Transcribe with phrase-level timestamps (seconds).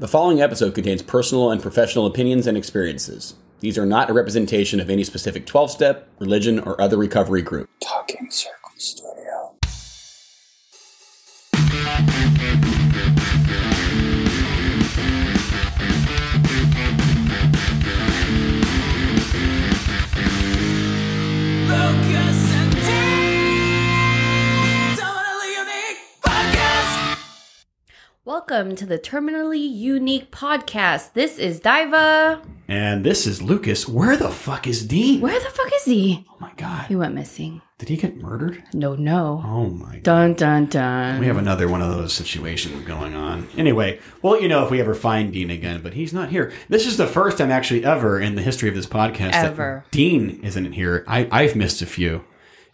[0.00, 3.34] The following episode contains personal and professional opinions and experiences.
[3.60, 7.70] These are not a representation of any specific 12 step, religion, or other recovery group.
[7.80, 8.72] Talking Circle
[28.54, 31.14] Welcome to the Terminally Unique Podcast.
[31.14, 32.40] This is Diva.
[32.68, 33.88] And this is Lucas.
[33.88, 35.20] Where the fuck is Dean?
[35.20, 36.24] Where the fuck is he?
[36.30, 36.86] Oh my god.
[36.86, 37.62] He went missing.
[37.78, 38.62] Did he get murdered?
[38.72, 39.42] No, no.
[39.44, 40.02] Oh my god.
[40.04, 41.18] Dun dun dun.
[41.18, 43.48] We have another one of those situations going on.
[43.56, 46.52] Anyway, we'll let you know if we ever find Dean again, but he's not here.
[46.68, 49.82] This is the first time actually ever in the history of this podcast Ever.
[49.84, 51.04] that Dean isn't here.
[51.08, 52.22] I, I've missed a few.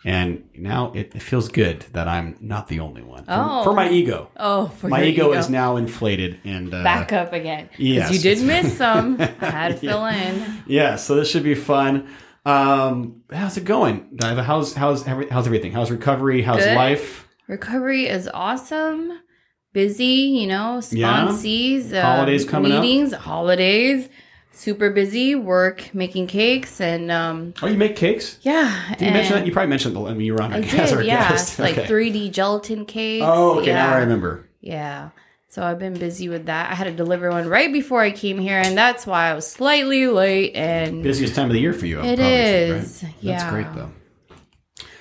[0.04, 3.24] And now it, it feels good that I'm not the only one.
[3.24, 3.64] For, Oh.
[3.64, 4.30] for my ego.
[4.38, 7.68] oh, for my your ego, is now inflated and uh, back up again.
[7.76, 8.10] yes.
[8.10, 9.20] you did miss some.
[9.20, 10.62] I had to fill in.
[10.66, 12.08] Yeah, so this should be fun.
[12.46, 14.42] Um, how's it going, Diva?
[14.42, 15.72] How's how's how's everything?
[15.72, 16.40] How's recovery?
[16.40, 16.74] How's Good.
[16.74, 17.28] life?
[17.48, 19.12] Recovery is awesome.
[19.74, 21.26] Busy, you know, Yeah.
[21.28, 22.80] sponsees, uh, Holidays coming up.
[22.82, 24.08] meetings, holidays.
[24.52, 28.38] Super busy, work, making cakes, and um, Oh, you make cakes?
[28.42, 28.94] yeah.
[28.98, 29.46] Did you mention that?
[29.46, 31.30] You probably mentioned it when you were on I as our did, yeah.
[31.30, 31.58] guest.
[31.58, 31.86] Like Okay.
[31.88, 33.24] 3D gelatin cakes.
[33.26, 33.68] Oh, okay.
[33.68, 33.86] yeah.
[33.86, 34.48] Now I remember.
[34.60, 35.10] Yeah.
[35.48, 36.70] So I've been busy with that.
[36.70, 39.46] I had to deliver one right before I came here, and that's why I was
[39.50, 40.54] slightly late.
[40.54, 42.00] And Busiest time of the year for you.
[42.00, 43.14] I It should, right?
[43.20, 43.38] yeah.
[43.38, 43.90] That's great though.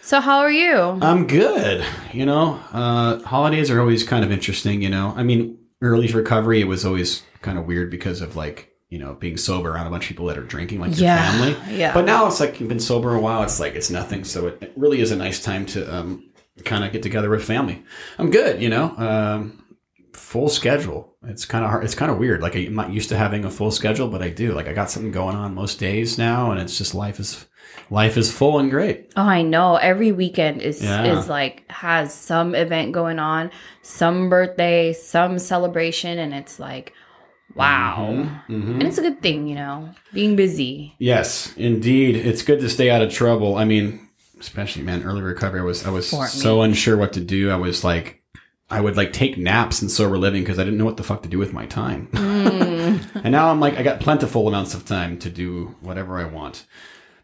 [0.02, 0.75] so, how are you?
[1.02, 1.86] I'm good.
[2.14, 4.81] You know, uh, holidays are always kind of interesting.
[4.81, 8.72] You know, I mean, early recovery it was always kind of weird because of like
[8.90, 11.54] you know being sober around a bunch of people that are drinking, like Yeah, your
[11.54, 11.76] family.
[11.78, 11.94] yeah.
[11.94, 13.44] But now it's like you've been sober a while.
[13.44, 14.23] It's like it's nothing.
[14.23, 16.30] So it, it really is a nice time to um,
[16.66, 17.84] kind of get together with family.
[18.17, 18.62] I'm good.
[18.62, 18.95] You know.
[18.98, 19.56] Um,
[20.14, 23.17] full schedule it's kind of hard it's kind of weird like i'm not used to
[23.17, 26.17] having a full schedule but i do like i got something going on most days
[26.17, 27.45] now and it's just life is
[27.90, 29.76] life is full and great Oh, I know.
[29.78, 31.17] Every weekend is Yeah.
[31.20, 33.49] is like has some event going on,
[33.82, 36.94] some birthday, some celebration, and it's like,
[37.59, 38.27] wow.
[38.49, 38.73] Mhm.
[38.80, 40.95] And it's a good thing, you know, being busy.
[40.97, 42.15] Yes, indeed.
[42.15, 43.55] It's good to stay out of trouble.
[43.55, 44.08] I mean,
[44.39, 45.59] especially man, early recovery.
[45.59, 47.49] I was I was so unsure what to do.
[47.52, 48.21] I was like,
[48.69, 51.23] I would like take naps in sober living because I didn't know what the fuck
[51.23, 52.08] to do with my time.
[52.14, 56.65] and now I'm like, I got plentiful amounts of time to do whatever I want.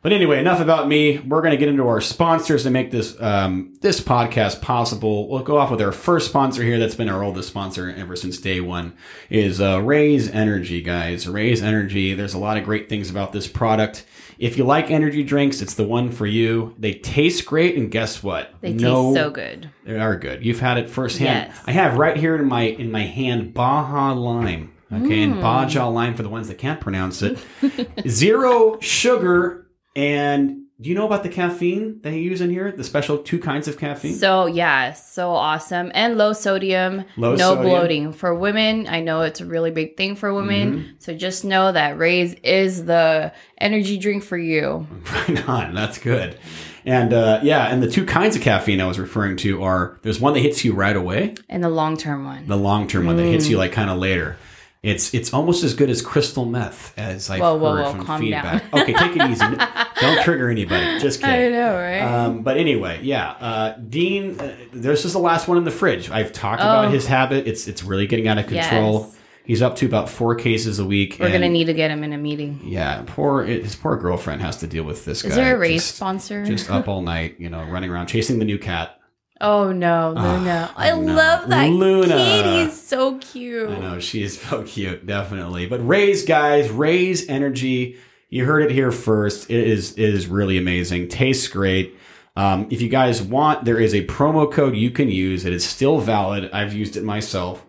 [0.05, 1.17] But anyway, enough about me.
[1.17, 5.27] We're going to get into our sponsors to make this um, this podcast possible.
[5.27, 6.77] We'll go off with our first sponsor here.
[6.77, 8.95] That's been our oldest sponsor ever since day one.
[9.31, 11.27] Is uh, Raise Energy, guys.
[11.27, 12.13] Raise Energy.
[12.13, 14.05] There's a lot of great things about this product.
[14.37, 16.75] If you like energy drinks, it's the one for you.
[16.77, 18.53] They taste great, and guess what?
[18.61, 19.71] They No- taste so good.
[19.85, 20.45] They are good.
[20.45, 21.49] You've had it firsthand.
[21.51, 21.63] Yes.
[21.65, 24.71] I have right here in my in my hand Baja Lime.
[24.93, 27.39] Okay, and Baja Lime for the ones that can't pronounce it.
[28.07, 29.64] Zero sugar.
[29.95, 32.69] And do you know about the caffeine they use in here?
[32.69, 34.13] The special two kinds of caffeine.
[34.13, 37.63] So yeah, so awesome and low sodium, Low no sodium.
[37.65, 38.85] bloating for women.
[38.89, 40.73] I know it's a really big thing for women.
[40.79, 40.91] Mm-hmm.
[40.99, 44.85] So just know that Raise is the energy drink for you.
[45.29, 45.73] Right on.
[45.73, 46.37] That's good.
[46.85, 50.19] And uh, yeah, and the two kinds of caffeine I was referring to are there's
[50.19, 52.47] one that hits you right away, And the long term one.
[52.47, 53.51] the long term one that hits Mm.
[53.51, 54.37] you like kind of later.
[54.85, 58.05] It's it's almost as good as crystal meth, as I've Whoa, whoa, heard whoa, from
[58.05, 58.71] calm feedback.
[58.71, 59.45] okay, take it easy.
[60.01, 60.99] Don't trigger anybody.
[60.99, 61.35] Just kidding.
[61.35, 62.01] I know, right?
[62.01, 64.39] Um, but anyway, yeah, uh, Dean.
[64.39, 66.11] Uh, this is the last one in the fridge.
[66.11, 66.89] I've talked about Oh.
[66.89, 67.47] his habit.
[67.47, 69.07] It's it's really getting out of control.
[69.07, 69.17] Yes.
[69.45, 71.17] He's up to about four cases a week.
[71.19, 72.59] We're gonna need to get him in a meeting.
[72.63, 75.29] Yeah, poor his poor girlfriend has to deal with this guy.
[75.29, 75.43] Is guy.
[75.45, 76.45] there a Raise just, sponsor?
[76.45, 78.99] just up all night, you know, running around chasing the new cat.
[79.41, 80.71] Oh no, Luna!
[80.77, 80.99] I no.
[80.99, 82.15] love that Luna.
[82.15, 82.45] kid.
[82.67, 83.69] He's so cute.
[83.69, 85.65] I know she is so cute, definitely.
[85.65, 87.97] But raise guys, raise energy.
[88.29, 89.49] You heard it here first.
[89.49, 91.09] It is it is really amazing.
[91.09, 91.97] Tastes great.
[92.37, 95.45] Um, if you guys want, there is a promo code you can use.
[95.45, 96.49] It is still valid.
[96.51, 97.65] I've used it myself.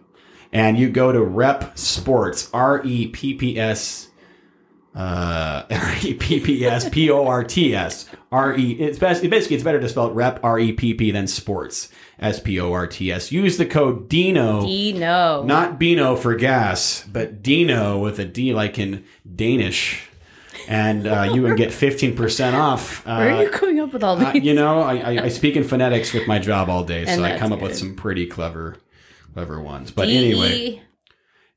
[0.52, 4.08] And you go to Repp Sports, R E P P S,
[4.96, 8.72] uh, R E P P S P O R T S, R E.
[8.72, 9.22] It's best.
[9.28, 12.58] Basically, it's better to spell it Rep R E P P than Sports, S P
[12.58, 13.30] O R T S.
[13.30, 14.64] Use the code Deano.
[14.64, 15.44] Deano.
[15.44, 20.08] Not Beano for gas, but Deano with a D like in Danish.
[20.68, 23.06] And uh, you would get 15% off.
[23.06, 24.42] Uh, Where are you coming up with all uh, these?
[24.42, 27.38] you know, I, I, I speak in phonetics with my job all day, so I
[27.38, 28.76] come up with some pretty clever,
[29.32, 29.92] clever ones.
[29.92, 30.82] But anyway,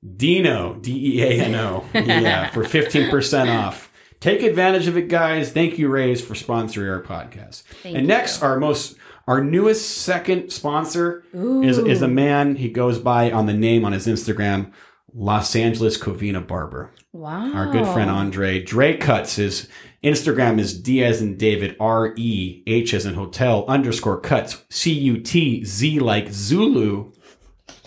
[0.05, 3.91] Deano, D E A N O, yeah, for 15% off.
[4.19, 5.51] Take advantage of it, guys.
[5.51, 7.63] Thank you, Raise, for sponsoring our podcast.
[7.63, 8.07] Thank and you.
[8.07, 8.97] next, our most
[9.27, 13.91] our newest second sponsor is is a man he goes by on the name on
[13.93, 14.73] his Instagram
[15.13, 16.91] Los Angeles Covina barber.
[17.13, 17.53] Wow.
[17.53, 19.35] Our good friend Andre Dre Cuts.
[19.35, 19.69] His
[20.03, 24.91] Instagram is D as in David R E H as in hotel underscore cuts C
[24.93, 27.11] U T Z like Zulu.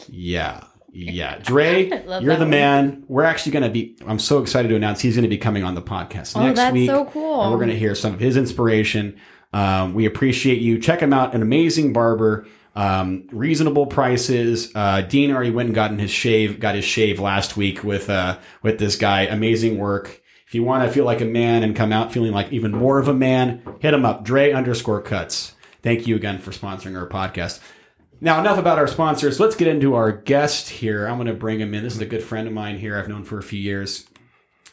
[0.08, 0.64] Yeah.
[0.94, 1.88] Yeah, Dre,
[2.20, 2.50] you're the one.
[2.50, 3.04] man.
[3.08, 3.96] We're actually going to be.
[4.06, 6.58] I'm so excited to announce he's going to be coming on the podcast Oh, next
[6.58, 6.88] that's week.
[6.90, 7.42] so cool.
[7.42, 9.18] And we're going to hear some of his inspiration.
[9.54, 10.78] Um, we appreciate you.
[10.78, 11.34] Check him out.
[11.34, 12.46] An amazing barber.
[12.74, 14.70] Um, reasonable prices.
[14.74, 16.58] Uh, Dean already went and gotten his shave.
[16.60, 19.22] Got his shave last week with uh, with this guy.
[19.22, 20.20] Amazing work.
[20.46, 22.98] If you want to feel like a man and come out feeling like even more
[22.98, 24.24] of a man, hit him up.
[24.24, 25.54] Dre underscore cuts.
[25.82, 27.60] Thank you again for sponsoring our podcast.
[28.22, 29.40] Now, enough about our sponsors.
[29.40, 31.08] Let's get into our guest here.
[31.08, 31.82] I'm going to bring him in.
[31.82, 32.96] This is a good friend of mine here.
[32.96, 34.06] I've known for a few years.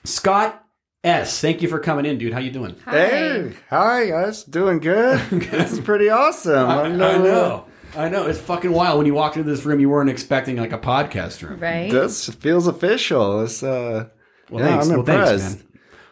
[0.04, 0.64] Scott
[1.04, 1.42] S.
[1.42, 2.32] Thank you for coming in, dude.
[2.32, 2.76] How you doing?
[2.86, 2.92] Hi.
[3.08, 5.20] Hey, hi guys, doing good.
[5.32, 6.70] this is pretty awesome.
[6.70, 7.66] I, I know.
[7.98, 8.28] I know.
[8.28, 9.00] It's fucking wild.
[9.00, 11.60] When you walked into this room, you weren't expecting like a podcast room.
[11.60, 11.92] Right?
[11.92, 13.42] This feels official.
[13.42, 14.10] It's uh,
[14.52, 14.90] Well, yeah, thanks.
[14.90, 15.58] I'm well, thanks, impressed.
[15.58, 15.68] man.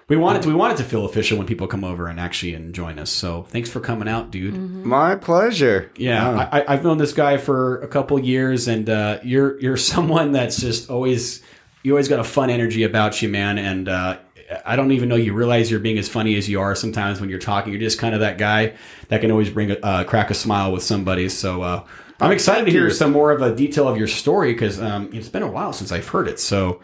[0.10, 2.74] We wanted to, we wanted to feel official when people come over and actually and
[2.74, 3.10] join us.
[3.10, 4.54] So thanks for coming out, dude.
[4.56, 5.92] My pleasure.
[5.98, 9.78] Yeah, Uh, I, I've known this guy for a couple years, and uh, you're you're
[9.94, 11.42] someone that's just always
[11.84, 13.58] you always got a fun energy about you, man.
[13.58, 14.18] And uh,
[14.66, 17.30] I don't even know you realize you're being as funny as you are sometimes when
[17.30, 17.74] you're talking.
[17.74, 18.76] You're just kind of that guy
[19.10, 21.28] that can always bring a uh, crack a smile with somebody.
[21.28, 21.84] So uh,
[22.22, 25.30] I'm excited to hear some more of a detail of your story because um, it's
[25.30, 26.40] been a while since I've heard it.
[26.40, 26.82] So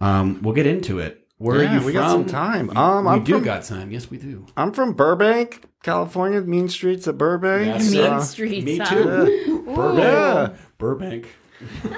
[0.00, 1.23] um, we'll get into it.
[1.38, 2.00] Where Yeah, are you we from?
[2.00, 2.76] got some time.
[2.76, 3.90] Um, we I'm do from- got time.
[3.90, 4.46] Yes, we do.
[4.56, 6.40] I'm from Burbank, California.
[6.40, 7.66] Mean streets of Burbank.
[7.66, 8.64] Yes, mean uh, streets.
[8.64, 8.94] Me huh?
[8.94, 9.62] too.
[9.66, 9.98] Burbank.
[9.98, 10.48] Yeah.
[10.78, 11.26] Burbank.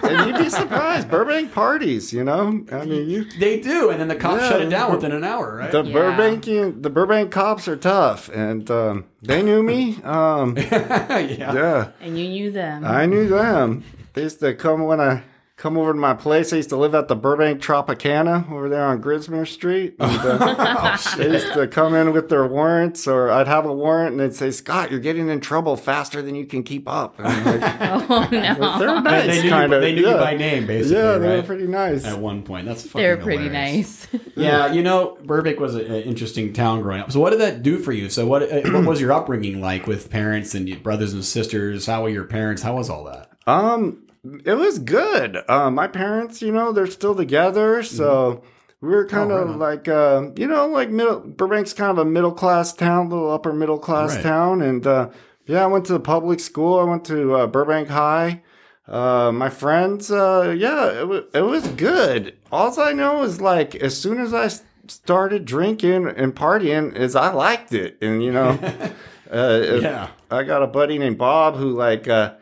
[0.03, 1.11] and you'd be surprised.
[1.11, 2.65] Burbank parties, you know.
[2.73, 4.49] I mean, you They do, and then the cops Yeah.
[4.51, 5.71] shut it down within an hour, right?
[5.73, 5.93] the Yeah.
[5.93, 9.99] Burbankian, the Burbank cops are tough, and um, they knew me.
[10.05, 11.19] Um, yeah.
[11.53, 11.89] yeah.
[12.01, 12.85] And you knew them.
[12.85, 13.83] I knew them.
[14.15, 15.23] They used to come when I
[15.57, 16.53] come over to my place.
[16.53, 19.97] I used to live at the Burbank Tropicana over there on Grismer Street.
[19.99, 24.13] And, uh, they used to come in with their warrants, or I'd have a warrant,
[24.13, 27.47] and they'd say, "Scott, you're getting in trouble faster than you can keep up." And
[27.47, 28.79] like, oh, no.
[28.79, 29.83] they're nice, they knew, kind you, of.
[29.83, 30.11] they knew yeah.
[30.11, 30.97] you by name, basically.
[30.97, 31.37] yeah, they right?
[31.39, 32.05] were pretty nice.
[32.05, 34.13] At one point, that's fucking They're pretty hilarious.
[34.13, 34.23] nice.
[34.35, 37.11] Yeah, you know, Burbank was an interesting town growing up.
[37.11, 38.11] So, what did that do for you?
[38.11, 41.87] So, what uh, what was your upbringing like with parents and brothers and sisters?
[41.87, 42.61] How were your parents?
[42.61, 43.31] How was all that?
[43.47, 44.06] Um,
[44.45, 45.39] it was good.
[45.49, 48.43] Uh, my parents, you know, they're still together, so
[48.81, 51.21] we were kind Oh, of right like, uh, you know, like middle.
[51.21, 54.23] Burbank's kind of a middle class town, little upper middle class Right.
[54.23, 55.09] town, and uh,
[55.47, 56.79] yeah, I went to the public school.
[56.79, 58.43] I went to uh, Burbank High.
[58.89, 62.37] Uh, my friends, uh, yeah, it was it was good.
[62.53, 64.49] All I know is like as soon as I
[64.89, 68.51] started drinking and partying, is I liked it, and you know,
[69.33, 70.09] uh, Yeah.
[70.31, 72.35] I got a buddy named Bob who like uh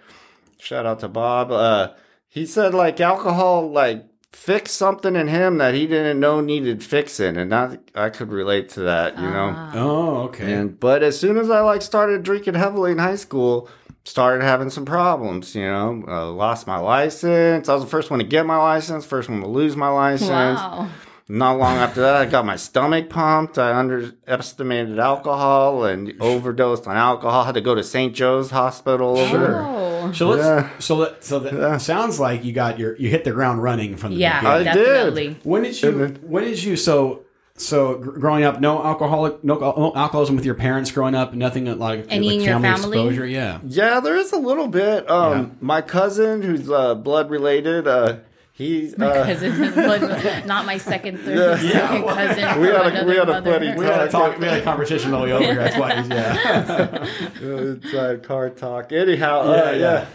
[0.64, 1.50] shout out to Bob.
[1.52, 1.92] Uh
[2.28, 7.36] he said like alcohol like fixed something in him that he didn't know needed fixing
[7.36, 9.52] and I I could relate to that, you know.
[9.54, 9.72] Ah.
[9.74, 10.52] Oh, okay.
[10.52, 13.68] And but as soon as I like started drinking heavily in high school,
[14.04, 16.04] started having some problems, you know.
[16.06, 17.68] Uh, lost my license.
[17.68, 20.30] I was the first one to get my license, first one to lose my license.
[20.30, 20.90] Wow.
[21.26, 23.56] Not long after that, I got my stomach pumped.
[23.56, 27.44] I underestimated alcohol and overdosed on alcohol.
[27.44, 28.14] Had to go to St.
[28.14, 29.16] Joe's Hospital.
[29.28, 29.64] Sure.
[29.64, 29.93] Oh.
[30.12, 30.68] So let's Yeah.
[30.78, 34.12] so that so that sounds like you got your you hit the ground running from
[34.12, 34.68] the Yeah, beginning.
[34.68, 34.72] I
[35.14, 35.44] did.
[35.44, 35.92] When did you?
[36.22, 36.76] When did you?
[36.76, 37.20] So,
[37.56, 41.34] so growing up, no alcoholic, no, no alcoholism with your parents growing up.
[41.34, 42.98] Nothing like Any like in your family?
[42.98, 43.26] exposure.
[43.26, 43.60] Yeah.
[43.64, 45.08] Yeah, there is a little bit.
[45.10, 45.46] Um, Yeah.
[45.60, 48.16] My cousin, who's uh, blood related, uh,
[48.54, 48.94] he's.
[48.94, 51.72] Uh, cousin, but not my second, third, Yeah.
[51.72, 52.60] second cousin.
[52.60, 53.52] We had a- another we had a mother.
[53.52, 54.38] funny We had a talk.
[54.38, 55.54] We had a conversation on the way over here.
[55.62, 55.94] That's why.
[56.00, 57.06] He's, yeah.
[57.42, 58.92] inside car talk.
[58.92, 59.76] Anyhow, Yeah, uh, yeah.
[59.76, 60.06] yeah.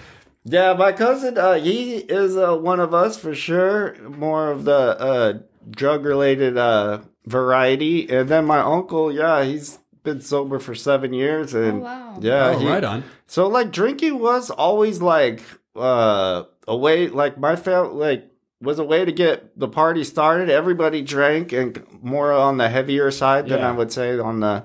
[0.46, 0.74] yeah.
[0.74, 3.96] my cousin, uh, he is uh, one of us for sure.
[4.10, 5.34] More of the uh,
[5.70, 8.10] drug related uh, variety.
[8.10, 11.54] And then my uncle, yeah, he's been sober for seven years.
[11.54, 12.18] And Oh, wow.
[12.22, 13.04] yeah, oh, he- right on.
[13.28, 15.42] So like drinking was always like
[15.76, 18.29] uh a way like my family like
[18.62, 20.50] was a way to get the party started.
[20.50, 23.70] Everybody drank and more on the heavier side than Yeah.
[23.70, 24.64] I would say on the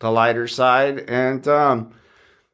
[0.00, 1.00] the lighter side.
[1.08, 1.90] And um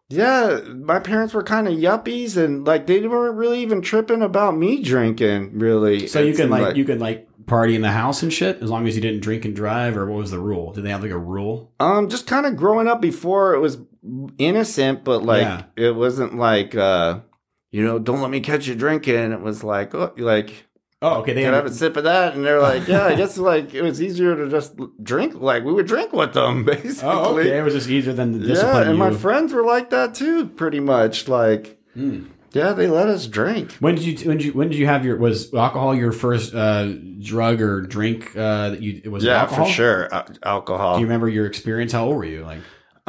[0.08, 4.56] yeah, my parents were kind of yuppies and like they weren't really even tripping about
[4.56, 6.06] me drinking really.
[6.08, 8.70] So you can seemed like, you can like party in the house and shit as
[8.70, 10.72] long as you didn't drink and drive, or what was the rule?
[10.72, 11.72] Did they have like a rule?
[11.80, 13.78] Um, just kind of growing up before it was
[14.38, 15.62] innocent, but like Yeah.
[15.76, 17.20] it wasn't like uh,
[17.70, 19.30] you know, don't let me catch you drinking.
[19.32, 20.66] It was like, oh, like
[21.02, 21.32] Oh, okay.
[21.32, 22.34] They can have have a sip of that?
[22.34, 25.34] And they're like, yeah, I guess like it was easier to just drink.
[25.34, 27.08] Like we would drink with them, basically.
[27.10, 27.58] Oh, okay.
[27.58, 28.82] It was just easier than the discipline.
[28.84, 31.26] Yeah, and my friends were like that too, pretty much.
[31.28, 32.24] Like, Hmm.
[32.52, 33.72] Yeah, they let us drink.
[33.74, 36.52] When did you when did you when did you have your was alcohol your first
[36.52, 39.66] uh, drug or drink uh, that you it was Yeah, alcohol?
[39.66, 40.12] for sure.
[40.14, 40.96] Uh, alcohol.
[40.96, 41.92] Do you remember your experience?
[41.92, 42.42] How old were you?
[42.44, 42.58] Like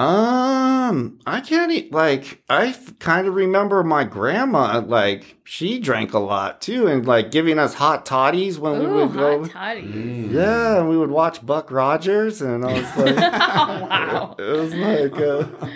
[0.01, 1.91] Um, I can't eat.
[1.93, 4.79] Like, I kind of remember my grandma.
[4.85, 8.93] Like, she drank a lot too, and like giving us hot toddies when we Ooh,
[8.95, 9.45] would go.
[9.45, 9.93] toddies.
[9.93, 10.31] Mm.
[10.31, 14.35] Yeah, and we would watch Buck Rogers, and I was like, Oh, wow.
[14.39, 15.67] it was like, uh,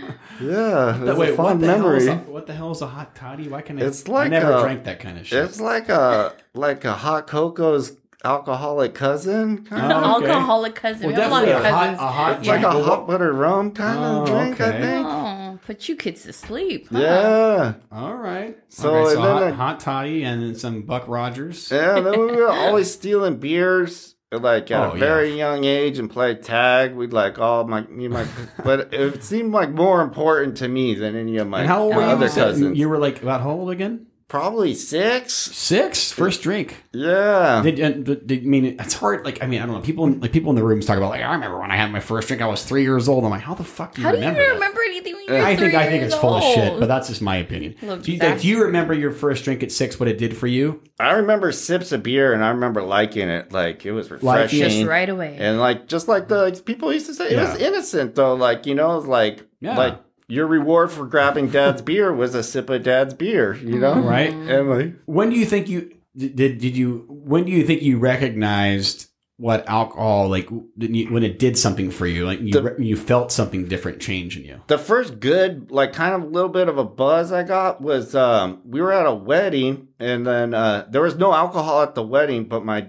[0.41, 2.23] yeah, it was wait, a fun what the hell is memory.
[2.27, 3.47] a, what the hell is a hot toddy?
[3.47, 3.85] Why can I?
[3.85, 5.43] It's like I never a- drank that kind of shit.
[5.45, 10.03] It's like a like a hot cocoa's alcoholic cousin, kind of.
[10.03, 10.27] Oh, okay.
[10.27, 11.07] Alcoholic cousin.
[11.07, 13.07] Well, we have a lot of definitely a hot- a hot It's like a hot
[13.07, 15.07] butter rum kind Oh, of drink, I think.
[15.07, 16.87] Oh, put you kids to sleep.
[16.91, 16.99] huh?
[16.99, 17.73] Yeah.
[17.91, 18.57] All right.
[18.69, 21.69] So, okay, so and then hot, I- hot toddy and then some Buck Rogers.
[21.71, 24.99] Yeah, then we were always stealing beers like at Oh, a yeah.
[24.99, 26.93] very young age and play tag.
[26.93, 28.25] We'd like all my me and my
[28.65, 31.95] but it seemed like more important to me than any of my and how old
[31.95, 32.77] were other You cousins.
[32.77, 34.07] You were like about how old again?
[34.27, 35.33] Probably six.
[35.33, 36.83] Six first drink.
[36.91, 37.61] Yeah.
[37.63, 39.23] Did, uh, did, did- I mean it's hard?
[39.23, 39.81] Like I mean I don't know.
[39.81, 41.91] People in- like people in the rooms talk about like I remember when I had
[41.91, 42.41] my first drink.
[42.41, 43.23] I was three years old.
[43.23, 44.59] I'm like, how the fuck do you How do you remember?
[44.59, 44.71] that?
[44.85, 47.07] anything when you're I think three I think years it's full of shit, but that's
[47.07, 47.75] just my opinion.
[48.01, 49.99] Do you, like, do you remember your first drink at six?
[49.99, 50.81] What it did for you?
[50.99, 53.51] I remember sips of beer and I remember liking it.
[53.51, 54.59] Like it was refreshing.
[54.59, 55.37] just right away.
[55.39, 58.35] And like just like the like, people used to say, it was innocent though.
[58.35, 59.77] Like, you know, it like Yeah.
[59.77, 63.99] like your reward for grabbing dad's beer was a sip of dad's beer, you know?
[63.99, 64.33] Right.
[64.33, 66.35] And like When do you think you did?
[66.59, 67.05] Did you?
[67.09, 72.07] When do you think you recognized what alcohol like you, when it did something for
[72.07, 72.25] you?
[72.25, 74.61] Like you The- you felt something different change in you.
[74.67, 78.15] the first good like kind of a little bit of a buzz i got was
[78.15, 82.03] um we were at a wedding and then uh there was no alcohol at the
[82.03, 82.87] wedding but my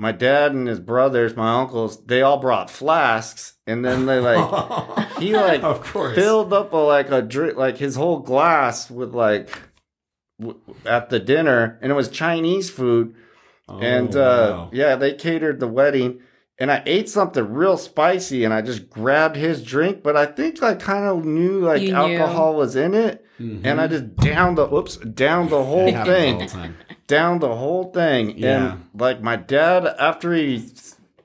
[0.00, 5.08] my dad and his brothers my uncles they all brought flasks and then they like
[5.18, 9.12] he like of course filled up a like a drink like his whole glass with
[9.14, 9.50] like
[10.40, 13.14] w- at the dinner and it was chinese food
[13.70, 14.18] Oh, and uh
[14.56, 14.70] wow.
[14.72, 16.20] yeah they catered the wedding
[16.58, 20.62] and i ate something real spicy and i just grabbed his drink but i think
[20.62, 21.94] i kind of knew like You knew.
[21.94, 23.60] alcohol was in it Mhm.
[23.64, 26.76] and i just downed the whoops downed the whole It happens all thing the time.
[27.08, 28.72] Down the whole thing Yeah.
[28.72, 30.70] and like my dad after he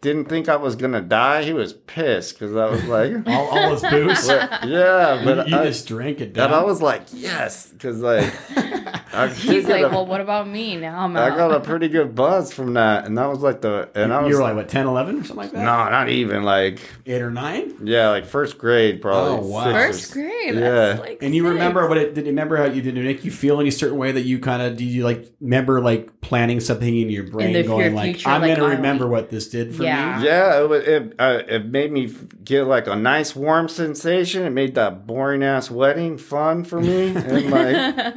[0.03, 3.71] didn't think i was gonna die he was pissed because i was like all, all
[3.75, 4.27] this booze.
[4.67, 6.45] yeah but you I, just drank it down.
[6.47, 8.31] and I was like, yes, because like,
[9.13, 10.75] I He's like, a- well, what about me?
[10.75, 11.37] Now I'm I out.
[11.37, 14.29] got a pretty good buzz from that, and that was like the, and I was
[14.31, 15.59] you were like what 10, 11 or something like that.
[15.59, 17.75] no, not even like, eight or nine.
[17.83, 19.45] yeah, like first grade, probably.
[19.47, 19.63] Oh, wow.
[19.65, 20.55] six or First grade.
[20.55, 20.59] Yeah.
[20.69, 21.53] That's like And you six.
[21.53, 22.25] remember what it did?
[22.25, 24.61] You remember how you did it make you feel any certain way that you kind
[24.61, 28.25] of did you like remember like planning something in your brain, the- going your like
[28.25, 29.92] I'm like, gonna on- remember what this did for Yeah.
[29.92, 29.92] me.
[30.21, 34.43] Yeah, it wa- it uh, it made me get like a nice warm sensation.
[34.43, 38.15] It made that boring ass wedding fun for me, and like,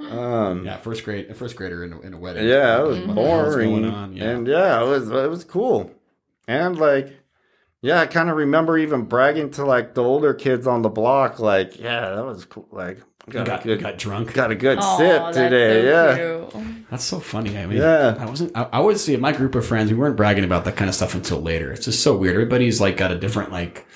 [0.00, 2.46] um, Yeah, first grade, first grader in a, in a wedding.
[2.46, 4.16] yeah, it was What the boring, going on?
[4.16, 4.30] Yeah.
[4.30, 5.90] and yeah, it was it was cool,
[6.46, 7.12] and like,
[7.82, 11.38] yeah, I kind of remember even bragging to like the older kids on the block,
[11.38, 14.32] like, yeah, that was cool, like, you got, got, a good, got drunk.
[14.34, 16.16] got a good Aw, sip that's today, so yeah.
[16.62, 16.86] cute.
[16.90, 17.56] That's so funny.
[17.58, 18.16] I mean, Yeah.
[18.18, 18.56] I wasn't.
[18.56, 19.90] I, I would see my group of friends.
[19.90, 21.70] We weren't bragging about that kind of stuff until later.
[21.72, 22.34] It's just so weird.
[22.34, 23.86] Everybody's like got a different like,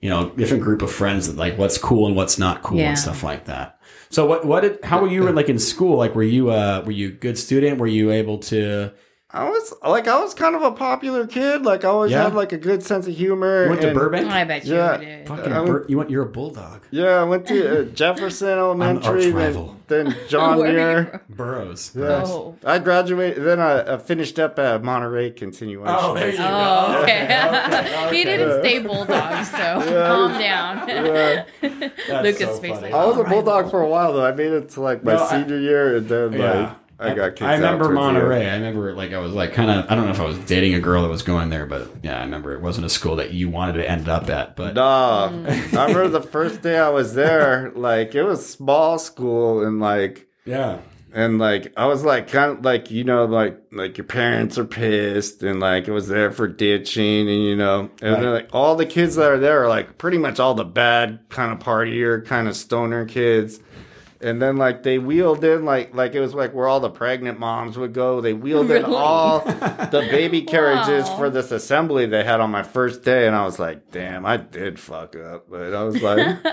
[0.00, 2.88] you know, different group of friends that like what's cool and what's not cool Yeah.
[2.90, 3.78] and stuff like that.
[4.10, 4.44] So what?
[4.44, 4.84] What did?
[4.84, 5.96] How were you like in school?
[5.96, 7.78] Like, were you uh were you a good student?
[7.78, 8.92] Were you able to?
[9.32, 11.62] I was like, I was kind of a popular kid.
[11.62, 12.24] Like, I always Yeah.
[12.24, 13.62] had like a good sense of humor.
[13.64, 14.26] You went to and- Burbank?
[14.28, 14.96] I bet you Yeah.
[14.96, 15.28] did.
[15.28, 16.10] Fucking I Bur- you went.
[16.10, 16.80] You're a bulldog.
[16.90, 19.76] Yeah, I went to uh, Jefferson Elementary, then, rival.
[19.86, 21.04] then John Where are you Muir.
[21.28, 21.36] from?
[21.36, 21.92] Burroughs.
[21.94, 22.24] Yeah.
[22.26, 22.56] Oh.
[22.64, 25.94] I graduated, then I, I finished up at Monterey Continuation.
[25.96, 26.44] Oh, there you go.
[26.48, 27.22] Oh, okay.
[27.24, 30.88] okay, he didn't stay bulldog, so calm down.
[30.88, 31.44] Yeah.
[31.62, 32.82] Lucas' so face funny.
[32.90, 34.24] like, I was a "All right, bulldog for a while though.
[34.26, 36.74] I made it to like my No, I- senior year, and then Yeah.
[37.00, 37.94] I got kicked I remember out towards the.
[37.94, 38.48] Monterey.
[38.50, 40.74] I remember like I was like kind of I don't know if I was dating
[40.74, 43.32] a girl that was going there, but yeah, I remember it wasn't a school that
[43.32, 44.56] you wanted to end up at.
[44.56, 45.48] But Nah, Mm.
[45.78, 47.72] I remember the first day I was there.
[47.74, 50.78] Like it was small school, and like yeah,
[51.12, 54.64] and like I was like kind of like you know like like your parents are
[54.64, 58.24] pissed and like it was there for ditching and you know and Right.
[58.24, 61.52] like all the kids that are there are like pretty much all the bad kind
[61.52, 63.58] of partier kind of stoner kids.
[64.22, 67.38] And then like they wheeled in like like it was like where all the pregnant
[67.40, 68.20] moms would go.
[68.20, 71.16] They wheeled in all the baby carriages Wow.
[71.16, 74.36] for this assembly they had on my first day, and I was like, "Damn, I
[74.36, 76.36] did fuck up." But I was like,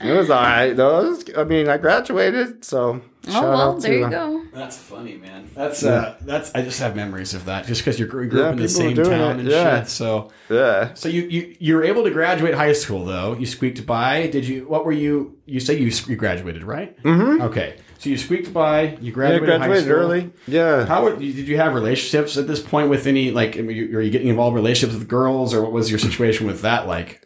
[0.00, 3.82] "It was all right." Though was- I mean, I graduated, so Shout oh well, out
[3.82, 4.42] there to, you uh, go.
[4.52, 5.50] That's funny, man.
[5.54, 8.46] That's uh, that's I just have memories of that, just because you grew, grew Yeah,
[8.48, 9.80] up in the same town it, and yeah.
[9.80, 9.88] shit.
[9.90, 10.94] So, Yeah.
[10.94, 13.34] so you you you were able to graduate high school though.
[13.34, 14.26] You squeaked by.
[14.28, 14.66] Did you?
[14.68, 15.36] What were you?
[15.46, 17.00] You say you you graduated, right?
[17.02, 17.42] Mm-hmm.
[17.42, 18.82] Okay, so you squeaked by.
[18.82, 19.96] You Yeah, graduated, high graduated school.
[19.96, 20.30] early.
[20.46, 20.86] Yeah.
[20.86, 23.56] How were- did you have relationships at this point with any like?
[23.58, 25.98] I mean, you- Are you getting involved in relationships with girls, or what was your
[25.98, 27.22] situation with that like?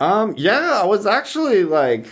[0.00, 2.06] Um, yeah, I was actually like,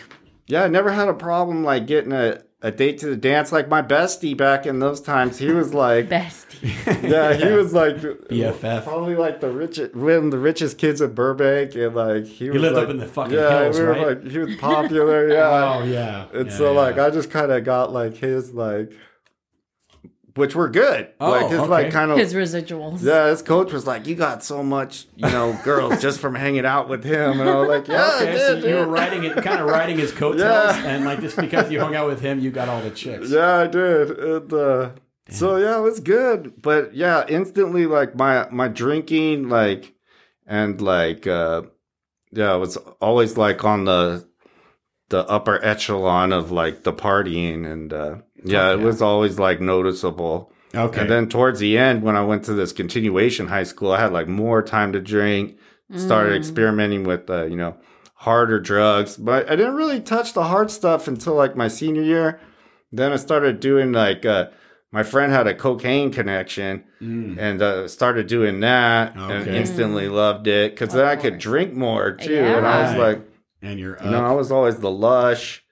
[0.46, 3.52] yeah, I never had a problem like getting a, a date to the dance.
[3.52, 6.48] Like my bestie back in those times, he was like, Bestie.
[7.08, 8.84] yeah, he was like BFF.
[8.84, 12.60] probably like the richest, one of the richest kids in Burbank, and like he, was
[12.60, 14.06] lived like, up in the fucking yeah, hills, we were, right?
[14.22, 15.38] Like, he was popular, yeah.
[15.78, 16.80] Oh yeah, And Yeah, so yeah.
[16.80, 18.92] like I just kind of got like his like,
[20.38, 21.08] which were good.
[21.20, 21.68] Oh, like his okay.
[21.68, 23.02] like kind of His residuals.
[23.02, 26.64] yeah, his coach was like, "You got so much, you know, girls just from hanging
[26.64, 29.24] out with him," and I was like, "Yeah, I Okay, did, so you were riding
[29.24, 30.40] it, kind of riding his coattails,
[30.76, 30.86] Yeah.
[30.86, 33.30] and like just because you hung out with him, you got all the chicks.
[33.30, 34.10] Yeah, I did.
[34.18, 34.90] And, uh,
[35.28, 36.62] so yeah, it was good.
[36.62, 39.92] But yeah, instantly like my my drinking like
[40.46, 41.62] and like uh
[42.32, 44.26] yeah, it was always like on the
[45.10, 48.86] the upper echelon of like the partying and uh yeah, Fuck it yeah.
[48.86, 50.52] was always like noticeable.
[50.74, 51.00] Okay.
[51.00, 54.12] And then towards the end when I went to this continuation high school, I had
[54.12, 55.58] like more time to drink,
[55.96, 57.76] started experimenting with uh, you know,
[58.14, 62.40] harder drugs, but I didn't really touch the hard stuff until like my senior year.
[62.92, 64.48] Then I started doing like uh
[64.90, 69.54] my friend had a cocaine connection and uh, started doing that and Mm.
[69.54, 72.38] Instantly loved it because then I could drink more too.
[72.38, 73.20] And I was like,
[73.62, 75.62] and you're you know, I was always the lush.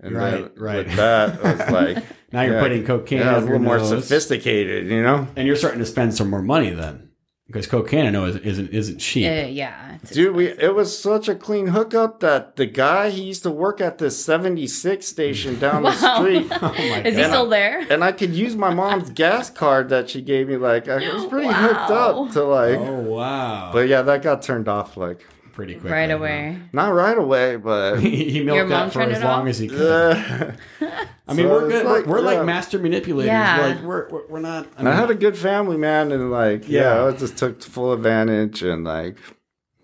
[0.00, 0.86] And Right, then right.
[0.86, 3.18] with that, I was like, now you're yeah, putting cocaine.
[3.18, 3.88] yeah, I was a little more nose.
[3.88, 5.26] sophisticated, you know?
[5.36, 7.10] and you're starting to spend some more money then,
[7.48, 9.26] because cocaine I know is, isn't isn't cheap.
[9.26, 9.98] Uh, yeah.
[10.12, 13.80] Dude, we it was such a clean hookup that the guy he used to work
[13.80, 16.46] at this 76 station down the street.
[16.52, 17.28] oh my Is he god!
[17.30, 17.80] still there?
[17.90, 20.56] And I could use my mom's gas card that she gave me.
[20.56, 23.70] Like I was pretty hooked up to like, Oh wow!
[23.72, 25.26] but yeah, that got turned off like
[25.58, 25.92] Pretty quick.
[25.92, 26.56] Right away.
[26.72, 29.48] not right away, but he he milked that for as long off?
[29.48, 29.80] as he could.
[29.80, 30.52] uh,
[31.26, 31.84] I mean, So we're good.
[31.84, 32.36] like, we're we're yeah.
[32.38, 33.26] like master manipulators.
[33.26, 33.66] Yeah.
[33.66, 34.68] Like we're we're, we're not.
[34.78, 37.06] I, I had a good family, man, and like yeah, Yeah.
[37.06, 39.16] I just took full advantage and like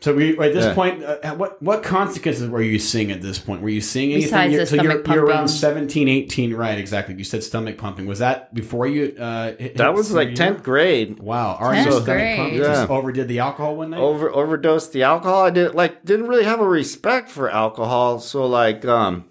[0.04, 0.74] So we at this Yeah.
[0.74, 3.62] point, uh, what what consequences were you seeing at this point?
[3.62, 4.28] Were you seeing anything?
[4.28, 5.48] Besides You're- the so you're, you're around pumping.
[5.48, 6.78] 17, 18, right?
[6.78, 7.14] Exactly.
[7.14, 8.04] You said stomach pumping.
[8.06, 9.16] Was that before you?
[9.18, 11.20] Uh, hit, that hit was like tenth grade.
[11.20, 11.56] Wow.
[11.58, 12.36] Our 10th stomach grade.
[12.36, 12.58] pump Yeah.
[12.64, 14.00] just overdid the alcohol one night.
[14.00, 15.42] Over overdosed the alcohol.
[15.44, 19.24] I did like didn't really have a respect for alcohol, so like um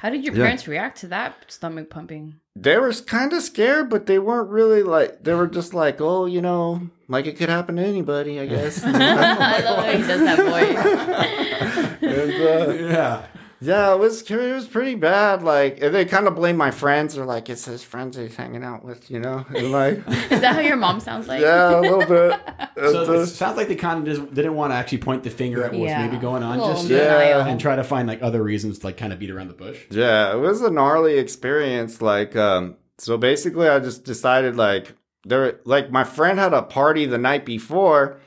[0.00, 0.44] How did your Yeah.
[0.44, 2.36] parents react to that stomach pumping?
[2.56, 6.26] they were kind of scared, but they weren't really like they were just like, oh,
[6.26, 8.82] you know, like it could happen to anybody, I guess.
[8.84, 12.00] I love how he does that voice.
[12.02, 13.26] and, uh, yeah.
[13.62, 15.42] Yeah, it was it was pretty bad.
[15.42, 17.14] Like they kind of blame my friends.
[17.14, 19.98] They're like, it's his friends he's hanging out with, you know, and like
[20.30, 21.40] Is that how your mom sounds like?
[21.42, 22.40] yeah, a little bit.
[22.80, 25.28] So And, it sounds like they kind of just didn't want to actually point the
[25.28, 26.06] finger at what was Yeah.
[26.06, 27.46] maybe going on just Yeah.
[27.46, 29.78] and try to find like other reasons to like kind of beat around the bush.
[29.90, 32.00] Yeah, it was a gnarly experience.
[32.00, 34.94] Like, um, so basically, I just decided like
[35.26, 38.18] there, like my friend had a party the night before,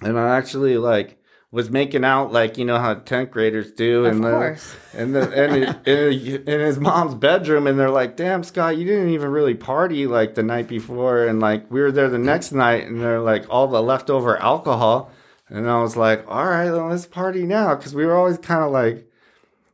[0.00, 1.17] and I actually like
[1.50, 4.60] was making out like you know how tenth graders do, Of and the,
[4.94, 5.56] and the, and
[5.86, 9.54] it, in, in his mom's bedroom, and they're like, "Damn, Scott, you didn't even really
[9.54, 13.20] party like the night before," and like we were there the next night, and they're
[13.20, 15.10] like all the leftover alcohol,
[15.48, 18.62] and I was like, "All right, then let's party now," because we were always kind
[18.62, 19.06] of like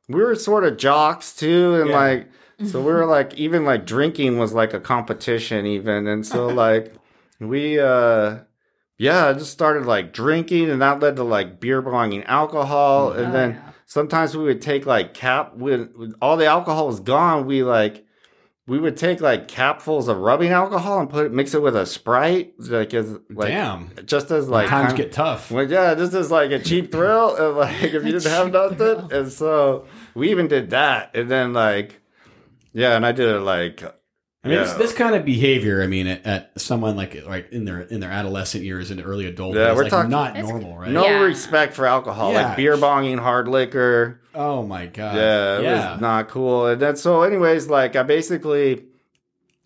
[0.09, 1.97] we were sort of jocks too and Yeah.
[1.99, 2.29] like
[2.67, 6.93] so we were like even like drinking was like a competition even and so like
[7.41, 8.41] we uh
[8.99, 13.29] yeah i just started like drinking and that led to like beer bonging alcohol and
[13.29, 13.71] Oh, then yeah.
[13.87, 18.05] sometimes we would take like cap when when all the alcohol was gone we like
[18.67, 21.85] we would take like capfuls of rubbing alcohol and put it mix it with a
[21.85, 23.91] sprite like as like Damn.
[24.07, 25.51] just as like Times kind- get tough.
[25.51, 29.13] well, yeah, just as like a cheap thrill, and like if you didn't have nothing,
[29.13, 32.01] and so we even did that, and then like,
[32.73, 33.83] yeah, and I did it like,
[34.45, 35.83] I mean, yeah, this, this kind of behavior.
[35.83, 39.27] I mean, at, at someone like like in their in their adolescent years and early
[39.27, 40.91] adulthood, Yeah, we're like talking- not normal, right?
[40.91, 41.21] no Yeah.
[41.21, 42.49] respect for alcohol, Yeah.
[42.49, 44.21] like beer bonging, hard liquor.
[44.35, 45.17] Oh my god.
[45.17, 45.93] Yeah, it yeah.
[45.93, 46.67] was not cool.
[46.67, 48.85] And then so, anyways, like I basically.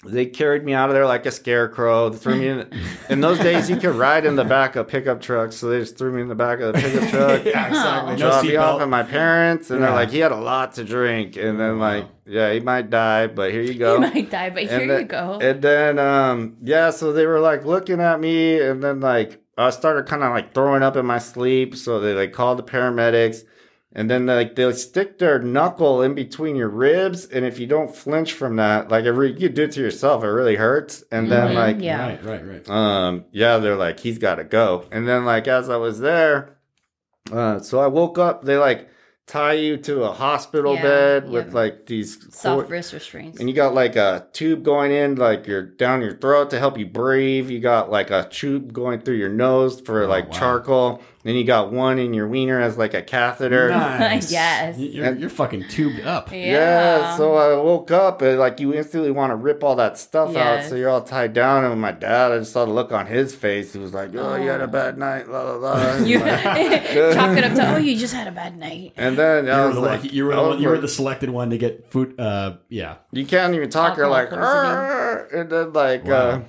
[0.05, 2.09] They carried me out of there like a scarecrow.
[2.11, 2.71] They threw me in.
[3.11, 5.97] In those days, you could ride in the back of pickup trucks, so they just
[5.99, 7.45] threw me in the back of the pickup truck.
[7.45, 8.13] yeah, exactly.
[8.13, 8.83] No dropped me off seatbelt.
[8.83, 9.87] at my parents, and Yeah.
[9.87, 11.89] they're like, he had a lot to drink, and then Wow.
[11.95, 13.95] like, yeah, he might die, but here you go.
[14.03, 15.39] He might die, but here and you go.
[15.41, 19.71] And then, um, yeah, so they were like looking at me, and then like I
[19.71, 23.43] started kind of like throwing up in my sleep, so they like called the paramedics,
[23.92, 27.94] and then like they'll stick their knuckle in between your ribs, and if you don't
[27.94, 31.03] flinch from that, like if you do it to yourself, it really hurts.
[31.11, 32.07] And then Mhm, like yeah.
[32.09, 32.68] Right, right, right.
[32.70, 36.57] um yeah they're like he's got to go and then like as i was there
[37.33, 38.88] uh so i woke up they like
[39.27, 43.38] tie you to a hospital Yeah, bed with like these Soft cord- wrist restraints.
[43.38, 46.79] and you got like a tube going in like your down your throat to help
[46.79, 50.38] you breathe you got like a tube going through your nose for like Oh, wow.
[50.38, 54.31] charcoal then you got one in your wiener as like a catheter Nice.
[54.38, 54.78] Yes.
[54.78, 56.31] You're, you're fucking tubed up.
[56.33, 57.16] Yeah.
[57.16, 60.64] so I woke up and like you instantly want to rip all that stuff out,
[60.64, 61.64] so you're all tied down.
[61.64, 63.72] And my dad, I just saw the look on his face.
[63.72, 65.96] He was like, "Oh, you had a bad night." La la la.
[66.04, 68.92] you And, like- chalk it up to oh you just had a bad night.
[68.96, 70.88] and then You I were, was the, like, you, were I the, you were the
[70.88, 72.18] selected one to get food.
[72.18, 72.96] Uh, yeah.
[73.12, 73.96] you can't even talk.
[73.96, 74.76] You're like, Alcohol poisoning.
[74.76, 76.14] "Arr," and then like, Wow.
[76.14, 76.40] uh,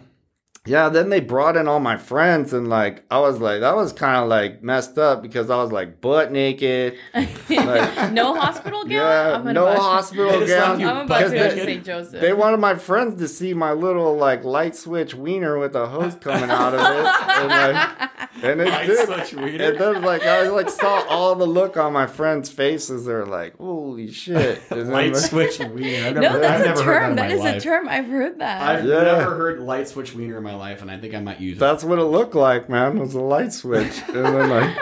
[0.70, 0.90] yeah.
[0.90, 4.18] Then they brought in all my friends, and like, I was like, that was kind
[4.24, 6.96] of like messed up because I was like butt naked.
[7.50, 8.92] Like- no hospital gown.
[8.92, 10.82] Yeah, I'm no bust- hospital They gown.
[10.84, 11.56] I'm about to go to.
[11.66, 11.84] St.
[11.86, 12.22] Joseph.
[12.22, 16.16] They wanted my friends to see my little like light switch wiener with a hose
[16.16, 18.10] coming out of it, and, like,
[18.44, 19.06] and it Light did.
[19.08, 19.64] switch wiener.
[19.66, 23.06] And then like I like saw all the look on my friends' faces.
[23.06, 26.08] They're like, "Holy shit!" And Light like- switch wiener.
[26.08, 27.16] I've never, no, that's I've a never term.
[27.16, 27.90] that, That in is a term.
[27.90, 28.62] I've heard that.
[28.62, 29.02] I've Yeah.
[29.04, 31.60] never heard light switch wiener in my life, and I think I might use it.
[31.60, 32.98] That's what it looked like, man.
[32.98, 34.78] It was a light switch, and then like,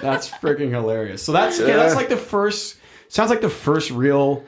[0.00, 1.22] That's freaking hilarious.
[1.22, 2.76] So that's okay, that's like the first.
[3.08, 4.44] Sounds like the first real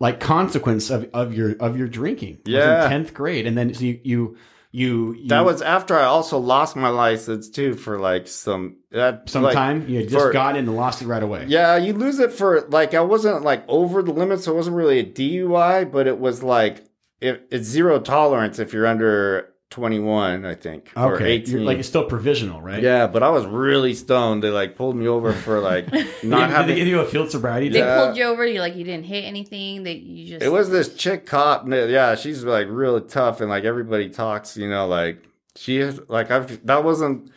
[0.00, 2.38] like consequence of, of your of your drinking.
[2.44, 2.84] Yeah.
[2.84, 4.36] in tenth grade, and then so you you
[4.70, 9.28] you, you that was after I also lost my license too for like some that
[9.28, 11.44] some like, time you just for- got in and lost it right away.
[11.48, 14.76] Yeah, you lose it for like I wasn't like over the limit, so it wasn't
[14.76, 16.84] really a DUI, but it was like
[17.20, 21.52] it, it's zero tolerance if you're under 21, I think, or 18.
[21.52, 22.82] You're, like it's still provisional, right?
[22.82, 24.44] yeah, but I was really stoned.
[24.44, 26.76] They like pulled me over for like Did, not did they having.
[26.76, 27.68] give you a field sobriety?
[27.70, 27.88] they test?
[27.88, 28.04] Yeah.
[28.04, 28.46] pulled you over.
[28.46, 29.82] You like you didn't hit anything.
[29.82, 30.44] That you just.
[30.44, 31.66] It was this chick cop.
[31.68, 34.56] Yeah, she's like really tough, and like everybody talks.
[34.56, 35.24] You know, like
[35.56, 37.30] she is like I've that wasn't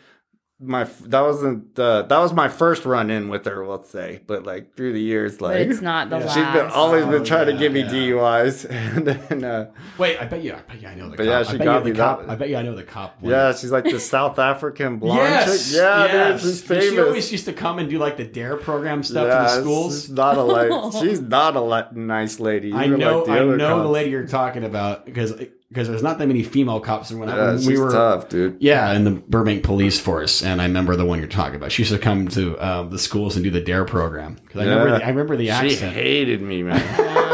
[0.59, 3.63] my that wasn't uh, that was my first run in with her.
[3.67, 6.25] Let's say, but like through the years, But like it's not the Yeah.
[6.25, 6.33] last.
[6.33, 7.89] She's been always been Oh, trying yeah, to give me yeah.
[7.91, 10.53] DUIs, and then uh, Wait, I bet you.
[10.53, 10.87] I bet you.
[10.87, 11.27] I know the But cop.
[11.27, 12.19] yeah, I she bet got you the me cop.
[12.21, 12.55] that- I bet you.
[12.57, 13.21] I know the cop.
[13.21, 13.31] one.
[13.31, 15.67] yeah, she's like the South African blonde Yes.
[15.69, 15.77] chick.
[15.77, 16.41] Yeah, yes.
[16.41, 19.37] dude, she's She always used to come and do like the Dare program stuff yeah,
[19.37, 20.09] in the she's schools.
[20.09, 22.73] not a like, she's not a nice lady.
[22.73, 23.17] I even know.
[23.19, 25.33] like the I other know the lady you're talking about because
[25.69, 28.57] because there's not that many female cops when, I, Yeah, when we were tough, dude.
[28.59, 31.71] Yeah, in the Burbank Police Force, and I remember the one you're talking about.
[31.71, 34.65] She used to come to um, the schools and do the Dare program because I
[34.65, 35.93] remember, the, I remember the She accent.
[35.93, 37.23] hated me, man.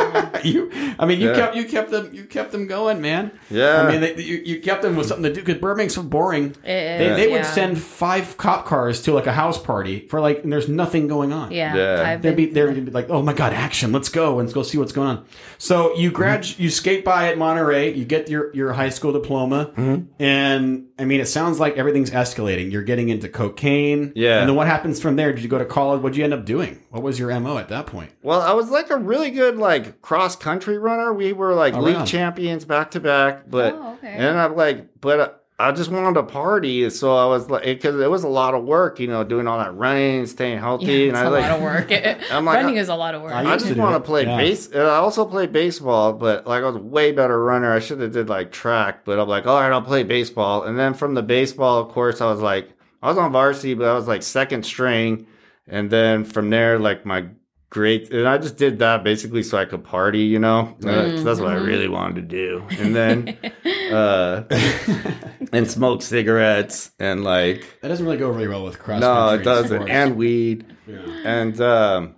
[0.54, 1.36] you, I mean, you Yeah.
[1.36, 3.32] kept you kept them you kept them going, man.
[3.50, 3.82] Yeah.
[3.82, 6.52] I mean, they, you, you kept them with something to do because Burbank's so boring.
[6.52, 7.52] It They, is, they would yeah.
[7.54, 11.34] send five cop cars to like a house party for like, and there's nothing going
[11.34, 11.52] on.
[11.52, 12.18] Yeah, Yeah.
[12.18, 13.92] They'd be been, they'd be like, oh my god, action!
[13.92, 15.26] Let's go and let's go see what's going on.
[15.58, 16.62] So you grad, mm-hmm.
[16.64, 20.06] you skate by at Monterey, you get your your high school diploma, mm-hmm.
[20.22, 22.72] and I mean, it sounds like everything's escalating.
[22.72, 24.40] You're getting into cocaine, Yeah.
[24.42, 25.34] And then what happens from there?
[25.34, 26.02] Did you go to college?
[26.02, 26.84] What'd you end up doing?
[26.92, 28.12] What was your mo at that point?
[28.22, 31.12] Well, I was like a really good like cross country runner.
[31.14, 34.08] We were like Oh, league champions back to back, but Oh, okay.
[34.14, 38.00] and I'm like, but uh, I just wanted to party, so I was like, because
[38.00, 40.94] it was a lot of work, you know, doing all that running, staying healthy, yeah,
[41.08, 41.92] and it's I a like, lot of work.
[42.32, 43.34] I'm like, Running I- is a lot of work.
[43.34, 44.38] I I just want to play yeah.
[44.38, 44.74] base.
[44.74, 47.72] I also play baseball, but like I was a way better runner.
[47.72, 50.64] I should have did like track, but I'm like, all right, I'll play baseball.
[50.64, 52.70] And then from the baseball, of course, I was like,
[53.04, 55.28] I was on varsity, but I was like second string.
[55.68, 57.26] And then from there, like my
[57.74, 60.76] great, and I just did that basically so I could party, you know.
[60.86, 62.64] Uh, 'cause that's what I really wanted to do.
[62.80, 63.38] And then,
[63.92, 64.44] uh,
[65.52, 69.02] and smoke cigarettes and like That doesn't really go really well with cross.
[69.02, 69.68] no, it doesn't.
[69.78, 69.92] sports.
[69.92, 70.66] And weed.
[70.88, 71.00] Yeah.
[71.26, 72.16] And um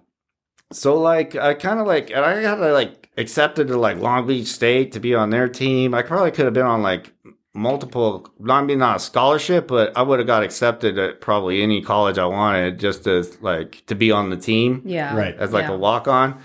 [0.71, 4.47] so like I kind of like and I got like accepted to like Long Beach
[4.47, 5.93] State to be on their team.
[5.93, 7.13] I probably could have been on like
[7.55, 11.61] multiple not I mean not a scholarship, but I would have got accepted at probably
[11.63, 15.35] any college I wanted just as like to be on the team yeah, Right.
[15.37, 15.73] as like yeah.
[15.73, 16.41] a walk on.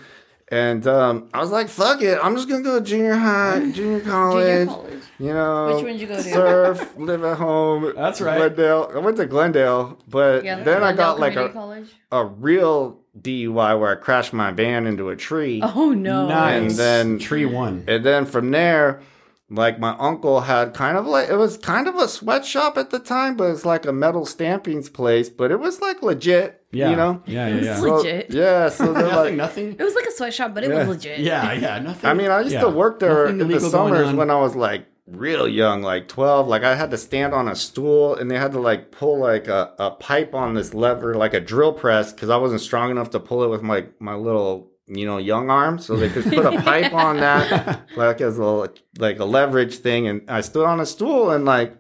[0.53, 2.19] And um, I was like, "Fuck it!
[2.21, 4.45] I'm just gonna go to junior high, junior college.
[4.45, 5.03] Junior college.
[5.21, 6.23] You know, Which one did you go to?
[6.23, 7.93] Surf, live at home.
[7.97, 8.37] That's right.
[8.39, 8.91] Glendale.
[8.93, 11.89] I went to Glendale, but Yeah, then I got Glendale like a, college.
[12.11, 15.61] a real DUI where I crashed my van into a tree.
[15.63, 16.27] Oh no!
[16.27, 16.63] Nice.
[16.63, 17.85] And then- tree one.
[17.87, 19.03] And then from there,
[19.51, 22.99] like my uncle had kind of like it was kind of a sweatshop at the
[23.01, 26.57] time, but it's like a metal stampings place, but it was like legit.
[26.73, 26.91] Yeah.
[26.91, 27.23] You know?
[27.27, 27.77] Yeah, yeah, yeah.
[27.81, 28.27] So- Legit.
[28.31, 28.69] yeah.
[28.69, 29.77] So they're nothing, like nothing.
[29.77, 30.79] It was like a sweatshop, but it Yeah.
[30.79, 31.19] was legit.
[31.19, 32.09] Yeah, yeah, nothing.
[32.09, 32.61] I mean, I used yeah.
[32.61, 36.47] to work there Nothing in the summers when I was like real young, like 12.
[36.47, 39.49] Like I had to stand on a stool and they had to like pull like
[39.49, 43.11] a, a pipe on this lever, like a drill press, because I wasn't strong enough
[43.11, 45.79] to pull it with my, my little, you know, young arm.
[45.79, 50.07] So they could put a pipe on that, like as a, like a leverage thing.
[50.09, 51.77] And I stood on a stool and like,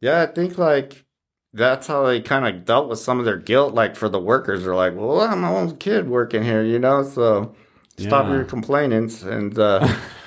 [0.00, 1.04] yeah, I think like
[1.52, 3.74] that's how they kind of dealt with some of their guilt.
[3.74, 7.02] Like for the workers, they're like, well, I'm my own kid working here, you know,
[7.02, 7.54] so
[7.98, 8.34] stop Yeah.
[8.34, 9.22] your complainings.
[9.22, 9.86] And, uh,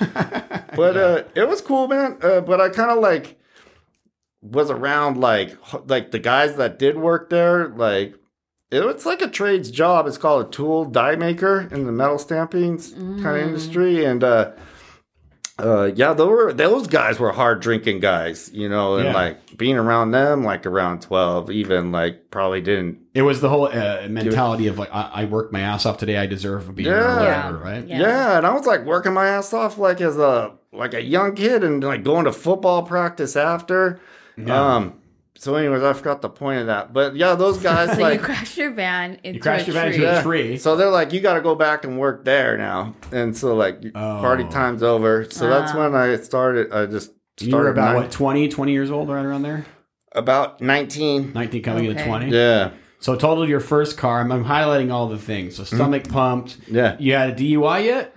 [0.76, 2.18] but uh, it was cool, man.
[2.22, 3.38] Uh, but I kind of like
[4.42, 5.56] was around like
[5.86, 7.68] like the guys that did work there.
[7.68, 8.14] Like
[8.70, 10.06] it was like a trades job.
[10.06, 14.52] It's called a tool die maker in the metal stamping kind of industry, and uh,
[15.58, 19.14] uh, yeah, those were those guys were hard drinking guys, you know, and Yeah.
[19.14, 22.98] like being around them, like around twelve, even like probably didn't.
[23.12, 26.16] It was the whole uh, mentality of like, I, I worked my ass off today.
[26.16, 27.02] I deserve a beer Yeah.
[27.02, 27.16] or
[27.52, 27.86] whatever, right?
[27.86, 28.00] Yeah.
[28.00, 28.38] Yeah.
[28.38, 31.62] and I was like working my ass off like as a like a young kid
[31.62, 34.00] and like going to football practice after.
[34.38, 34.74] Yeah.
[34.76, 34.99] Um.
[35.40, 38.26] So, anyways, I forgot the point of that, but yeah, those guys So like you
[38.26, 39.94] crashed your van into You crashed a your van tree.
[39.96, 40.22] into a Yeah.
[40.22, 40.58] tree.
[40.58, 43.80] So they're like, you got to go back and work there now, and so like
[43.94, 44.18] Oh.
[44.20, 45.24] party time's over.
[45.30, 45.98] So that's when ah.
[46.02, 46.70] I started.
[46.72, 49.64] I just started you were about nine- what 20, 20 years old, right around there.
[50.12, 51.32] about nineteen.
[51.32, 52.30] Nineteen coming into twenty.
[52.36, 54.20] Yeah, So total your first car.
[54.20, 55.56] I'm, I'm highlighting all the things.
[55.56, 55.74] So mm-hmm.
[55.76, 56.58] stomach pumped.
[56.68, 56.96] yeah.
[56.98, 58.14] You had a DUI yet?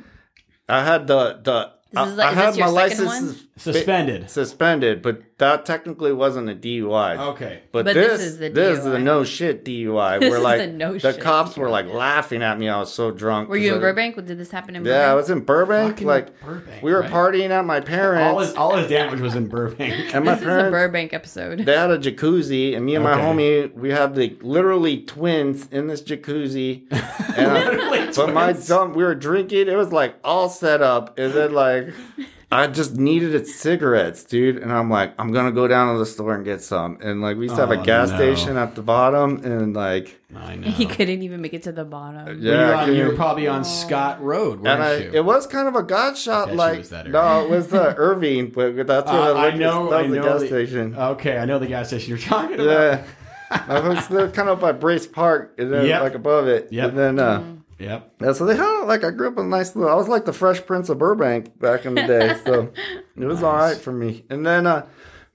[0.68, 1.72] I had the the.
[1.94, 3.62] This is I- like- I is had this your my second license one?
[3.74, 4.30] Suspended.
[4.32, 7.18] suspended, but that technically wasn't a DUI.
[7.34, 7.62] Okay.
[7.72, 10.20] But, But this, this is the this is the no shit DUI.
[10.20, 12.68] This where is like the no the shit cops were like laughing at me.
[12.68, 13.50] I was so drunk.
[13.50, 14.16] Were you in I- Burbank?
[14.26, 15.92] Did this happen in Yeah, I was in Burbank.
[15.94, 17.12] Fucking like Burbank, we were right?
[17.12, 19.94] partying at my All parents, his all his damage was in Burbank.
[20.16, 21.60] and my this is a Burbank episode.
[21.60, 25.86] they had a jacuzzi, and me and my homie we had the literally twins in
[25.88, 26.84] this jacuzzi.
[27.36, 28.68] And I- Literally but my twins.
[28.68, 29.68] dumb, we were drinking.
[29.68, 31.90] It was like all set up, and then like.
[32.54, 36.06] I just needed it cigarettes, dude, and I'm like, I'm gonna go down to the
[36.06, 36.98] store and get some.
[37.02, 38.16] And like, we used to have Oh, a gas no.
[38.18, 40.68] station at the bottom, and like, I know.
[40.70, 42.42] He couldn't even make it to the bottom.
[42.42, 45.12] you, were yeah, on- you were probably on Scott Road, and I, you?
[45.14, 46.54] it was kind of a god shot.
[46.56, 49.90] Like, no, it was uh, Irving, but that's where Uh, the I liquor- know.
[49.90, 50.96] that I was the gas the- station.
[50.96, 52.70] Okay, I know the gas station you're talking about.
[53.00, 53.04] Yeah.
[53.52, 56.02] I was kind of by Brace Park and then Yep.
[56.02, 56.70] like above it.
[56.72, 56.90] Yep.
[56.90, 57.44] And then uh
[57.80, 58.16] Yep.
[58.22, 60.26] yeah, so they had like I grew up in a nice little I was like
[60.26, 62.36] the fresh prince of Burbank back in the day.
[62.46, 62.72] So
[63.18, 64.26] it was all right for me.
[64.30, 64.86] And then uh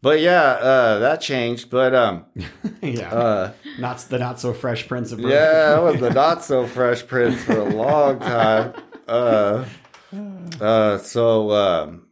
[0.00, 1.70] but yeah, uh that changed.
[1.70, 2.24] But um
[2.82, 3.12] yeah.
[3.12, 5.34] uh not the not so fresh Prince of Burbank.
[5.34, 8.74] yeah, I was the not so fresh prince for a long time.
[9.06, 9.64] Uh
[10.60, 12.06] uh so um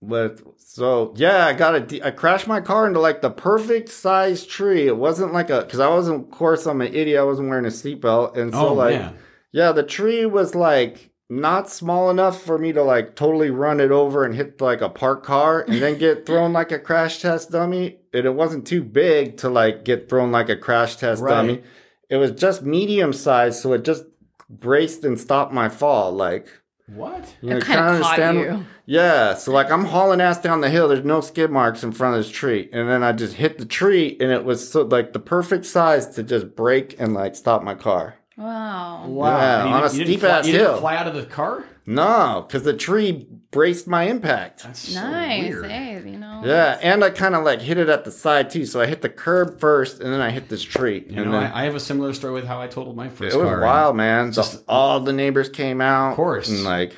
[0.00, 3.88] but so yeah, I got a de- I crashed my car into like the perfect
[3.88, 4.86] size tree.
[4.86, 7.20] It wasn't like a because I wasn't, of course, I'm an idiot.
[7.20, 9.14] I wasn't wearing a seatbelt, and so Oh like man.
[9.52, 13.90] Yeah, the tree was like not small enough for me to like totally run it
[13.90, 17.50] over and hit like a parked car and then get thrown like a crash test
[17.50, 17.98] dummy.
[18.12, 21.30] And it wasn't too big to like get thrown like a crash test Right.
[21.30, 21.62] dummy.
[22.10, 24.04] It was just medium sized, so it just
[24.50, 26.12] braced and stopped my fall.
[26.12, 26.48] Like
[26.86, 27.34] What?
[27.40, 28.66] you know, It kinda kinda caught understand- you.
[28.84, 30.88] Yeah, so like I'm hauling ass down the hill.
[30.88, 33.64] There's no skid marks in front of this tree, and then I just hit the
[33.64, 37.62] tree, and it was so like the perfect size to just break and like stop
[37.62, 38.16] my car.
[38.36, 39.06] Wow.
[39.08, 39.36] Wow.
[39.38, 40.78] Yeah, And you on a didn't- you didn't steep fly- ass you didn't hill.
[40.80, 41.64] fly out of the car?
[41.84, 44.62] No, because the tree braced my impact.
[44.62, 45.42] That's so Nice.
[45.50, 45.66] weird.
[45.70, 46.42] Hey, you know.
[46.44, 48.64] Yeah, and I kind of like hit it at the side too.
[48.66, 51.40] So I hit the curb first, and then I hit this tree, You and know,
[51.40, 53.48] then I, I have a similar story with how I totaled my first it was
[53.48, 53.60] car.
[53.62, 54.26] wild, man.
[54.28, 56.48] The- just- all the neighbors came out, Of course.
[56.48, 56.94] and like.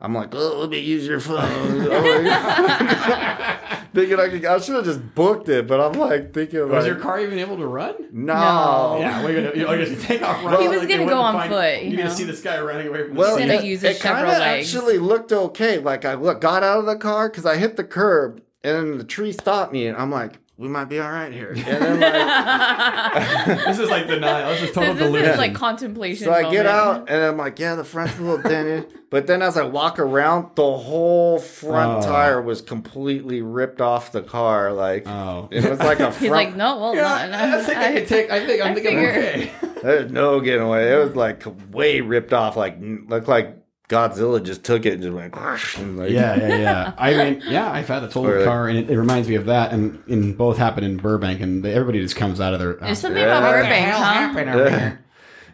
[0.00, 1.40] I'm like, oh, let me use your phone.
[1.90, 3.58] Oh,
[3.94, 6.60] I'm like- thinking I, could, I should have just booked it, but I'm like thinking
[6.60, 7.94] like, Was your car even able to run?
[8.12, 8.34] no.
[8.34, 8.96] No.
[9.00, 10.60] Yeah, we're gonna, you're gonna take off running.
[10.62, 12.88] He was like gonna go on find- foot, you You're gonna see this guy running
[12.88, 15.78] away from the Well, Instead it, of it, kind of actually looked okay.
[15.78, 18.98] Like I look, got out of the car because I hit the curb, and then
[18.98, 21.52] the tree stopped me, and I'm like, we might be all right here.
[21.56, 24.50] And then like, This is like denial.
[24.50, 25.30] This is total This delusion.
[25.30, 26.24] is like contemplation.
[26.26, 28.92] so I get out, and I'm like, yeah, the front's a little dented.
[29.10, 32.06] But then as I walk around, the whole front Oh.
[32.06, 34.70] tire was completely ripped off the car.
[34.74, 35.48] Like oh.
[35.50, 36.16] it was like a front.
[36.16, 37.32] He's like, no, well, Yeah, not.
[37.32, 38.30] I think I, could take.
[38.30, 39.50] I think I'm I thinking figure- okay.
[39.82, 40.92] There's no getting away.
[40.92, 42.54] It was like way ripped off.
[42.56, 43.56] Like looked like
[43.88, 45.34] Godzilla just took it and just went.
[45.78, 46.92] And like, Yeah, yeah, yeah.
[46.98, 49.34] I mean, yeah, I've had a total Or like- car, and it, it reminds me
[49.36, 49.72] of that.
[49.72, 52.74] And, and both happened in Burbank, and they, everybody just comes out of their.
[52.74, 53.38] There's something Yeah.
[53.38, 54.96] about Burbank, hell huh?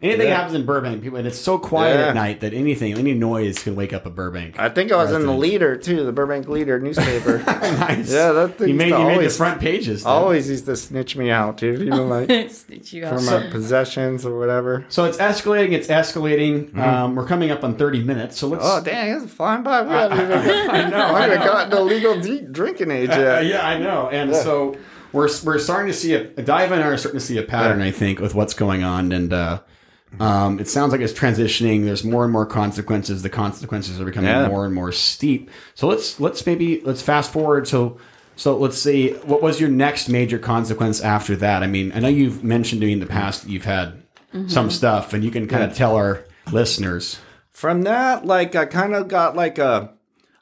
[0.04, 0.36] Anything Yeah.
[0.36, 2.08] happens in Burbank, people, and it's so quiet Yeah.
[2.08, 4.56] at night that anything, any noise can wake up a Burbank.
[4.58, 7.38] I think I was in the leader too, the Burbank Leader newspaper.
[7.46, 8.12] nice.
[8.12, 10.02] yeah, that thing you made to you made the always, front pages.
[10.02, 10.06] dude.
[10.08, 11.80] always used to snitch me out, dude.
[11.80, 13.44] Even like Stitch you out for out.
[13.44, 14.84] my possessions or whatever.
[14.90, 15.72] So it's escalating.
[15.72, 16.76] It's escalating.
[16.76, 18.38] Um, we're coming up on thirty minutes.
[18.38, 18.62] So let's.
[18.64, 19.82] Oh dang, it's flying by.
[19.82, 20.38] We haven't even
[20.70, 20.96] I know.
[20.98, 21.44] I I haven't know.
[21.46, 23.46] gotten to legal de- drinking age Uh, yet.
[23.46, 24.08] yeah, I know.
[24.12, 24.76] And so
[25.12, 27.80] we're we're starting to see a Diva and I are starting to see a pattern.
[27.80, 29.60] I think with what's going on, and uh,
[30.20, 31.84] um, it sounds like it's transitioning.
[31.84, 33.22] There's more and more consequences.
[33.22, 34.48] The consequences are becoming Yeah.
[34.48, 35.50] more and more steep.
[35.74, 37.66] So let's let's maybe let's fast forward.
[37.68, 37.98] So.
[38.36, 41.62] So let's see, what was your next major consequence after that?
[41.62, 44.02] I mean, I know you've mentioned to me in the past that you've had
[44.48, 47.20] some stuff, and you can kind of tell our listeners.
[47.52, 49.92] From that, like I kind of got like a,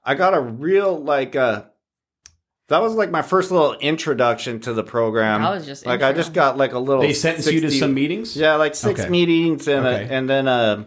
[0.06, 1.68] I got a real like a.
[2.72, 5.44] That was like my first little introduction to the program.
[5.44, 7.02] I was just like I just got like a little.
[7.02, 8.35] They sentenced you to some meetings.
[8.37, 9.11] Yeah, like six Okay.
[9.11, 10.04] meetings and Okay.
[10.04, 10.85] a, and then uh,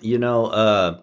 [0.00, 1.00] you know uh,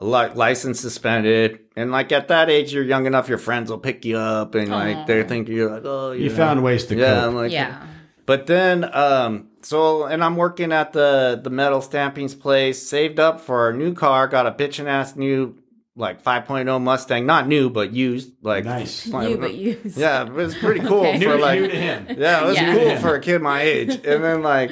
[0.00, 4.04] like license suspended and like at that age you're young enough your friends will pick
[4.04, 6.34] you up and like they think you're like oh You know.
[6.34, 7.24] found ways to yeah cope.
[7.28, 7.86] I'm like yeah.
[8.26, 12.82] but then, um, so and I'm working at the the metal stampings place.
[12.82, 14.26] Saved up for a new car.
[14.26, 15.56] Got a bitchin' ass new
[15.96, 18.32] like 5.0 Mustang, not new but used.
[18.42, 19.06] Like Nice.
[19.12, 19.80] You, but you.
[19.96, 21.18] Yeah, it was pretty cool Okay.
[21.18, 22.06] New, for like new to him.
[22.18, 22.74] yeah, it was Yeah.
[22.74, 23.94] cool for a kid my age.
[24.04, 24.70] And then like.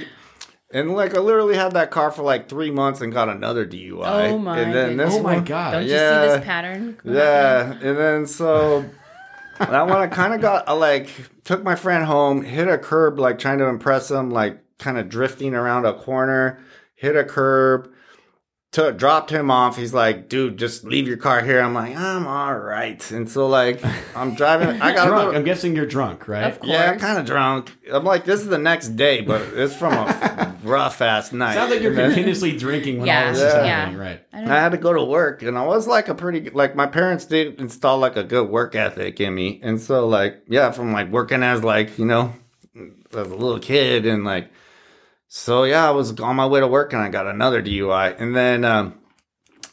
[0.75, 4.31] And like I literally had that car for like three months and got another DUI.
[4.31, 5.15] Oh, my And then this.
[5.15, 5.73] Oh my one- god!
[5.73, 6.97] Don't you see this pattern?
[7.05, 8.83] yeah, and then so
[9.59, 11.11] that one I kind of got I like
[11.45, 15.11] took my friend home, hit a curb like trying to impress him, like kind of
[15.11, 16.59] drifting around a corner,
[16.95, 17.91] hit a curb,
[18.73, 19.77] took dropped him off.
[19.77, 23.47] He's like, "Dude, just leave your car here." I'm like, "I'm all right." And so
[23.47, 23.81] like
[24.17, 24.81] I'm driving.
[24.83, 25.35] I got drunk.
[25.35, 26.45] a I'm guessing you're drunk, right?
[26.59, 27.71] Of yeah, I'm kind of drunk.
[27.93, 31.55] I'm like, this is the next day, but it's from a rough ass night.
[31.55, 33.95] Sounds like you're And then- continuously drinking when Yeah, all this is yeah.
[33.97, 34.21] right?
[34.33, 36.87] I I had to go to work, and I was like a pretty like my
[36.87, 40.93] parents did install like a good work ethic in me, and so like yeah, from
[40.93, 42.33] like working as like you know
[42.75, 44.51] as a little kid, and like
[45.35, 48.37] so yeah, I was on my way to work, and I got another DUI, and
[48.37, 48.99] then um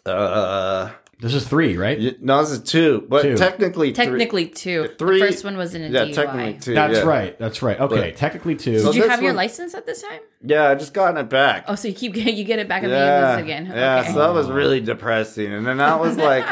[0.06, 2.00] uh This is three, right?
[2.00, 3.36] y- no, this is two, but Two.
[3.36, 4.90] technically three- Technically two.
[4.98, 6.14] Three- the first one was in a yeah, DUI.
[6.16, 6.74] technically two.
[6.74, 7.04] That's yeah.
[7.04, 7.38] right.
[7.38, 7.78] That's right.
[7.78, 8.80] Okay, But- technically two.
[8.80, 10.22] So Did you this have your one- license at this time?
[10.42, 11.66] Yeah, I just gotten it back.
[11.68, 13.66] Oh, so you keep you get it back and then you yeah, lose again.
[13.66, 14.00] yeah.
[14.00, 14.14] Okay.
[14.14, 16.46] So that was really depressing, and then that was like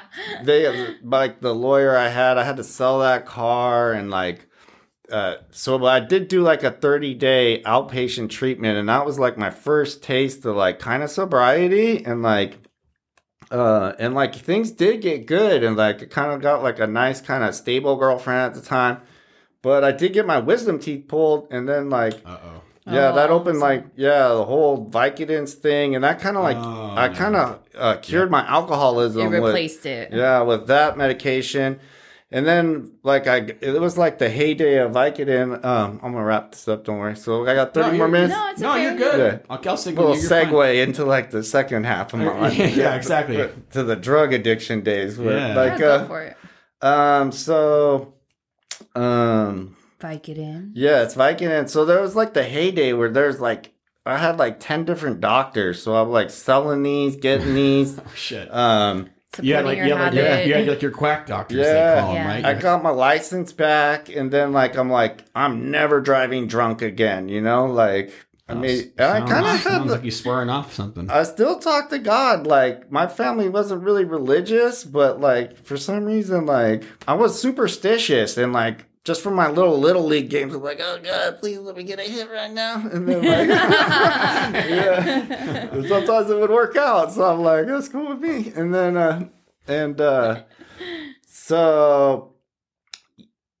[0.44, 2.38] they like the lawyer I had.
[2.38, 4.46] I had to sell that car, and like
[5.10, 5.84] uh, so.
[5.84, 10.02] I did do like a thirty day outpatient treatment, and that was like my first
[10.02, 12.58] taste of like kind of sobriety, and like.
[13.50, 16.86] Uh, and like things did get good, and like I kind of got like a
[16.86, 19.02] nice kind of stable girlfriend at the time,
[19.62, 22.62] but I did get my wisdom teeth pulled, and then like Uh oh.
[22.86, 26.42] yeah, that Oh, opened so- like yeah the whole Vicodins thing, and that kind of
[26.42, 29.20] like Oh, I kind of uh, cured my alcoholism.
[29.22, 30.12] it with, replaced it.
[30.12, 31.78] yeah, with that medication,
[32.34, 35.64] and then like I it was like the heyday of Vicodin.
[35.64, 36.84] Um, I'm gonna wrap this up.
[36.84, 37.16] Don't worry.
[37.16, 38.34] So I got 30 No, more minutes.
[38.34, 38.82] No, it's No, okay.
[38.82, 39.40] you're good.
[39.48, 39.54] Yeah.
[39.56, 40.46] Okay, I'll sing a little you're fine.
[40.48, 42.58] segue into like the second half of my life.
[42.76, 43.48] Yeah, exactly.
[43.72, 45.16] to the drug addiction days.
[45.16, 45.54] Where, Yeah.
[45.54, 46.36] Like Yeah, go uh, for it.
[46.82, 48.14] um so
[48.94, 50.72] um Vicodin.
[50.74, 51.68] Yeah, it's Vicodin.
[51.70, 53.72] So there was like the heyday where there's like
[54.04, 57.98] I had like ten different doctors, so I'm like selling these, getting these.
[58.06, 58.52] Oh, shit.
[58.54, 60.46] Um, Supporting you like your you had like, habit.
[60.46, 61.58] you had like your quack doctors.
[61.58, 61.94] Yeah.
[61.94, 62.28] they call them, Yeah.
[62.28, 62.44] right?
[62.44, 67.28] I got my license back, and then like I'm like I'm never driving drunk again.
[67.28, 68.12] You know, like
[68.48, 71.10] I oh, mean, and I kind of had sounds the, like you swearing off something.
[71.10, 72.46] I still talk to God.
[72.46, 78.36] Like my family wasn't really religious, but like for some reason, like I was superstitious
[78.36, 81.76] and like just from my little little league games, I'm like, oh God, please let
[81.76, 82.76] me get a hit right now.
[82.76, 83.48] And then like,
[84.68, 87.12] yeah, And sometimes it would work out.
[87.12, 88.52] So I'm like, that's cool with me.
[88.56, 89.28] And then uh,
[89.68, 90.44] and uh,
[91.26, 92.34] so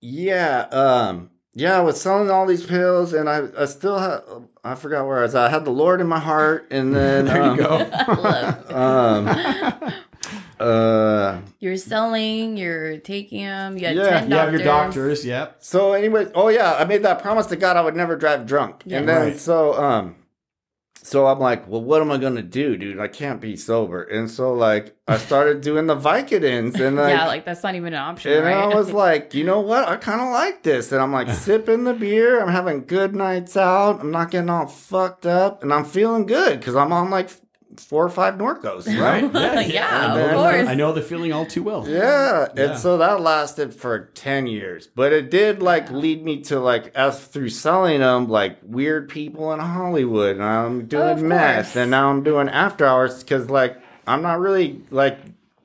[0.00, 4.20] yeah, um, yeah, I was selling all these pills, and I I still had
[4.64, 5.34] I forgot where I was.
[5.34, 5.46] at.
[5.46, 7.90] I had the Lord in my heart, and then there um, you go.
[8.74, 9.92] Um,
[10.60, 13.76] uh, you're selling, you're taking them.
[13.76, 15.24] You had Yeah, ten you have your doctors.
[15.24, 15.56] Yep.
[15.60, 18.82] so anyway, oh yeah, I made that promise to God I would never drive drunk,
[18.84, 18.98] Yeah.
[18.98, 19.38] and then Right.
[19.38, 20.16] so um,
[21.02, 22.98] so I'm like, well, what am I gonna do, dude?
[22.98, 27.10] I can't be sober, and so like I started doing the Vicodins, and like.
[27.14, 28.56] yeah, like that's not even an option, and right?
[28.56, 29.86] I was like, you know what?
[29.86, 30.92] I kind of like this.
[30.92, 32.40] And I'm like sipping the beer.
[32.40, 34.00] I'm having good nights out.
[34.00, 35.62] I'm not getting all fucked up.
[35.62, 37.28] And I'm feeling good because I'm on like
[37.76, 39.30] four or five Norcos, Right?
[39.32, 40.68] Yeah, Yeah, of I know- course.
[40.68, 41.86] I know the feeling all too well.
[41.88, 42.62] Yeah, Yeah.
[42.70, 44.86] and so that lasted for 10 years.
[44.86, 49.52] But it did like lead me to like as through selling them like weird people
[49.52, 50.36] in Hollywood.
[50.36, 51.76] And I'm Of doing meth course.
[51.76, 55.18] and now I'm doing after hours cuz like I'm not really like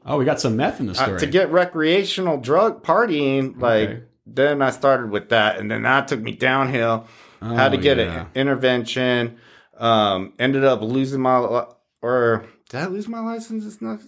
[0.06, 1.20] Oh, we got some meth in the uh, story.
[1.20, 4.02] to get recreational drug partying like Okay.
[4.26, 7.06] then I started with that and then that took me downhill.
[7.42, 8.22] Had to Oh, get yeah.
[8.22, 9.38] an intervention.
[9.78, 11.64] Um ended up losing my li-
[12.02, 13.66] or did I lose my license?
[13.66, 14.00] It's not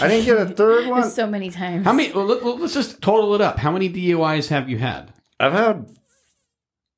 [0.00, 1.08] I didn't get a third one.
[1.10, 1.84] so many times.
[1.84, 2.12] How many?
[2.12, 3.58] Well, let, us just total it up.
[3.58, 5.12] How many DUIs have you had?
[5.38, 5.88] I've had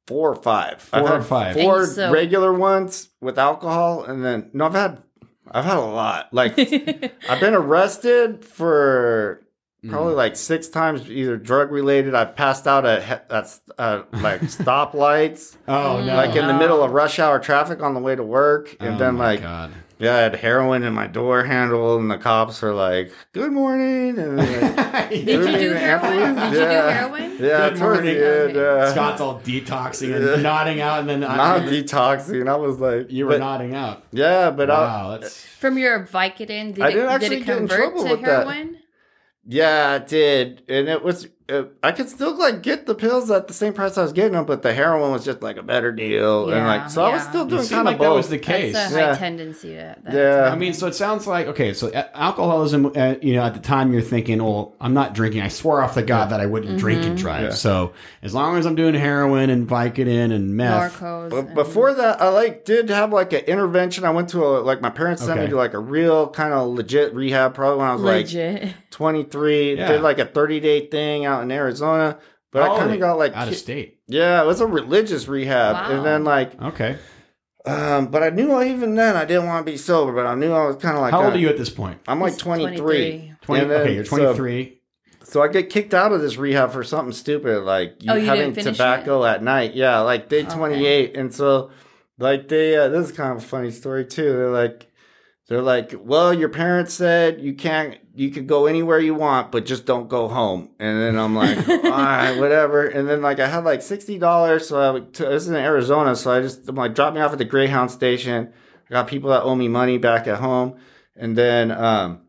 [0.06, 0.80] four or five.
[0.82, 1.54] Four I've or had five.
[1.54, 5.02] Four so- regular ones with alcohol, and then no, I've had
[5.50, 6.32] I've had a lot.
[6.32, 6.58] Like
[7.28, 9.42] I've been arrested for
[9.88, 10.16] probably Mm.
[10.16, 12.14] like six times, either drug related.
[12.14, 16.16] I've passed out at he- at uh, like stoplights, Oh no!
[16.16, 18.98] like in the middle of rush hour traffic on the way to work, and oh,
[18.98, 19.72] then my like God.
[19.98, 24.18] Yeah, I had heroin in my door handle, and the cops were like, "Good morning,"
[24.18, 26.34] and like, Did you do heroin?
[26.34, 27.30] Did you do heroin?
[27.38, 28.14] Yeah, Good towards morning.
[28.14, 32.48] the end, uh, Scott's all detoxing and nodding out, and then I- not detoxing.
[32.48, 34.04] I was like, you were but- nodding out.
[34.12, 37.44] Yeah, but I, Wow, that's From your Vicodin, did I it, didn't did actually it
[37.46, 38.46] get in convert trouble to with that.
[38.46, 38.78] heroin?
[39.46, 41.28] yeah, I did, and it was.
[41.48, 44.32] Uh, I could still like get the pills at the same price I was getting
[44.32, 47.22] them, but the heroin was just like a better deal, and like so I was
[47.22, 47.28] yeah.
[47.28, 48.16] still doing seemed kind of like that both.
[48.16, 48.72] was the case.
[48.72, 49.12] That's a Yeah.
[49.12, 50.12] high tendency to that.
[50.12, 50.50] Yeah.
[50.52, 51.72] I mean, so it sounds like okay.
[51.72, 55.42] So uh, alcoholism, uh, you know, at the time you're thinking, "Well, I'm not drinking.
[55.42, 57.10] I swore off the God that I wouldn't drink Mm-hmm.
[57.10, 57.50] and drive." Yeah.
[57.50, 57.92] So
[58.22, 61.30] as long as I'm doing heroin and Vicodin and meth, Norcos.
[61.30, 64.04] But and- before that, I like did have like an intervention.
[64.04, 65.50] I went to a like my parents sent me Okay.
[65.50, 68.74] to like a real kind of legit rehab, probably when I was like legit.
[68.90, 69.76] 23.
[69.76, 69.88] Yeah.
[69.88, 72.18] Did like a 30 day thing out in Arizona,
[72.52, 73.98] but I Oh, kind of got like out of state.
[74.08, 75.96] yeah, it was a religious rehab, Wow.
[75.96, 76.96] and then like Okay.
[77.66, 80.52] um, but I knew even then I didn't want to be sober, but I knew
[80.52, 81.98] I was kind of like How old are you at this point?
[82.06, 82.76] I'm like 23.
[82.78, 83.32] 23.
[83.42, 84.72] 20, then- okay, you're so- 23.
[85.24, 88.26] So, I get kicked out of this rehab for something stupid, like you Oh, you
[88.26, 89.74] having didn't finish tobacco at night.
[89.74, 90.54] Yeah, like day Okay.
[90.54, 91.16] 28.
[91.16, 91.70] And so,
[92.16, 94.22] like they, uh, this is kind of a funny story too.
[94.32, 94.86] They're like,
[95.48, 99.64] they're like, well, your parents said you can't, you can go anywhere you want, but
[99.64, 100.70] just don't go home.
[100.80, 102.86] And then I'm like, all right, whatever.
[102.86, 106.16] And then like I had like sixty dollars, so I to, this is in Arizona,
[106.16, 108.52] so I just I'm like, drop me off at the Greyhound station.
[108.90, 110.76] I got people that owe me money back at home,
[111.14, 112.22] and then um.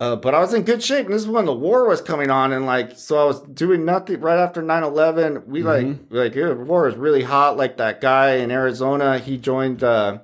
[0.00, 2.28] Uh, but I was in good shape, and this is when the war was coming
[2.28, 5.46] on, and like, so I was doing nothing right after 9-11.
[5.46, 7.56] We like, like, the war was really hot.
[7.56, 10.18] Like that guy in Arizona, he joined, uh,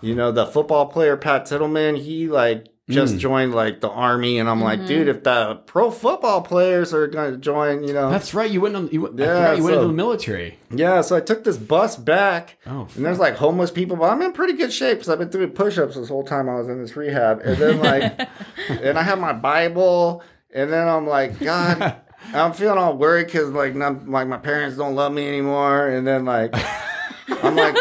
[0.00, 1.96] you know, the football player Pat Tillman.
[1.96, 3.18] He like just mm.
[3.18, 5.16] joined like the army, and I'm like, dude, mm-hmm.
[5.16, 8.48] if the pro football players are going to join, you know, That's right.
[8.48, 8.76] You went.
[8.76, 10.58] On, you, went- Yeah, forgot you went into the military.
[10.70, 11.00] yeah.
[11.00, 14.32] So I took this bus back, Oh, and there's like homeless people, but I'm in
[14.32, 16.96] pretty good shape because I've been doing push-ups this whole time I was in this
[16.96, 17.40] rehab.
[17.40, 18.28] And then like,
[18.68, 20.22] and I have my Bible,
[20.54, 21.96] and then I'm like, God,
[22.32, 26.06] I'm feeling all worried because like, not, like my parents don't love me anymore, and
[26.06, 26.54] then like,
[27.42, 27.74] I'm like,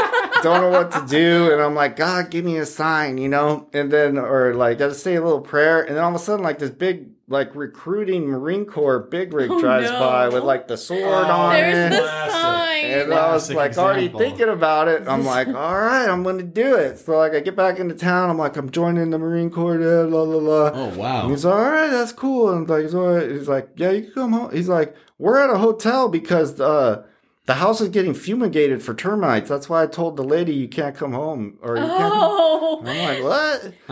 [0.46, 3.70] don't know what to do, and I'm like, God, give me a sign, you know,
[3.74, 6.20] and then or like I just say a little prayer, and then all of a
[6.20, 10.00] sudden like this big like recruiting Marine Corps big rig drives no.
[10.00, 11.98] by with like the sword on There's it.
[11.98, 12.86] the sign.
[12.86, 15.08] And I was Classic like already thinking about it.
[15.08, 17.00] I'm like, all right, I'm going to do it.
[17.00, 18.30] So like I get back into town.
[18.30, 19.78] I'm like, I'm joining the Marine Corps.
[19.78, 20.72] Da, la la la.
[20.72, 21.30] Oh And wow.
[21.30, 22.52] he's like, all right, that's cool.
[22.52, 23.30] And like, he's, all right.
[23.30, 24.52] he's like, yeah, you can come home.
[24.52, 27.06] He's like, we're at a hotel because uh,
[27.48, 29.48] the house is getting fumigated for termites.
[29.50, 32.14] That's why I told the lady you can't come home or you can't.
[32.16, 33.74] Oh, I'm like, what?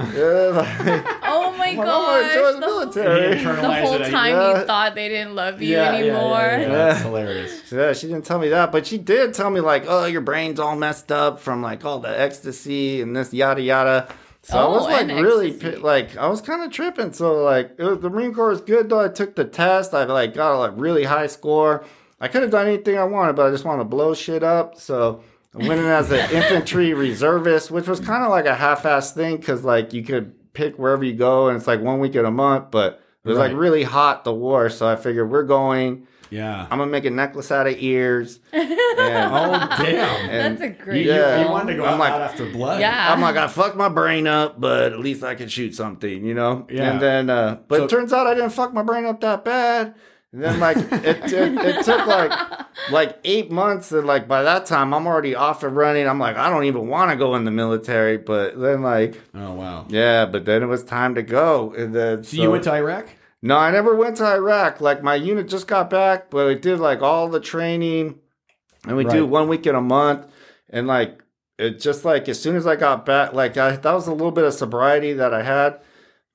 [1.26, 2.34] Oh my I'm like, oh, gosh.
[2.34, 3.36] join the The, military.
[3.44, 4.60] The whole it, time yeah.
[4.60, 6.38] you thought they didn't love you Yeah, yeah, yeah, anymore.
[6.40, 6.68] yeah, Yeah.
[6.70, 7.62] That's hilarious.
[7.72, 10.60] Yeah, she didn't tell me that, but she did tell me like, oh, your brain's
[10.60, 14.08] all messed up from like all the ecstasy and this yada yada.
[14.44, 15.78] So I Oh, was like really ecstasy.
[15.78, 17.14] like I was kind of tripping.
[17.14, 19.00] So like it was, the Marine Corps was good though.
[19.00, 19.94] I took the test.
[19.94, 21.86] I like got a like really high score.
[22.24, 24.80] I could have done anything I wanted, but I just wanted to blow shit up.
[24.80, 25.22] So
[25.54, 29.38] I went in as an infantry reservist, which was kind of like a half-ass thing
[29.38, 32.32] because like you could pick wherever you go, and it's like one week in a
[32.32, 33.00] month, but.
[33.26, 33.52] It was Right.
[33.52, 36.08] like really hot the war, so I figured we're going.
[36.30, 36.68] Yeah.
[36.70, 38.42] I'm gonna make a necklace out of ears.
[38.52, 40.30] And oh damn.
[40.30, 41.06] and That's a great.
[41.06, 41.42] you- Yeah.
[41.46, 42.82] you wanted to go I'm out, like- out after blood.
[42.82, 43.14] Yeah.
[43.14, 46.34] I'm like, I fucked my brain up, but at least I could shoot something, you
[46.34, 46.68] know?
[46.70, 46.92] Yeah.
[46.92, 49.46] And then, uh, but So- it turns out I didn't fuck my brain up that
[49.46, 49.96] bad.
[50.34, 52.32] And then, like, it, it, it took like,
[52.92, 53.92] like eight months.
[53.92, 56.08] And, like, by that time, I'm already off and running.
[56.08, 58.18] I'm like, I don't even want to go in the military.
[58.18, 59.86] But then, like, Oh wow.
[59.90, 61.72] yeah, but then it was time to go.
[61.78, 63.06] And then, So you went to Iraq?
[63.44, 64.82] no, I never went to Iraq.
[64.82, 68.20] Like my unit just got back, but we did like all the training,
[68.88, 70.26] and we do one week in a month.
[70.70, 71.22] And like
[71.60, 74.32] it just like as soon as I got back, like I, that was a little
[74.32, 75.80] bit of sobriety that I had.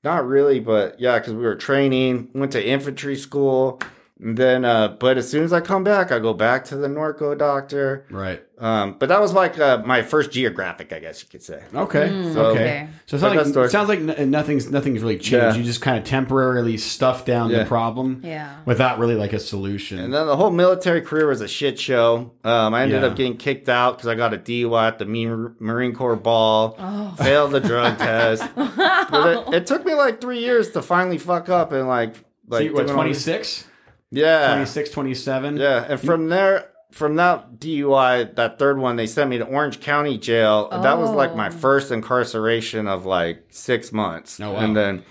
[0.03, 3.81] Not really, but yeah, because we were training, went to infantry school,
[4.21, 4.65] and then.
[4.65, 8.05] uh But as soon as I come back, I go back to the Norco doctor.
[8.09, 8.41] Right.
[8.61, 11.63] Um, but that was like uh, my first geographic, I guess you could say.
[11.73, 12.09] Okay.
[12.09, 12.59] Mm, So- okay.
[12.59, 12.87] okay.
[13.05, 15.31] So it sounds like, that's sounds like n- nothing's nothing's really changed.
[15.33, 15.55] Yeah.
[15.55, 17.59] You just kind of temporarily stuffed down Yeah.
[17.59, 18.55] the problem Yeah.
[18.65, 19.99] without really like a solution.
[19.99, 22.33] And then the whole military career was a shit show.
[22.43, 23.07] Um, I ended Yeah.
[23.07, 27.13] up getting kicked out because I got a DUI at the Marine Corps ball, Oh.
[27.17, 28.43] failed the drug test.
[28.55, 32.21] But it, it took me like three years to finally fuck up and like so
[32.57, 33.65] like you, what, 26?
[34.11, 35.57] This- Yeah, 26, 27?
[35.57, 35.85] yeah.
[35.87, 40.17] And from there, from that DUI, that third one, they sent me to Orange County
[40.17, 40.67] Jail.
[40.71, 41.51] And That was like my Oh.
[41.51, 44.39] first incarceration of like six months.
[44.41, 44.59] Oh, wow.
[44.59, 45.03] And then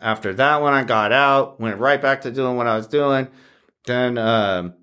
[0.00, 3.28] after that when I got out, went right back to doing what I was doing.
[3.86, 4.74] Then um,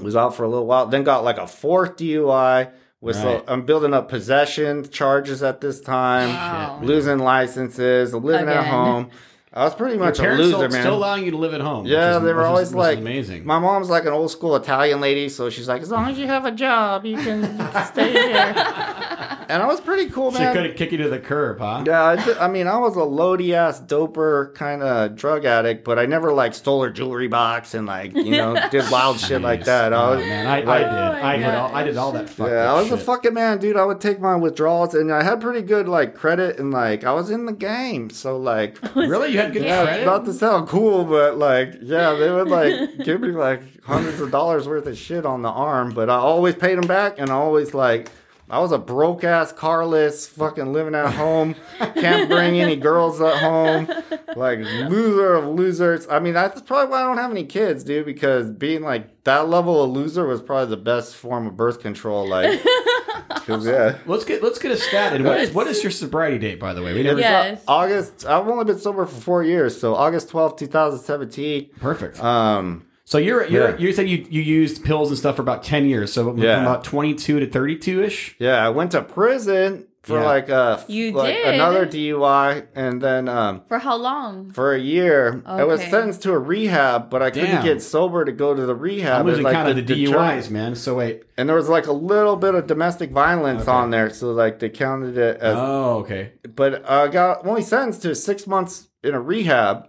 [0.00, 0.86] was out for a little while.
[0.86, 2.70] Then got like a fourth DUI.
[3.00, 6.80] Was so I'm building up possession charges at this time, Wow.
[6.82, 9.10] losing licenses, living at home.
[9.56, 10.82] I was pretty Your much a parents loser, still, man.
[10.82, 11.86] still allowing you to live at home.
[11.86, 13.46] Yeah, which is- they were always is like amazing.
[13.46, 16.26] My mom's like an old school Italian lady, so she's like, as long as you
[16.26, 19.40] have a job, you can, you can stay here.
[19.48, 20.40] and I was pretty cool, man.
[20.52, 21.84] she couldn't kick you to the curb, huh?
[21.86, 25.84] Yeah, I, th- I mean, I was a loady ass doper kind of drug addict,
[25.84, 29.40] but I never like stole her jewelry box and like you know did wild shit
[29.42, 29.64] like Jeez.
[29.66, 29.92] that.
[29.92, 30.88] I Oh, was, man, I, I did.
[30.88, 31.74] Oh I did all.
[31.74, 32.28] I did all that.
[32.28, 33.76] Fucked yeah, up I was a fucking man, dude.
[33.76, 37.12] I would take my withdrawals, and I had pretty good like credit, and like I
[37.12, 38.78] was in the game, so like.
[39.14, 40.06] Really, you had good Yeah, credit.
[40.06, 44.30] not to sound cool, but like, yeah, they would like give me like hundreds of
[44.30, 47.34] dollars worth of shit on the arm, but I always paid them back, and I
[47.34, 48.08] always like,
[48.48, 53.38] I was a broke ass, carless, fucking living at home, can't bring any girls at
[53.38, 53.88] home,
[54.36, 56.06] like loser of losers.
[56.08, 59.48] I mean, that's probably why I don't have any kids, dude, because being like that
[59.48, 62.62] level of loser was probably the best form of birth control, like,
[63.48, 63.98] yeah.
[64.06, 65.14] Let's get let's get a stat.
[65.14, 66.94] And what is what is your sobriety date, by the way?
[66.94, 67.20] We never.
[67.20, 67.62] Yes.
[67.66, 68.26] August.
[68.26, 71.70] I've only been sober for four years, so August twelfth, two thousand seventeen.
[71.80, 72.22] Perfect.
[72.22, 73.76] Um, So you're you're Yeah.
[73.78, 76.12] you said you you used pills and stuff for about ten years.
[76.12, 76.62] So Yeah.
[76.62, 78.34] about twenty two to thirty two ish.
[78.40, 80.24] Yeah, I went to prison for Yeah.
[80.26, 81.54] like a You like did?
[81.54, 84.50] another DUI and then um For how long?
[84.50, 87.64] for a year I was sentenced to a rehab, but I couldn't Damn.
[87.64, 89.20] get sober to go to the rehab.
[89.20, 90.74] I'm losing And, like, count of the, the DUIs, term- man.
[90.74, 91.22] So wait.
[91.38, 93.70] And there was like a little bit of domestic violence Okay.
[93.70, 96.32] on there, so like they counted it as Oh, okay.
[96.52, 99.86] but I got only sentenced to six months in a rehab,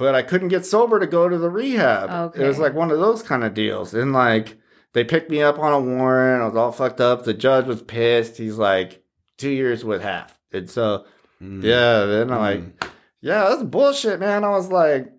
[0.00, 2.10] but I couldn't get sober to go to the rehab.
[2.10, 2.42] Okay.
[2.44, 3.94] It was like one of those kind of deals.
[3.94, 4.56] And like
[4.94, 6.42] they picked me up on a warrant.
[6.42, 7.24] I was all fucked up.
[7.24, 8.38] The judge was pissed.
[8.38, 9.04] He's like,
[9.36, 10.36] two years with half.
[10.52, 11.04] And so,
[11.42, 11.62] Mm.
[11.62, 12.88] yeah, then I'm like, Mm.
[13.20, 14.42] yeah, that's bullshit, man.
[14.44, 15.10] I was like,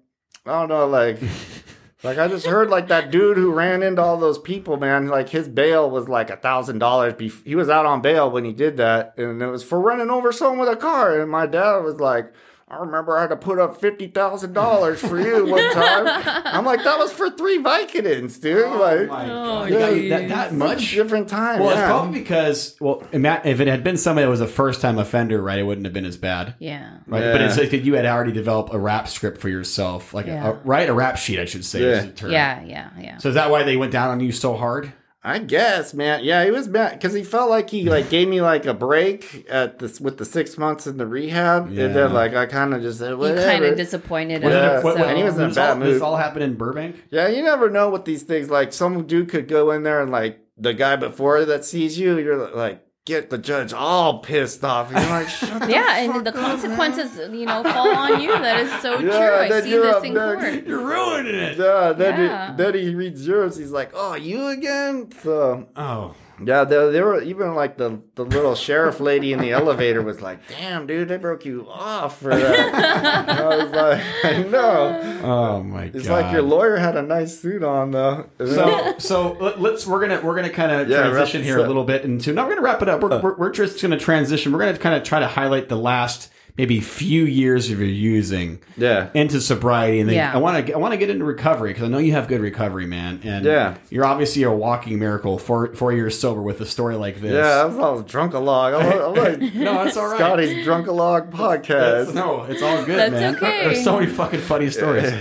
[0.46, 1.20] I don't know, like,
[2.04, 5.08] like I just heard like that dude who ran into all those people, man.
[5.08, 7.14] Like his bail was like a thousand dollars.
[7.46, 10.32] He was out on bail when he did that, and it was for running over
[10.32, 11.20] someone with a car.
[11.22, 12.34] And my dad was like.
[12.72, 16.06] I remember I had to put up fifty thousand dollars for you one time.
[16.46, 18.64] I'm like, that was for three Vicodins, dude.
[18.64, 19.70] Oh like, my Oh, God.
[19.70, 20.92] You that, that it's a much?
[20.92, 21.60] different time.
[21.60, 21.82] Well, yeah.
[21.82, 25.42] it's probably because well, if it had been somebody that was a first time offender,
[25.42, 26.56] right, it wouldn't have been as bad.
[26.60, 26.98] Yeah.
[27.08, 27.32] Right, Yeah.
[27.34, 30.52] but it's like that you had already developed a rap script for yourself, like Yeah.
[30.52, 31.82] a, right, a rap sheet, I should say.
[31.82, 32.08] Yeah.
[32.30, 33.18] Yeah, yeah, yeah.
[33.18, 34.94] So is that why they went down on you so hard?
[35.24, 36.24] I guess, man.
[36.24, 39.46] Yeah, he was mad because he felt like he like gave me like a break
[39.50, 41.86] at this with the six months in the rehab, Yeah.
[41.86, 44.80] and then like I kind of just said You kind of disappointed Wasn't Yeah.
[44.80, 46.56] it- what- what- And he was in a this bad all, This all happened in
[46.56, 46.96] Burbank.
[47.12, 48.74] yeah, you never know what these things like.
[48.74, 52.50] Some dude could go in there and like the guy before that sees you, you're
[52.56, 54.92] like get the judge all pissed off.
[54.92, 56.44] And you're like, shut the yeah, and the up, man.
[56.46, 58.30] consequences, you know, fall on you.
[58.32, 59.56] That is so Yeah, true.
[59.58, 60.42] I see this in next.
[60.44, 60.64] court.
[60.68, 61.58] You're ruining it.
[61.58, 62.52] Yeah, then, Yeah.
[62.52, 63.58] He, then he reads yours.
[63.58, 66.16] He's like, "Oh, you again?" So Oh,
[66.46, 70.22] Yeah, there, there were even like the, the little sheriff lady in the elevator was
[70.22, 75.64] like, "Damn, dude, they broke you off for that." I was like, "I know." oh
[75.64, 76.00] my It's god!
[76.00, 78.30] It's like your lawyer had a nice suit on though.
[78.40, 81.84] So, so let- let's we're gonna we're gonna kind of Yeah, transition here a little
[81.84, 82.34] bit into.
[82.34, 83.02] Now we're gonna wrap it up.
[83.02, 83.22] We're, uh.
[83.22, 84.52] we're, we're just gonna transition.
[84.52, 88.60] We're gonna kind of try to highlight the last maybe few years of your using
[88.78, 90.34] yeah, into sobriety, and then Yeah.
[90.34, 92.42] I want to I want to get into recovery because I know you have good
[92.42, 93.22] recovery, man.
[93.24, 93.76] And Yeah.
[93.90, 95.38] you're obviously a walking miracle.
[95.38, 97.34] Four four years sober with a story like this.
[97.34, 97.62] yeah.
[97.62, 98.74] I was, I was drunk along.
[98.76, 100.18] I'm, I'm like no, that's all right.
[100.18, 102.14] Scotty's drunk along That's- podcast.
[102.14, 103.36] no, it's all good, That's man.
[103.36, 103.66] okay.
[103.66, 105.12] There's so many fucking funny stories.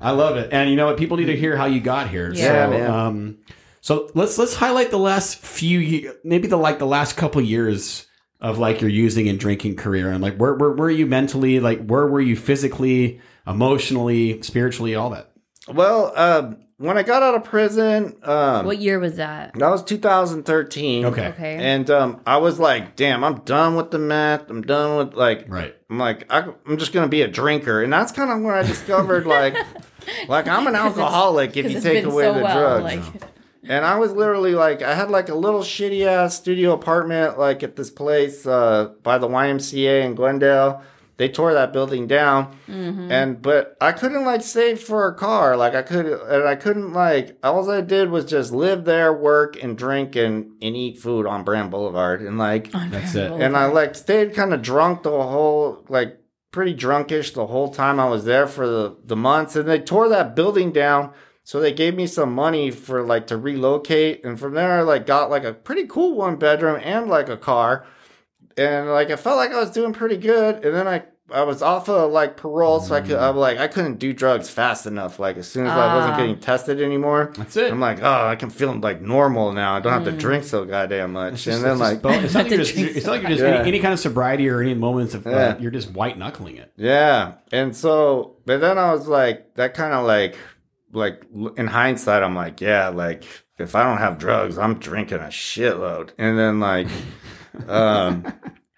[0.00, 0.96] I love it, and you know what?
[0.96, 2.32] People need to hear how you got here.
[2.32, 2.90] Yeah, so, man.
[2.90, 3.38] Um,
[3.80, 8.06] so let's let's highlight the last few, ye- maybe the like the last couple years
[8.40, 11.60] of like your using and drinking career, and like where where were you mentally?
[11.60, 15.30] Like where were you physically, emotionally, spiritually, all that?
[15.72, 19.52] Well, um, when I got out of prison, um, What year was that?
[19.58, 21.04] that was 2013.
[21.06, 21.26] Okay.
[21.28, 21.56] Okay.
[21.56, 24.48] And um, I was like, damn, I'm done with the meth.
[24.48, 25.74] I'm done with like, Right.
[25.90, 28.62] I'm like, I, I'm just gonna be a drinker, and that's kind of when I
[28.62, 29.56] discovered like,
[30.28, 33.06] like I'm an alcoholic if you take away so the well, drugs.
[33.08, 33.22] like-
[33.68, 37.62] And I was literally like, I had like a little shitty ass studio apartment, like
[37.62, 40.82] at this place uh, by the YMCA in Glendale.
[41.18, 43.10] They tore that building down, Mm-hmm.
[43.10, 45.56] and but I couldn't like save for a car.
[45.56, 47.36] Like I could, and I couldn't like.
[47.42, 51.42] All I did was just live there, work, and drink, and and eat food on
[51.42, 53.32] Brand Boulevard, and like, That's it.
[53.32, 56.20] and I like stayed kind of drunk the whole like
[56.52, 60.08] pretty drunkish the whole time I was there for the the months, and they tore
[60.10, 61.12] that building down.
[61.48, 65.06] So they gave me some money for like to relocate, and from there I like
[65.06, 67.86] got like a pretty cool one bedroom and like a car,
[68.58, 70.62] and like I felt like I was doing pretty good.
[70.62, 73.66] And then I I was off of like parole, so I could I'm like I
[73.66, 75.18] couldn't do drugs fast enough.
[75.18, 76.16] Like as soon as I wasn't Ah.
[76.18, 77.72] getting tested anymore, That's it.
[77.72, 79.74] I'm like oh I can feel like normal now.
[79.74, 81.32] I don't have to drink so goddamn much.
[81.32, 83.30] It's just- and then like just it's not like you're just, it's not like you're
[83.30, 83.60] just Yeah.
[83.60, 85.32] any, any kind of sobriety or any moments of Yeah.
[85.32, 86.70] uh, you're just white knuckling it.
[86.76, 87.36] Yeah.
[87.52, 90.36] And so, but then I was like, that kind of like,
[90.98, 91.24] like
[91.56, 93.24] in hindsight, I'm like, yeah, like
[93.58, 96.10] if I don't have drugs, I'm drinking a shitload.
[96.18, 96.88] And then like,
[97.66, 98.26] um,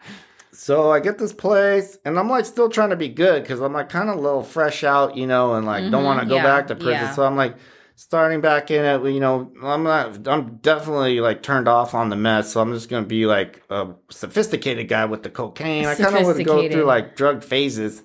[0.53, 3.73] so I get this place and I'm like still trying to be good because I'm
[3.73, 6.37] like kind of a little fresh out, you know, and like don't want to go
[6.37, 6.93] yeah, back to prison.
[6.93, 7.13] yeah.
[7.15, 7.57] So I'm like
[7.97, 12.17] starting back in it, you know, I'm not, I'm definitely like turned off on the
[12.17, 12.53] mess.
[12.53, 15.85] So I'm just going to be like a sophisticated guy with the cocaine.
[15.85, 18.03] I kind of would go through like drug phases.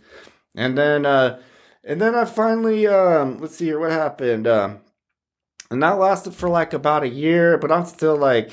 [0.53, 1.39] And then, uh,
[1.85, 4.47] and then I finally, um, let's see here, what happened?
[4.47, 4.79] Um,
[5.69, 8.51] and that lasted for like about a year, but I'm still like,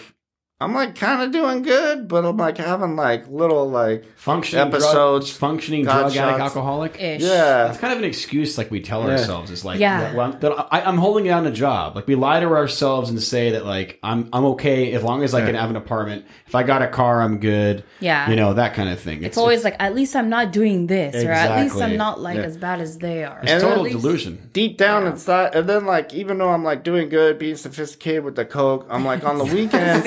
[0.63, 5.29] I'm like kind of doing good, but I'm like having like little like, Functioning Episodes,
[5.31, 7.01] drug, functioning got drug addict alcoholic.
[7.01, 7.23] Ish.
[7.23, 9.11] yeah, It's kind of an excuse, like we tell Yeah.
[9.13, 10.01] ourselves, It's like, Yeah.
[10.01, 11.97] that, well, that I, I'm holding down a job.
[11.97, 15.35] Like we lie to ourselves and say that, like, I'm I'm okay as long as
[15.35, 16.25] I can have an apartment.
[16.47, 17.83] If I got a car, I'm good.
[18.01, 18.29] Yeah.
[18.31, 19.23] you know that kind of thing.
[19.25, 22.37] It's always like, at least I'm not doing this, or at least I'm not like
[22.37, 22.43] Yeah.
[22.45, 23.41] as bad as they are.
[23.43, 24.51] it's And total least- delusion.
[24.53, 25.55] deep down inside.
[25.55, 29.05] And then like, even though I'm like doing good, being sophisticated with the coke, I'm
[29.05, 30.07] like on the weekends,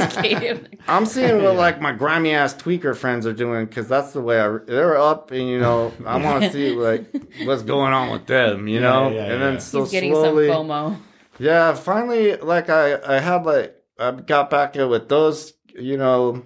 [0.88, 4.40] I'm seeing what like my grimy ass tweaker friends are doing because that's the way
[4.40, 7.06] I they're up and you know I want to see like
[7.44, 9.10] what's going on with them, you know.
[9.10, 9.60] yeah, and then yeah.
[9.60, 10.98] so He's getting slowly, some FOMO.
[11.40, 11.74] yeah.
[11.74, 16.44] Finally, like I I had like I got back in with those, you know.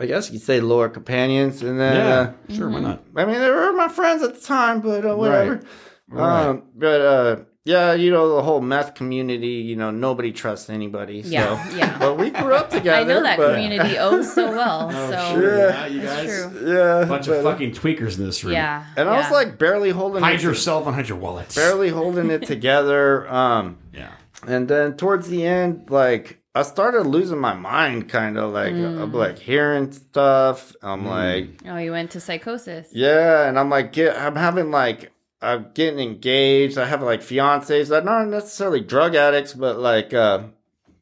[0.00, 3.02] I guess you could say lower companions, and then Yeah, uh, sure, why not?
[3.16, 5.60] I mean they were my friends at the time, but uh, whatever.
[6.08, 6.46] Right.
[6.46, 9.48] Um, but uh, yeah, you know the whole meth community.
[9.68, 11.22] You know nobody trusts anybody.
[11.22, 11.30] So.
[11.30, 11.98] Yeah, yeah.
[11.98, 13.00] But we grew up together.
[13.00, 14.90] I know that but- community oh so well.
[14.90, 15.68] so sure.
[15.70, 16.72] Yeah, you guys, true.
[16.74, 18.54] Yeah, bunch but, of uh, fucking tweakers in this room.
[18.54, 18.86] yeah.
[18.96, 21.54] And I was like barely holding hide it, yourself and hide your wallets.
[21.54, 23.28] barely holding it together.
[23.28, 24.12] Um, Yeah.
[24.46, 29.12] and then towards the end, like I started losing my mind, kind of like I'm
[29.12, 30.74] like hearing stuff.
[30.82, 32.88] I'm like, oh, you went to psychosis.
[32.92, 35.12] yeah, and I'm like, get, I'm having like.
[35.40, 36.78] I'm getting engaged.
[36.78, 40.44] I have like fiancés that are not necessarily drug addicts, but like uh,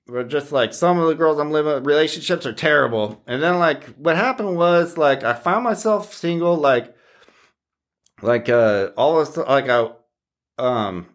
[0.06, 3.22] we're just like some of the girls I'm living with, relationships are terrible.
[3.26, 6.94] And then like what happened was like I found myself single like
[8.22, 9.90] like uh all of a sudden, like I
[10.58, 11.06] um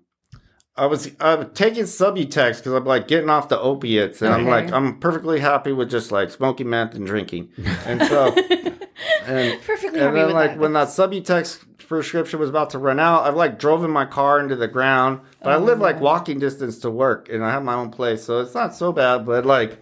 [0.82, 4.72] I was I'm taking Subutex because I'm like getting off the opiates and I'm like
[4.72, 7.50] I'm perfectly happy with just like smoking meth and drinking.
[7.86, 8.34] And so
[9.28, 10.58] and Perfectly and happy then like that.
[10.58, 14.40] when that Subutex prescription was about to run out, I've like drove in my car
[14.40, 15.20] into the ground.
[15.44, 18.40] But I live like walking distance to work and I have my own place, so
[18.40, 19.24] it's not so bad.
[19.24, 19.78] But like,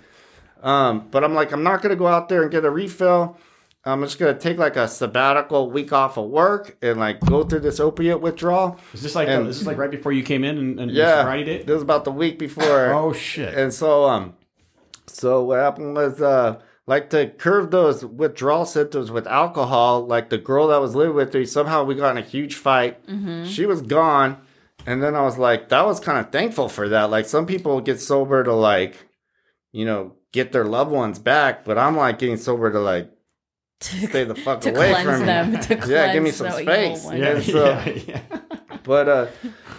[0.62, 3.38] um, but I'm like I'm not gonna go out there and get a refill.
[3.86, 7.62] I'm just gonna take like a sabbatical week off of work and like go through
[7.62, 8.78] this opiate withdrawal.
[8.94, 11.06] Is this like And- this is like right before you came in and, and your
[11.06, 11.68] Yeah, sobriety date?
[11.68, 12.94] this was about the week before.
[12.94, 13.54] Oh shit!
[13.54, 14.34] And so, um,
[15.08, 20.38] so what happened was, uh, like to curb those withdrawal symptoms with alcohol, like the
[20.40, 22.98] girl that was living with me, somehow we got in a huge fight.
[23.46, 24.38] She was gone.
[24.88, 27.12] And then I was like, that was kind of thankful for that.
[27.12, 29.08] Like some people get sober to like,
[29.72, 33.12] you know, get their loved ones back, but I'm like getting sober to like
[34.10, 35.52] stay the fuck to away from them.
[35.54, 35.58] me.
[35.60, 37.06] To Yeah, give me some space.
[37.14, 38.22] yeah, so- yeah, yeah.
[38.84, 39.28] But uh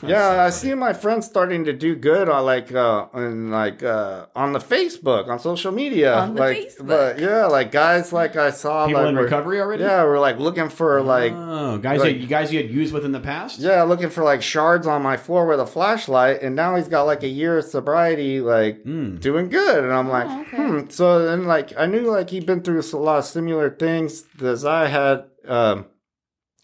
[0.02, 4.26] yeah, I see my friends starting to do good on like uh on like uh
[4.34, 6.14] on the Facebook, on social media.
[6.14, 6.86] On the like Facebook.
[6.86, 9.82] but yeah, like guys like I saw People like in were- recovery already?
[9.82, 12.92] Yeah, we're like looking for like oh, guys, like- you, you guys you had used
[12.92, 13.58] with in the past.
[13.60, 17.02] yeah, looking for like shards on my floor with a flashlight, and now he's got
[17.04, 19.20] like a year of sobriety, like Mm.
[19.20, 20.56] doing good, and I'm like, Oh, okay.
[20.56, 20.88] hmm.
[20.90, 24.64] So then, like, I knew like he'd been through a lot of similar things as
[24.64, 25.24] I had.
[25.46, 25.86] Um,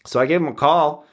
[0.05, 1.05] so I gave him a call,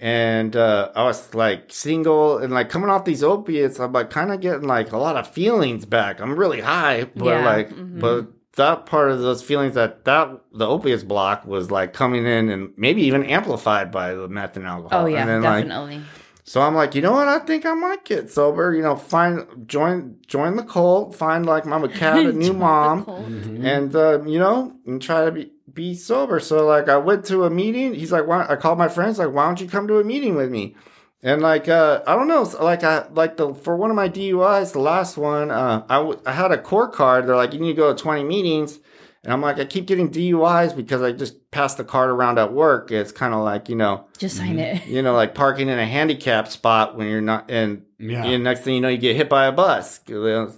[0.00, 3.78] and uh, I was like single and like coming off these opiates.
[3.78, 6.20] I'm like kind of getting like a lot of feelings back.
[6.20, 8.00] I'm really high, but Yeah, like, mhm.
[8.00, 8.26] but
[8.56, 12.72] that part of those feelings that that the opiates block was like coming in and
[12.76, 15.04] maybe even amplified by the meth and alcohol.
[15.04, 16.02] Oh yeah, and then, like, definitely.
[16.44, 17.28] so I'm like, you know what?
[17.28, 18.74] I think I might get sober.
[18.74, 23.28] You know, find join join the cult, find like Mama Cat a new mom, cult.
[23.28, 23.64] Mhm.
[23.64, 26.40] and uh, you know, and try to be be sober.
[26.40, 27.94] So like, I went to a meeting.
[27.94, 28.46] He's like, why?
[28.48, 30.76] I called my friends like, why don't you come to a meeting with me?
[31.22, 34.72] And like, uh, I don't know, like I like the for one of my DUIs,
[34.72, 37.26] the last one, uh, I w- I had a court card.
[37.26, 38.78] They're like, you need to go to 20 meetings.
[39.22, 42.54] And I'm like, I keep getting DUIs because I just pass the card around at
[42.54, 42.90] work.
[42.90, 44.86] It's kind of like, you know, Just sign it.
[44.86, 48.24] you know, like parking in a handicap spot when you're not, and, Yeah.
[48.24, 50.00] and next thing you know, you get hit by a bus.
[50.08, 50.50] You're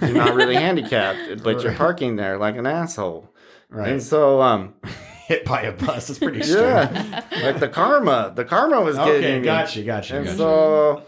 [0.00, 3.28] not really handicapped, but you're parking there like an asshole.
[3.68, 3.88] Right.
[3.92, 4.74] And so, um,
[5.26, 6.06] Hit by a bus.
[6.06, 6.60] That's pretty extreme.
[6.64, 9.44] yeah, like the karma, the karma was getting Okay, me.
[9.44, 10.36] gotcha, gotcha, And gotcha.
[10.38, 11.02] so,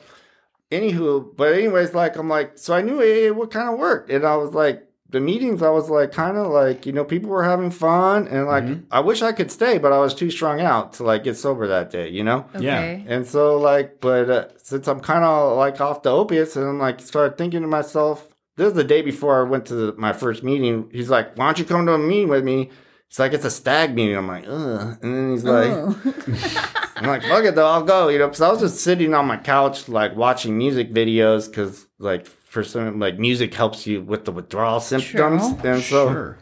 [0.70, 4.24] anywho, but anyways, like I'm like, so I knew AA would kind of work, and
[4.26, 7.44] I was like, the meetings, I was like, kind of like, you know, people were
[7.44, 8.84] having fun, and like, Mhm.
[8.90, 11.66] I wish I could stay, but I was too strung out to like get sober
[11.68, 12.44] that day, you know.
[12.58, 12.82] Yeah.
[13.06, 16.78] And so, like, but uh, since I'm kind of like off the opiates, and I'm
[16.78, 18.28] like, started thinking to myself,
[18.58, 20.90] this is the day before I went to the, my first meeting.
[20.92, 22.70] He's like, why don't you come to a meeting with me?
[23.06, 24.16] It's like, it's a stag meeting.
[24.16, 24.98] I'm like, ugh.
[25.00, 25.70] And then he's like,
[26.96, 29.26] I'm like, fuck it though, I'll go, you know, because I was just sitting on
[29.26, 34.24] my couch, like watching music videos, because like for some, like music helps you with
[34.24, 35.42] the withdrawal symptoms.
[35.60, 35.70] True.
[35.70, 36.38] And so, sure.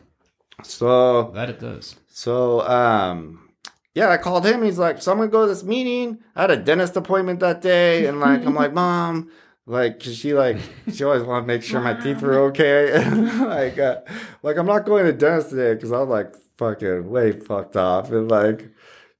[0.62, 1.96] so That it does.
[2.08, 3.50] so, um,
[3.94, 4.62] yeah, I called him.
[4.62, 6.18] He's like, so I'm gonna go to this meeting.
[6.34, 9.30] I had a dentist appointment that day, and like, I'm like, mom,
[9.66, 10.58] like, 'cause she like,
[10.92, 13.04] she always want to make sure my teeth were okay.
[13.40, 14.00] like, uh,
[14.42, 18.30] like I'm not going to dentist today because I'm like fucking way fucked off, and
[18.30, 18.70] like.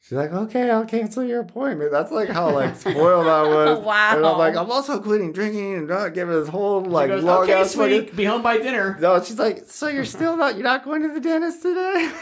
[0.09, 1.91] She's like, okay, I'll cancel your appointment.
[1.91, 3.85] That's like how like spoiled I was.
[3.85, 4.17] Wow.
[4.17, 7.25] And I'm like, I'm also quitting drinking and not giving this whole like She goes,
[7.25, 8.17] long okay, ass fucking- sweet.
[8.17, 8.97] Be home by dinner.
[9.01, 12.13] No, she's like, so you're still not, you're not going to the dentist today?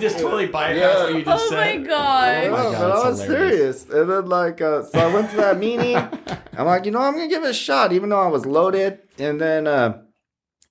[0.00, 1.02] Just totally bypass Yeah.
[1.02, 1.86] what you just Oh my said.
[1.86, 2.44] god.
[2.46, 3.82] Oh my God, but I was hilarious.
[3.82, 3.88] serious.
[3.90, 5.96] And then like uh, so I went to that meeting.
[5.96, 9.00] I'm like, you know, I'm gonna give it a shot, even though I was loaded.
[9.18, 10.00] And then uh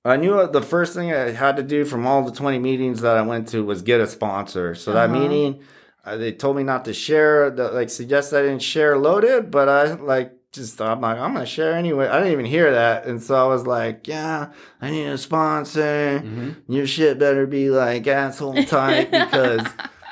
[0.08, 3.16] I knew the first thing I had to do from all the 20 meetings that
[3.16, 4.74] I went to was get a sponsor.
[4.74, 5.18] So that Uh-huh.
[5.20, 5.60] meeting,
[6.04, 9.68] uh, they told me not to share, the, like suggest I didn't share loaded, but
[9.68, 12.08] I like just I'm like I'm gonna share anyway.
[12.08, 14.48] I didn't even hear that, and so I was like, yeah,
[14.80, 16.20] I need a sponsor.
[16.24, 16.72] Mm-hmm.
[16.72, 19.66] Your shit better be like asshole tight because.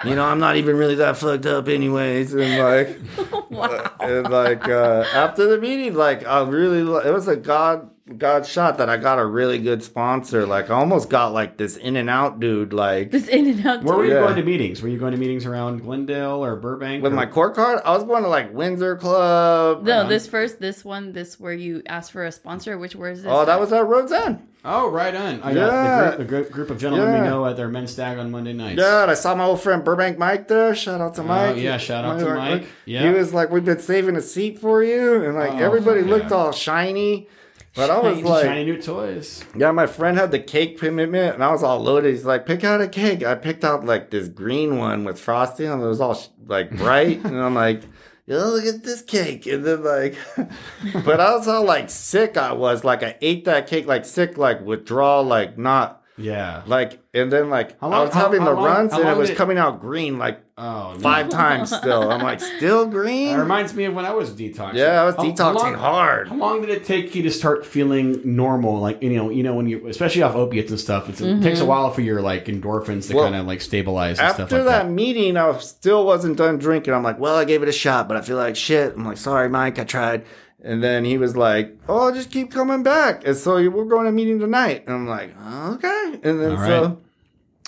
[0.05, 2.35] You know, I'm not even really that fucked up, anyways.
[2.35, 3.01] And like,
[3.51, 3.91] wow.
[3.99, 7.89] and like uh, after the meeting, like I really, it was a god
[8.19, 10.47] god shot that I got a really good sponsor.
[10.47, 13.83] Like I almost got like this in and out dude, like This in and out.
[13.83, 14.21] Where were you Yeah.
[14.21, 14.81] going to meetings?
[14.81, 17.03] Were you going to meetings around Glendale or Burbank?
[17.03, 17.81] with or- my court card.
[17.85, 19.83] I was going to like Windsor Club.
[19.85, 22.79] No, Uh, this first, this one, this where you asked for a sponsor.
[22.79, 23.33] Which where is this?
[23.33, 24.39] Oh, that was at Rhodes End.
[24.65, 25.41] Oh, right on.
[25.43, 25.55] I Yeah.
[25.67, 27.23] got the group, the group, group of gentlemen Yeah.
[27.23, 28.81] we know at their men's stag on Monday nights.
[28.81, 30.75] Yeah, and I saw my old friend Burbank Mike there.
[30.75, 31.55] Shout out to Mike.
[31.55, 32.67] Oh, yeah, shout out to My- Mike.
[32.85, 33.03] Yeah.
[33.09, 36.31] He was like, "We've been saving a seat for you," and like Oh, everybody looked
[36.31, 36.37] yeah.
[36.37, 37.29] all shiny.
[37.77, 39.45] But I was like, shiny new toys.
[39.55, 42.11] Yeah, my friend had the cake commitment, and I was all loaded.
[42.11, 45.69] He's like, "Pick out a cake." I picked out like this green one with frosting,
[45.69, 47.23] and it was all like bright.
[47.23, 47.83] and I'm like,
[48.27, 50.17] "Yo, look at this cake!" And then like,
[51.05, 52.39] but I was all like sick.
[52.39, 56.63] I was like, I ate that cake like sick, like withdrawal, like not Yeah.
[56.67, 57.01] like.
[57.15, 59.37] And then like, How I was having how the long- runs, and it was it-
[59.39, 61.01] coming out green like Oh, no.
[61.01, 62.11] five times still.
[62.11, 63.37] I'm like, still That green.
[63.39, 64.75] reminds me of when I was detoxing.
[64.75, 66.29] Yeah, I was How- detoxing long- hard.
[66.29, 68.79] How long did it take you to start feeling normal?
[68.81, 71.43] Like you know, you know when you, especially off opiates and stuff, it's, it mm-hmm.
[71.43, 74.43] takes a while for your like endorphins to Well, kind of like stabilize and After
[74.47, 74.91] stuff like that, that.
[74.91, 76.93] meeting, I still wasn't done drinking.
[76.95, 78.95] I'm like, well, I gave it a shot, but I feel like shit.
[78.95, 80.25] I'm like, sorry, Mike, I tried.
[80.67, 83.25] And then he was like, oh, just keep coming back.
[83.25, 84.83] And so we're going to a meeting tonight.
[84.87, 85.31] And I'm like,
[85.75, 86.19] okay.
[86.25, 87.03] And then All so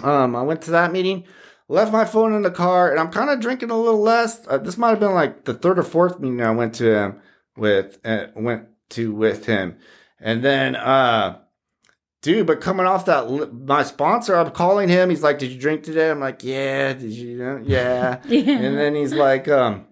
[0.02, 1.22] um, I went to that meeting,
[1.68, 4.44] left my phone in the car, and I'm kind of drinking a little less.
[4.48, 7.20] Uh, this might have been like the third or fourth meeting I went to him
[7.56, 9.76] with, uh, went to with him.
[10.20, 11.38] And then, uh,
[12.20, 15.08] Dude, but coming off that, li- my sponsor, I'm calling him.
[15.08, 17.62] He's like, "Did you drink today?" I'm like, "Yeah." Did you?
[17.64, 18.20] Yeah.
[18.28, 18.58] Yeah.
[18.58, 19.86] And then he's like, um,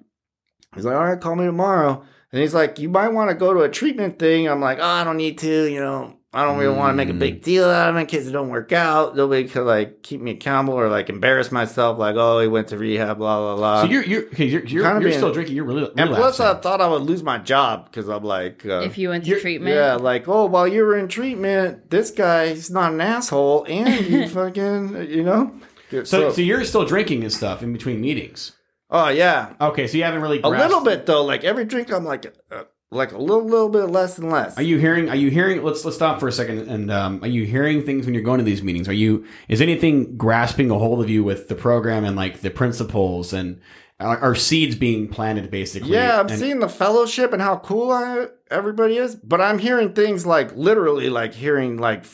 [0.75, 3.55] he's like, "All right, call me tomorrow." And he's like, "You might want to go
[3.55, 5.65] to a treatment thing." I'm like, "Oh, I don't need to.
[5.71, 8.07] You know, I don't really want to make a big deal out of it in
[8.07, 9.17] case it don't work out.
[9.17, 11.99] Nobody could like keep me accountable or like embarrass myself.
[11.99, 14.83] Like, oh, he went to rehab, blah blah blah." So you're you're okay, you're, you're,
[14.83, 15.55] Kinda you're being- still drinking.
[15.57, 18.81] You're really and plus, I thought I would lose my job because I'm like, uh,
[18.81, 19.75] if you went to treatment.
[19.77, 24.05] yeah, like, oh, while you were in treatment, this guy, he's not an asshole, and
[24.05, 25.55] you fucking, you know?
[26.03, 28.53] so, so you're still drinking and stuff in between meetings.
[28.91, 31.25] Oh yeah, Okay, so you haven't really a little bit though.
[31.25, 34.57] Like every drink, I'm like, uh, like a little, little bit less and less.
[34.57, 35.09] Are you hearing?
[35.09, 35.63] Are you hearing?
[35.65, 36.69] Let's let's stop for a second.
[36.69, 38.89] And um, are you hearing things when you're going to these meetings?
[38.89, 39.27] Are you?
[39.49, 43.61] Is anything grasping a hold of you with the program and like the principles and
[43.99, 45.91] are, are seeds being planted basically?
[45.91, 49.95] Yeah, I'm And- seeing the fellowship and how cool I, everybody is, but I'm hearing
[49.95, 52.05] things like literally like hearing like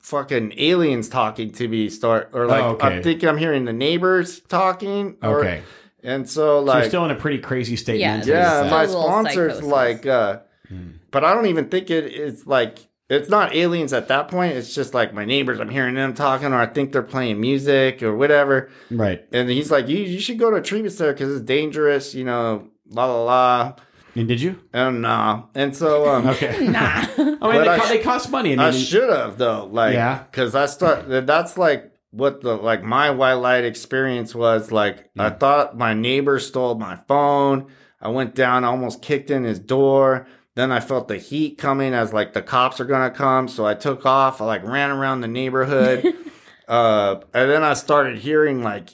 [0.00, 2.86] fucking aliens talking to me start or like Oh, okay.
[2.96, 5.16] I'm thinking I'm hearing the neighbors talking.
[5.22, 5.62] Or, Okay,
[6.06, 8.00] and so so like you're still in a pretty crazy state.
[8.00, 8.84] Yeah, yeah, my that.
[8.84, 9.70] a little sponsors psychosis.
[9.70, 10.38] like uh
[10.68, 10.90] Hmm.
[11.12, 12.78] but I don't even think it is like
[13.08, 14.54] it's not aliens at that point.
[14.56, 15.60] It's just like my neighbors.
[15.60, 18.68] I'm hearing them talking, or I think they're playing music or whatever.
[18.90, 19.22] right.
[19.32, 22.24] And he's like, "You you should go to a treatment center because it's dangerous." You
[22.24, 23.74] know, la la la.
[24.16, 24.58] And did you?
[24.72, 25.44] And nah.
[25.54, 26.66] And so um, Okay.
[26.66, 26.80] Nah.
[26.82, 28.48] I mean, they, I co- sh- they cost money.
[28.54, 30.24] I mean, I should have though, like, Yeah.
[30.28, 31.04] because I start.
[31.06, 34.72] That's like what the like my white light experience was.
[34.72, 35.40] Like, I Mm.
[35.40, 37.66] thought my neighbor stole my phone.
[38.00, 40.26] I went down, almost kicked in his door.
[40.54, 43.48] Then I felt the heat coming as like the cops are gonna come.
[43.48, 44.40] So I took off.
[44.40, 46.14] I like ran around the neighborhood.
[46.68, 48.90] uh, and then I started hearing like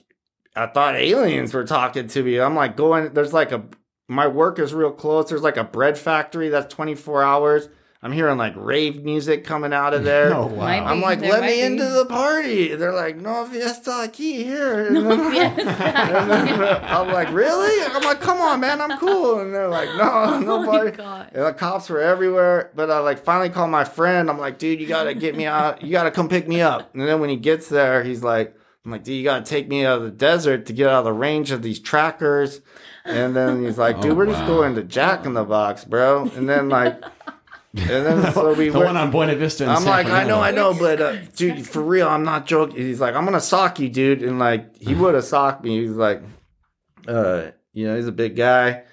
[0.57, 2.39] I thought aliens were talking to me.
[2.41, 3.13] I'm like going.
[3.15, 3.63] There's like a
[4.09, 5.29] my work is real close.
[5.31, 7.69] There's like a bread factory that's 24 hours.
[8.05, 10.35] I'm hearing like rave music coming out of there.
[10.35, 10.57] Oh, wow.
[10.57, 11.61] Might I'm be- like, there let me be.
[11.63, 12.75] into the party.
[12.75, 14.89] They're like, no fiesta aquí here.
[14.89, 15.31] And then,
[15.67, 17.87] fiesta I'm like, really?
[17.95, 19.39] I'm like, come on, man, I'm cool.
[19.41, 20.97] And they're like, no, oh no Oh my party.
[20.97, 21.31] God.
[21.33, 22.71] And the cops were everywhere.
[22.75, 24.29] But I like finally called my friend.
[24.29, 25.83] I'm like, dude, you gotta get me out.
[25.83, 26.93] You gotta come pick me up.
[26.95, 29.85] And then when he gets there, he's like, I'm like, dude, you gotta take me
[29.87, 32.63] out of the desert to get out of the range of these trackers.
[33.05, 36.31] And then he's like, dude, Oh, we're just going to Jack in the Box, bro.
[36.35, 37.01] And then like,
[37.75, 38.89] and then so we the went.
[38.89, 39.67] one on Buena Vista.
[39.67, 42.77] I'm like, I know, I know, but uh, dude, for real, I'm not joking.
[42.77, 45.81] He's like, I'm gonna sock you, dude, and like he would have socked me.
[45.83, 46.23] He's like,
[47.09, 48.85] uh, you know, he's a big guy,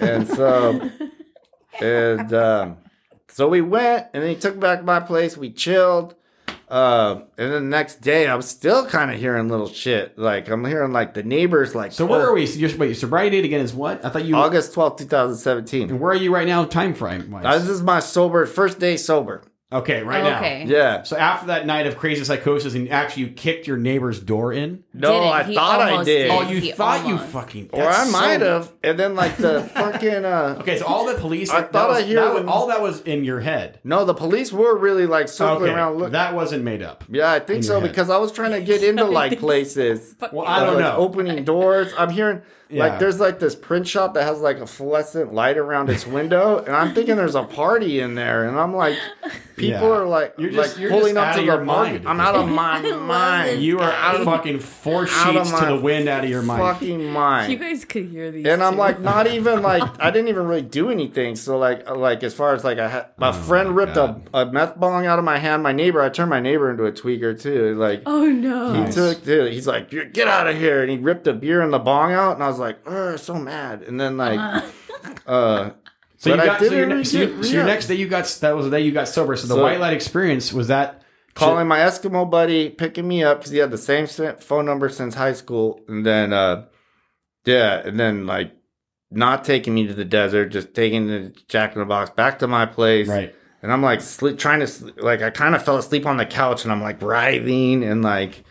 [0.00, 0.90] and so,
[1.80, 2.76] and um,
[3.28, 5.36] so we went, and then he took back my place.
[5.36, 6.14] We chilled,
[6.70, 10.18] uh, and then the next day, I'm still kind of hearing little shit.
[10.18, 12.46] Like I'm hearing like the neighbors, like, So where oh, are we?
[12.46, 14.04] Your, wait, your sobriety date again is what?
[14.04, 14.36] I thought you.
[14.36, 15.90] August twelfth, 2017.
[15.90, 17.62] And where are you right now, time frame wise?
[17.62, 19.42] This is my sober first day sober.
[19.72, 20.38] Okay, right now.
[20.38, 20.64] okay.
[20.66, 21.02] Yeah.
[21.02, 24.84] So after that night of crazy psychosis, and actually you kicked your neighbor's door in.
[24.94, 25.28] No, Didn't.
[25.32, 26.22] I He thought I almost did.
[26.22, 26.30] did.
[26.30, 27.30] Oh, you He thought you almost.
[27.32, 27.70] fucking.
[27.72, 31.06] Or I that's might so- have, and then like the fucking uh Okay, so all
[31.06, 31.50] the police.
[31.50, 33.80] I that thought was, I hear that was, them- all that was in your head.
[33.84, 35.98] no, the police were really like circling Okay, around.
[35.98, 37.04] Look, that wasn't made up.
[37.08, 37.88] yeah, I think in so head.
[37.88, 40.14] because I was trying to get into like places.
[40.32, 40.96] Well, I don't like, know.
[40.96, 41.92] Opening doors.
[41.96, 42.86] I'm hearing Yeah.
[42.86, 46.58] like there's like this print shop that has like a fluorescent light around its window,
[46.58, 48.96] and I'm thinking there's a party in there, and I'm like,
[49.56, 49.94] people Yeah.
[49.94, 51.92] are like, You're just- like you're pulling just up out to of the your party.
[51.92, 52.08] mind.
[52.08, 53.62] I'm out of my mind.
[53.62, 56.60] You are out of fucking four sheets to the wind out of your mind.
[56.60, 57.52] fucking mind.
[57.52, 58.46] You guys could hear these.
[58.46, 58.78] and I'm too.
[58.78, 61.36] like not even like I didn't even really do anything.
[61.36, 63.94] So like like as far as like I had my friend Oh my ripped a,
[63.94, 64.28] God.
[64.34, 65.62] a meth bong out of my hand.
[65.62, 67.74] My neighbor, I turned my neighbor into a tweaker too.
[67.76, 68.74] Like oh no.
[68.74, 68.94] he Nice.
[68.94, 71.78] took dude, he's like get out of here, and he ripped a beer and the
[71.78, 73.82] bong out, and I was like, oh, so mad.
[73.82, 74.64] And then like
[75.26, 75.70] uh.
[76.20, 78.26] So you I got so your, didn't so, your, so your next day you got
[78.40, 79.36] that was the day you got sober.
[79.36, 81.02] So the So- white light experience was that
[81.34, 85.14] calling my Eskimo buddy, picking me up because he had the same phone number since
[85.14, 86.64] high school, and then uh,
[87.44, 88.52] yeah, and then like
[89.12, 92.48] not taking me to the desert, just taking the Jack in the Box back to
[92.48, 93.32] my place, right.
[93.62, 96.26] and I'm like sleep, trying to sleep, like I kind of fell asleep on the
[96.26, 98.42] couch, and I'm like writhing, and like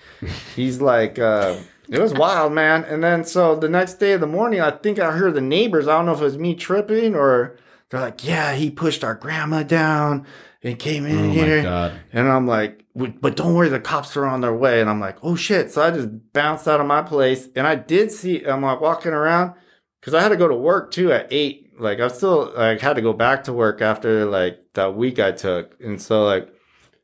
[0.55, 1.19] he's like.
[1.19, 1.57] uh
[1.89, 2.83] it was wild, man.
[2.83, 5.87] And then so the next day in the morning, I think I heard the neighbors.
[5.87, 7.57] I don't know if it was me tripping or
[7.89, 10.25] they're like, "Yeah, he pushed our grandma down
[10.63, 11.99] and came in Oh here." my god.
[12.13, 14.81] And I'm like, but don't worry, the cops are on their way.
[14.81, 15.71] And I'm like, oh shit.
[15.71, 17.47] So I just bounced out of my place.
[17.55, 19.53] And I did see, I'm like walking around
[19.99, 21.79] because I had to go to work too at eight.
[21.79, 25.31] Like I still like had to go back to work after like that week I
[25.31, 25.79] took.
[25.79, 26.49] And so like,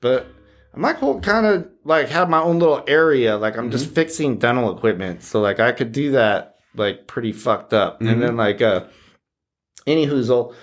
[0.01, 0.25] but
[0.73, 3.37] I'm like whole kind of like have my own little area.
[3.37, 5.23] Like I'm just fixing dental equipment.
[5.23, 7.99] So like I could do that like pretty fucked up.
[7.99, 8.11] Mhm.
[8.11, 8.85] And then like, uh,
[9.85, 10.53] any whoozle,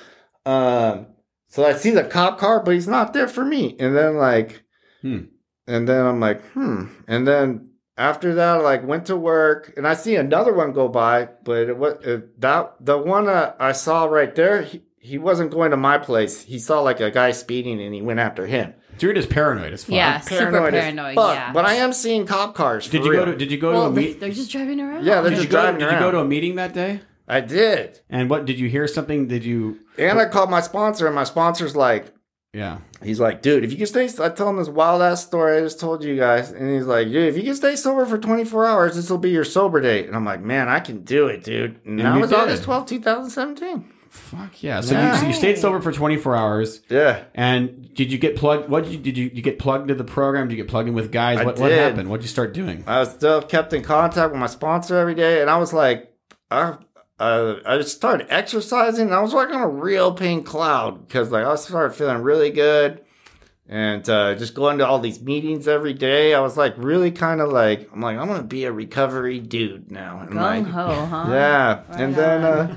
[0.46, 1.06] um,
[1.48, 3.76] so I see the cop car, but he's not there for me.
[3.78, 4.62] And then like,
[5.02, 5.24] Hmm.
[5.66, 6.86] and then I'm like, hmm.
[7.06, 10.88] And then after that, I like went to work, and I see another one go
[10.88, 14.62] by, but it was it, that the one uh, I saw right there.
[14.62, 16.42] He, he wasn't going to my place.
[16.42, 18.74] He saw like a guy speeding, and he went after him.
[19.01, 19.94] So you're just paranoid as fuck.
[19.94, 21.14] Yeah, super Paranoid as paranoid.
[21.14, 21.53] fuck, Yeah.
[21.55, 22.86] But I am seeing cop cars.
[22.88, 23.24] Did you real.
[23.24, 24.20] go to Did you go well, to a they- meet?
[24.20, 25.05] they're just driving around.
[25.07, 25.61] Yeah, they're Did just you go?
[25.62, 26.12] driving Did you go around.
[26.12, 27.01] to a meeting that day?
[27.26, 28.01] I did.
[28.11, 28.86] And what did you hear?
[28.86, 29.26] Something?
[29.26, 29.78] Did you?
[29.96, 32.12] And I called my sponsor, and my sponsor's like,
[32.53, 32.78] Yeah.
[33.03, 35.61] He's like, dude, if you can stay, I tell him this wild ass story I
[35.61, 38.66] just told you guys, and he's like, dude, if you can stay sober for 24
[38.66, 40.07] hours, this will be your sober date.
[40.09, 41.80] And I'm like, man, I can do it, dude.
[41.86, 42.38] And, And that you was did.
[42.40, 43.84] August 12, 2017.
[44.11, 44.80] Fuck yeah.
[44.80, 45.14] So, Yeah.
[45.14, 46.80] You, so you stayed sober for 24 hours.
[46.88, 47.22] Yeah.
[47.32, 48.68] And did you get plugged?
[48.68, 50.48] What did you did you, you get plugged into the program?
[50.48, 51.38] Did you get plugged in with guys?
[51.38, 52.11] I what, what happened?
[52.11, 52.82] What did you start doing?
[52.88, 56.12] I was still kept in contact with my sponsor every day, and I was like,
[56.50, 56.76] I,
[57.20, 59.06] uh, I just started exercising.
[59.06, 62.50] And I was like on a real pink cloud because like I started feeling really
[62.50, 63.04] good,
[63.68, 66.34] and uh, just going to all these meetings every day.
[66.34, 69.92] I was like really kind of like I'm like I'm gonna be a recovery dude
[69.92, 70.18] now.
[70.18, 71.26] And like, Gung ho, huh?
[71.30, 72.76] yeah, Right and then uh,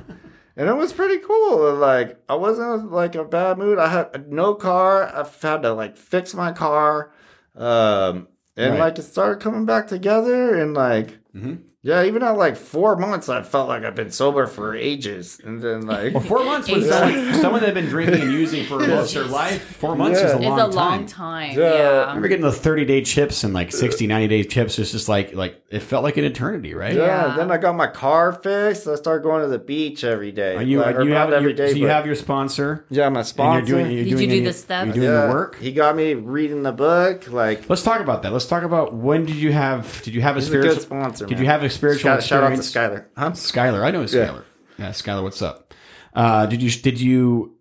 [0.56, 1.74] and it was pretty cool.
[1.76, 3.80] Like I wasn't like a bad mood.
[3.80, 5.08] I had no car.
[5.16, 7.12] I've had to like fix my car,
[7.56, 8.80] um, and Right.
[8.80, 10.56] like it started coming back together.
[10.56, 11.64] And like Mhm.
[11.86, 15.40] Yeah, even at like four months, I felt like I've been sober for ages.
[15.44, 16.92] And then like Well, four months was Yeah.
[17.00, 19.62] someone, someone that had been drinking and using for most of their life.
[19.78, 20.28] Four months Yeah.
[20.28, 20.72] is a It's long a time.
[20.76, 21.58] long time.
[21.60, 21.66] Yeah.
[21.68, 24.80] I remember getting the 30 day chips and like 60, 90 day chips.
[24.80, 26.94] It's just like, like it felt like an eternity, right?
[26.96, 27.36] yeah, Yeah.
[27.36, 28.88] then I got my car fixed.
[28.88, 30.56] I started going to the beach every day.
[30.56, 33.20] Are you, Like, you have, every your, day, so you have your sponsor yeah, my
[33.20, 33.60] and sponsor.
[33.76, 34.86] you're doing, you're Did you do any- the steps?
[34.86, 35.58] You're doing yeah, the work.
[35.60, 37.30] He got me reading the book.
[37.30, 38.32] Like Let's talk about that.
[38.32, 41.26] Let's talk about when did you have, did you have a he's a good sponsor.
[41.26, 41.44] did man.
[41.44, 43.06] you have a spiritual shout, shout out to experience?
[43.16, 43.22] Skylar?
[43.22, 43.32] Huh?
[43.32, 44.08] Skylar, I know Yeah.
[44.08, 44.44] Skylar.
[44.78, 45.74] Yeah, Skylar, what's up?
[46.14, 47.56] Uh, did you did you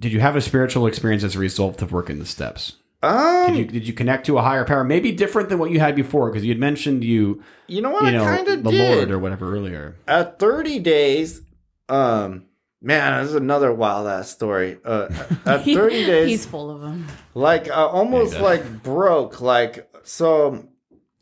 [0.00, 2.76] did you have a spiritual experience as a result of working the steps?
[3.04, 4.84] Um, Did you did you connect to a higher power?
[4.84, 8.02] Maybe different than what you had before, because you had mentioned you You know what?
[8.02, 8.96] you I know kind the of did.
[8.96, 9.96] Lord or whatever earlier.
[10.06, 11.40] At 30 days,
[11.88, 12.44] um,
[12.80, 14.78] man, this is another wild ass story.
[14.84, 15.08] Uh,
[15.46, 17.08] at 30 days, He's full of them.
[17.34, 19.40] like I almost Yeah, like broke.
[19.40, 20.68] Like so,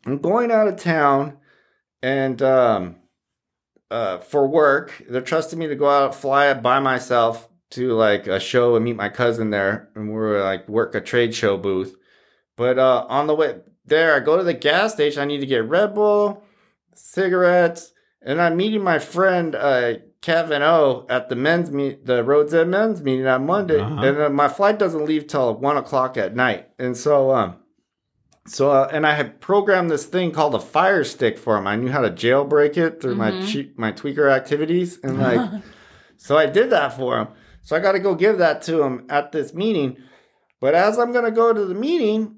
[0.05, 1.37] I'm going out of town,
[2.01, 2.95] and um,
[3.89, 8.27] uh, for work, they're trusting me to go out, fly it by myself to like
[8.27, 11.57] a show and meet my cousin there, and we are like work a trade show
[11.57, 11.95] booth.
[12.57, 15.21] But uh, on the way there, I go to the gas station.
[15.21, 16.43] I need to get Red Bull,
[16.93, 22.53] cigarettes, and I'm meeting my friend uh, Kevin O at the men's meet, the Rhodes
[22.53, 24.01] Ed men's meeting on Monday, Uh-huh.
[24.05, 27.55] and uh, my flight doesn't leave till one o'clock at night, and so um.
[28.45, 31.67] So uh, and I had programmed this thing called a Fire Stick for him.
[31.67, 35.63] I knew how to jailbreak it through my cheat, my tweaker activities, and like,
[36.17, 37.27] so I did that for him.
[37.61, 39.97] So I got to go give that to him at this meeting.
[40.59, 42.37] But as I'm gonna go to the meeting,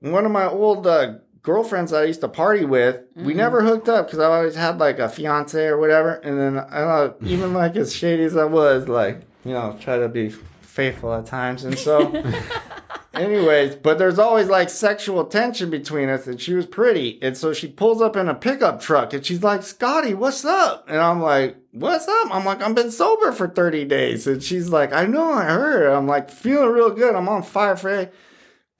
[0.00, 3.88] one of my old uh, girlfriends that I used to party with, we never hooked
[3.88, 6.14] up because I always had like a fiance or whatever.
[6.14, 9.98] And then I uh, even like as shady as I was, like you know, try
[9.98, 12.10] to be faithful at times, and so.
[13.12, 17.18] Anyways, but there's always like sexual tension between us, and she was pretty.
[17.20, 20.86] And so she pulls up in a pickup truck and she's like, Scotty, what's up?
[20.88, 22.34] And I'm like, What's up?
[22.34, 24.26] I'm like, I've been sober for 30 days.
[24.26, 25.92] And she's like, I know, I heard.
[25.92, 27.14] I'm like, feeling real good.
[27.14, 28.14] I'm on fire for it.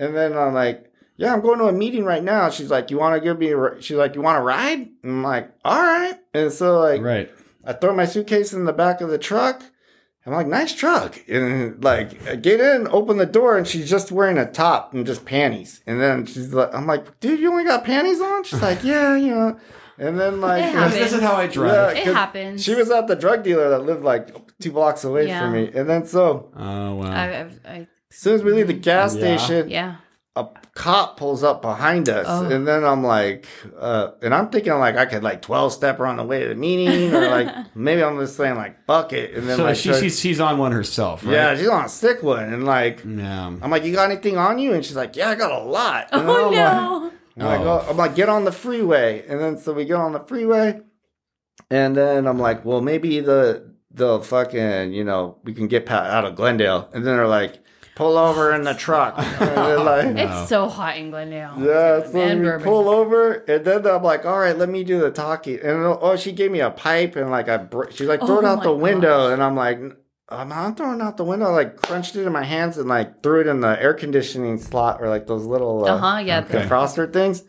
[0.00, 2.50] And then I'm like, Yeah, I'm going to a meeting right now.
[2.50, 4.88] She's like, You want to give me, a, ri-" she's like, You want to ride?
[5.02, 6.18] And I'm like, All right.
[6.34, 7.30] And so, like, Right.
[7.64, 9.62] I throw my suitcase in the back of the truck.
[10.26, 11.18] I'm like, nice truck.
[11.28, 15.06] And like, I get in, open the door, and she's just wearing a top and
[15.06, 15.80] just panties.
[15.86, 18.44] And then she's like, I'm like, dude, you only got panties on?
[18.44, 19.58] She's like, yeah, you know.
[19.98, 20.74] And then like, It.
[20.92, 21.94] This is how I drive.
[21.96, 22.62] Yeah, It 'cause happens.
[22.62, 25.40] She was at the drug dealer that lived like two blocks away Yeah.
[25.40, 25.70] from me.
[25.74, 27.10] And then so, Oh wow.
[27.10, 27.74] I, I've, I,
[28.10, 29.36] as soon as we leave the gas Yeah.
[29.36, 29.96] station, yeah.
[30.36, 32.44] A cop pulls up behind us, Oh.
[32.48, 33.46] and then I'm like,
[33.78, 36.48] uh, and I'm thinking like I could like 12 step her on the way to
[36.50, 39.76] the meeting, or like maybe I'm just saying like buck it, and then so like
[39.76, 41.32] she, she's she's on one herself, right?
[41.32, 43.46] yeah, she's on a sick one, and like Yeah.
[43.48, 44.72] I'm like, you got anything on you?
[44.72, 46.08] And she's like, yeah, I got a lot.
[46.12, 47.02] And Oh I'm no.
[47.04, 47.84] Like, I'm, like, Oh.
[47.86, 50.80] oh, I'm like, get on the freeway, and then so we get on the freeway,
[51.70, 56.24] and then I'm like, well, maybe the the fucking you know we can get out
[56.24, 57.58] of Glendale, and then they're like,
[57.94, 59.26] pull over in the truck, and
[59.56, 60.16] they're like.
[60.16, 61.54] It's so hot in Glendale.
[61.58, 62.64] Yeah, so And we Bourbon.
[62.64, 66.16] pull over, and then I'm like, "All right, let me do the talking." And oh,
[66.16, 68.58] she gave me a pipe, and like I, br- she's like, "Throw it Oh out
[68.58, 69.78] my the window," and I'm like,
[70.28, 73.22] "I'm not throwing out the window." I, like crunched it in my hands and like
[73.22, 76.18] threw it in the air conditioning slot or like those little uh, Uh huh.
[76.18, 76.40] Yeah.
[76.42, 77.42] the froster things.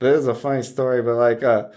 [0.00, 1.68] This is a funny story, but like, uh,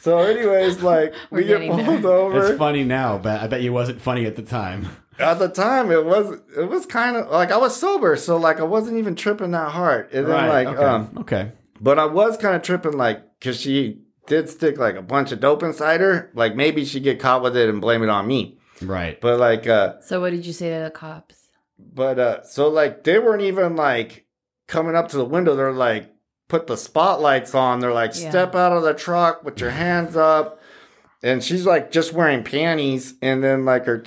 [0.00, 2.10] so anyways, like We're get pulled there.
[2.12, 2.48] over.
[2.50, 4.88] It's funny now, but I bet you wasn't funny at the time.
[5.18, 8.60] At the time, it was it was kind of like I was sober, so like
[8.60, 10.12] I wasn't even tripping that hard.
[10.12, 10.84] And then like okay.
[10.84, 11.52] um, okay.
[11.80, 15.40] But I was kind of tripping, like, because she did stick like a bunch of
[15.40, 16.30] dope inside her.
[16.34, 18.58] Like, maybe she'd get caught with it and blame it on me.
[18.82, 19.20] Right.
[19.20, 21.36] But, like, uh, So what did you say to the cops?
[21.94, 24.26] but, uh, so, like, they weren't even, like,
[24.66, 25.54] coming up to the window.
[25.54, 26.12] They're like,
[26.48, 27.78] put the spotlights on.
[27.80, 28.30] They're like, Yeah.
[28.30, 30.60] step out of the truck, put your hands up.
[31.22, 33.14] And she's, like, just wearing panties.
[33.22, 34.02] And then, like, her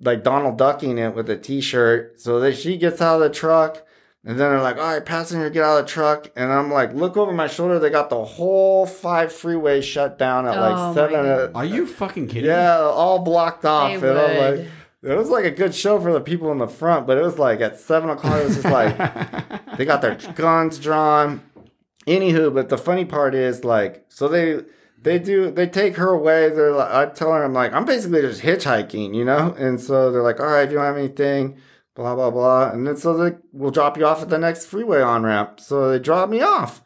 [0.00, 2.20] like Donald ducking it with a t-shirt.
[2.20, 3.82] So that she gets out of the truck.
[4.24, 6.32] And then they're like, all right, passenger, get out of the truck.
[6.34, 7.78] And I'm like, look over my shoulder.
[7.78, 11.22] They got the whole five freeway shut down at Oh like my seven.
[11.24, 11.52] God.
[11.54, 12.46] Are you fucking kidding?
[12.50, 14.00] Yeah, all blocked off.
[14.00, 14.66] They and I'm like,
[15.02, 17.38] it was like a good show for the people in the front, but it was
[17.38, 18.96] like at seven o'clock, it was just like
[19.78, 21.40] they got their guns drawn.
[22.08, 24.60] Anywho, but the funny part is like, so they
[25.02, 26.48] they do they take her away.
[26.50, 29.54] They're like, I tell her I'm like I'm basically just hitchhiking, you know.
[29.58, 31.58] And so they're like, all right, if you don't have anything,
[31.94, 32.70] blah blah blah.
[32.70, 35.60] And then so they will drop you off at the next freeway on ramp.
[35.60, 36.82] So they drop me off.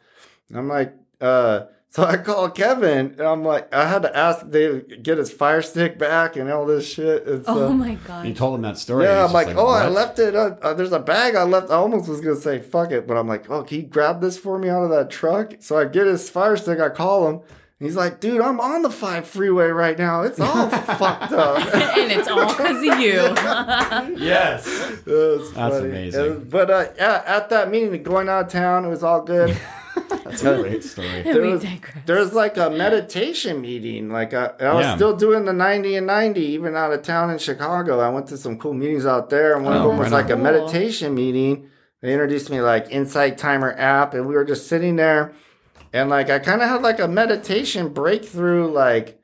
[0.49, 1.61] And I'm like, uh.
[1.93, 5.61] So I call Kevin, and I'm like, I had to ask they get his fire
[5.61, 7.27] stick back and all this shit.
[7.27, 9.03] And so, Oh my god You told him that story.
[9.03, 10.33] yeah, I'm just like, oh, I left it.
[10.33, 11.69] Uh, uh, there's a bag I left.
[11.69, 14.37] I almost was gonna say fuck it, but I'm like, oh, can you grab this
[14.37, 15.55] for me out of that truck?
[15.59, 16.79] So I get his fire stick.
[16.79, 17.41] I call him.
[17.81, 20.21] And he's like, dude, I'm on the five freeway right now.
[20.21, 21.57] It's all fucked up.
[21.75, 24.17] and it's all because of you.
[24.23, 24.67] Yes.
[24.67, 25.89] It That's funny.
[25.89, 26.21] amazing.
[26.35, 29.57] Was- but uh, yeah, at that meeting, going out of town, it was all good.
[30.09, 31.23] That's a great story.
[31.23, 31.97] there was, digress.
[32.05, 34.09] there was like a meditation meeting.
[34.09, 34.95] Like uh, I was Yeah.
[34.95, 37.99] still doing the 90 and 90, even out of town in Chicago.
[37.99, 40.21] I went to some cool meetings out there, and one of Oh, them was right
[40.21, 40.43] like a on.
[40.43, 41.67] meditation meeting.
[42.01, 45.33] They introduced me like Insight Timer app, and we were just sitting there,
[45.93, 49.17] and like I kind of had like a meditation breakthrough, like.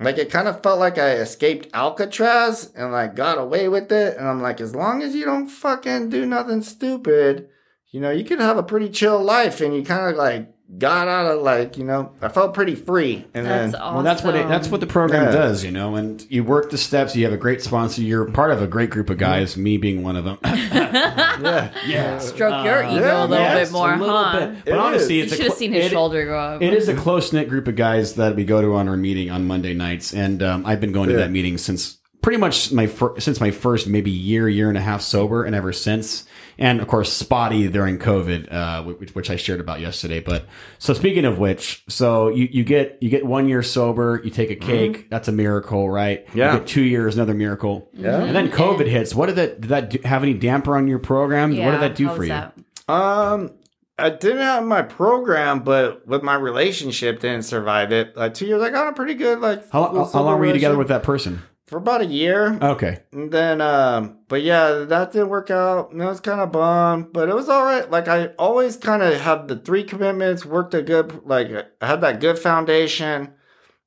[0.00, 4.16] Like it kind of felt like I escaped Alcatraz and like got away with it.
[4.18, 7.48] And I'm like, as long as you don't fucking do nothing stupid,
[7.92, 9.60] you know, you could have a pretty chill life.
[9.60, 13.26] And you kind of like got out of like, you know, I felt pretty free.
[13.34, 13.94] And That's then, awesome.
[13.96, 15.30] Well, that's what it, that's what the program Yeah.
[15.32, 15.94] does, you know.
[15.94, 17.14] And you work the steps.
[17.14, 18.02] You have a great sponsor.
[18.02, 19.56] You're part of a great group of guys.
[19.56, 20.38] Me being one of them.
[20.44, 22.18] yeah, yeah.
[22.18, 24.38] Stroke your ego yeah, a little Yes, bit more, a little huh?
[24.50, 24.64] bit.
[24.64, 25.32] But It honestly, is.
[25.32, 26.62] it's You a should have clo- seen his it- shoulder go up.
[26.62, 29.30] It is a close knit group of guys that we go to on our meeting
[29.30, 32.86] on Monday nights, and um, I've been going to that meeting since pretty much my
[32.86, 36.24] fir- since my first maybe year, year and a half sober, and ever since.
[36.58, 40.20] And of course, spotty during COVID, uh, which, which I shared about yesterday.
[40.20, 40.46] But
[40.78, 44.50] so speaking of which, so you, you get you get one year sober, you take
[44.50, 46.26] a cake, that's a miracle, right?
[46.34, 46.52] Yeah.
[46.52, 47.88] You get two years, another miracle.
[47.92, 48.22] Yeah.
[48.22, 49.14] And then COVID hits.
[49.14, 51.56] What did that did that do, have any damper on your program?
[51.56, 52.28] what did that do for you?
[52.28, 52.54] that?
[52.88, 53.52] Um,
[53.98, 58.16] I didn't have my program, but with my relationship, didn't survive it.
[58.16, 59.70] Like two years, I got a pretty good like.
[59.70, 61.42] How, how, how long were you together with that person?
[61.66, 62.58] For about a year.
[62.60, 63.00] Okay.
[63.12, 65.92] And then, um, but yeah, that didn't work out.
[65.92, 67.90] And I was kind of bummed, but it was all right.
[67.90, 71.48] Like I always kind of had the three commitments, worked a good, like
[71.80, 73.32] I had that good foundation.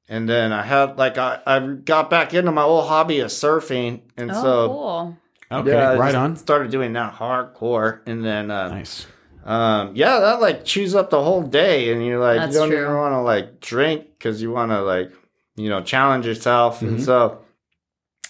[0.09, 4.01] And then I had like I, I got back into my old hobby of surfing,
[4.15, 5.17] and Oh, so cool.
[5.59, 5.71] Okay.
[5.71, 6.35] yeah, right on.
[6.37, 9.05] Started doing that hardcore, and then uh, Nice.
[9.45, 12.69] um, yeah, that like chews up the whole day, and you're like That's you don't
[12.69, 12.81] true.
[12.83, 15.11] even want to like drink because you want to like
[15.57, 16.87] you know challenge yourself, Mhm.
[16.87, 17.39] and so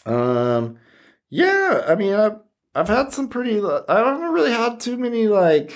[0.07, 0.77] um,
[1.29, 2.37] yeah, I mean I've
[2.73, 5.73] I've had some pretty I haven't really had too many like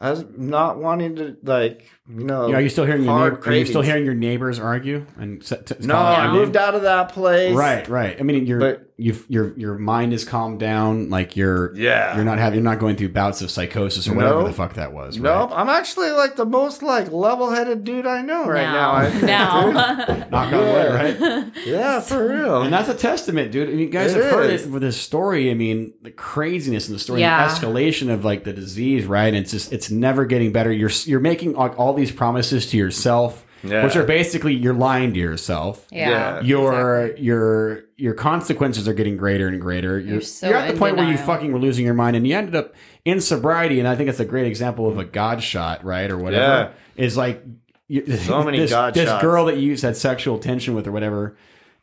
[0.00, 3.48] I was not wanting to like you know Yeah, are you still hearing your neighbor,
[3.48, 7.12] are you still hearing your neighbors argue and set, no I moved out of that
[7.12, 7.54] place.
[7.54, 8.16] Right, right.
[8.18, 11.08] I mean, your But- you your your mind is calmed down.
[11.08, 12.16] Like you're Yeah.
[12.16, 14.48] you're not having you're not going through bouts of psychosis or whatever Nope.
[14.48, 15.16] the fuck that was.
[15.18, 15.60] Nope, Right?
[15.60, 18.92] I'm actually like the most like level-headed dude I know right now.
[18.94, 19.26] I think, dude.
[19.28, 19.70] now.
[20.30, 21.52] Knock on wood, right?
[21.64, 22.62] Yeah, for real.
[22.62, 23.68] And that's a testament, dude.
[23.68, 24.66] I mean, you guys It have heard is.
[24.66, 25.50] it with this story.
[25.50, 27.46] I mean, the craziness in the story, Yeah.
[27.46, 29.28] the escalation of like the disease, right?
[29.28, 30.72] And it's just it's never getting better.
[30.72, 33.84] You're you're making like all these promises to yourself, Yeah.
[33.84, 35.86] which are basically you're lying to yourself.
[35.90, 36.40] yeah.
[36.40, 37.24] your exactly.
[37.24, 39.98] your your consequences are getting greater and greater.
[39.98, 42.16] You're, You're so you're at the in point where you fucking were losing your mind,
[42.16, 43.78] and you ended up in sobriety.
[43.80, 46.72] And I think it's a great example of a God shot, right, or whatever.
[46.96, 47.44] Is like
[47.88, 49.22] you, So many this, God this shots.
[49.22, 51.36] girl that you had sexual tension with, or whatever,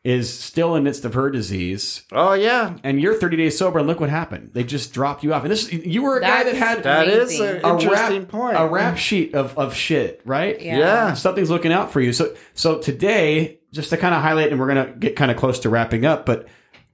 [0.06, 3.80] is still in the midst of her disease, Oh yeah, and you're 30 days sober,
[3.80, 4.52] and look what happened.
[4.54, 7.40] They just dropped you off, and this you were a guy that had that is
[7.40, 8.58] an a interesting rap, point.
[8.58, 10.62] a rap sheet of of shit, right?
[10.62, 10.78] Yeah.
[10.78, 11.14] Yeah.
[11.16, 12.14] something's looking out for you.
[12.14, 15.60] So so today, just to kind of highlight, and we're gonna get kind of close
[15.62, 16.48] to wrapping up, but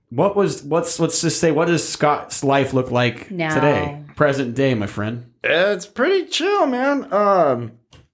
[0.10, 3.54] what was what's let's just say what does Scott's life look like Now.
[3.54, 5.32] today, present day, my friend?
[5.44, 7.12] It's pretty chill, man.
[7.14, 7.74] Um,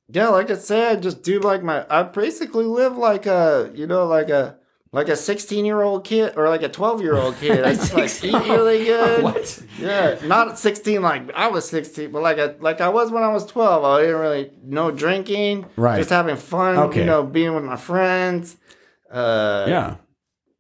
[0.09, 1.85] yeah, like I said, I just do like my.
[1.89, 4.57] I basically live like a, you know, like a
[4.91, 7.63] like a sixteen year old kid or like a twelve year old kid.
[7.63, 9.23] I just like eat really good.
[9.23, 9.63] What?
[9.79, 13.29] Yeah, not sixteen like I was sixteen, but like a, like I was when I
[13.33, 13.83] was twelve.
[13.83, 15.97] I didn't really no drinking, Right.
[15.97, 17.01] Just having fun, Okay.
[17.01, 18.55] you know, being with my friends.
[19.11, 19.95] Uh, Yeah,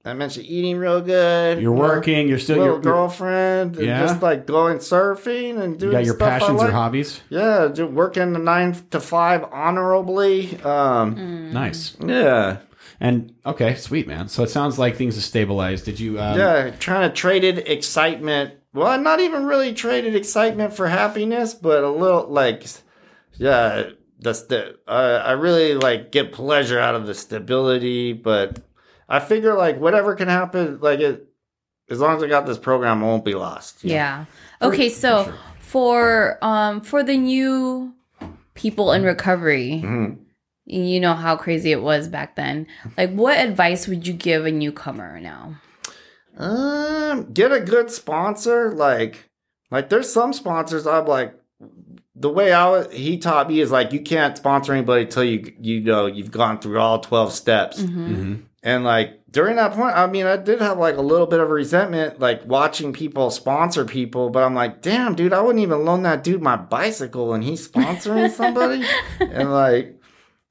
[0.05, 1.61] I mentioned eating real good.
[1.61, 2.27] you're working.
[2.29, 4.01] You're still you're- girlfriend, and Yeah.
[4.05, 6.69] just like going surfing and doing you got your passions like.
[6.69, 7.21] or hobbies.
[7.29, 10.59] Yeah, do working the nine to five honorably.
[10.63, 11.95] Um, Nice.
[11.99, 12.57] yeah,
[12.99, 14.27] And okay, sweet man.
[14.27, 15.85] So it sounds like things have stabilized.
[15.85, 16.19] Did you?
[16.19, 18.55] Um, yeah, trying to traded excitement.
[18.73, 22.65] Well, I'm not even really traded excitement for happiness, but a little like,
[23.35, 24.77] yeah, that's the.
[24.87, 28.59] Uh, I really like get pleasure out of the stability, but
[29.07, 31.27] I figure like whatever can happen, like it,
[31.89, 33.83] as long as I got this program, I won't be lost.
[33.83, 34.25] Yeah.
[34.61, 37.93] Okay, so for um for the new
[38.55, 40.17] people in recovery, Mhm.
[40.67, 42.67] You know how crazy it was back then.
[42.97, 45.55] Like what advice would you give a newcomer now?
[46.37, 48.71] Um, get a good sponsor.
[48.71, 49.29] Like,
[49.71, 51.33] like there's some sponsors I'm like,
[52.15, 55.53] the way I was, he taught me is like you can't sponsor anybody till you
[55.59, 57.81] you know you've gone through all twelve steps.
[57.81, 58.43] mhm.
[58.63, 61.49] And like during that point, I mean, I did have like a little bit of
[61.49, 64.29] resentment, like watching people sponsor people.
[64.29, 67.67] But I'm like, damn, dude, I wouldn't even loan that dude my bicycle, and he's
[67.67, 68.83] sponsoring somebody.
[69.19, 69.96] and like,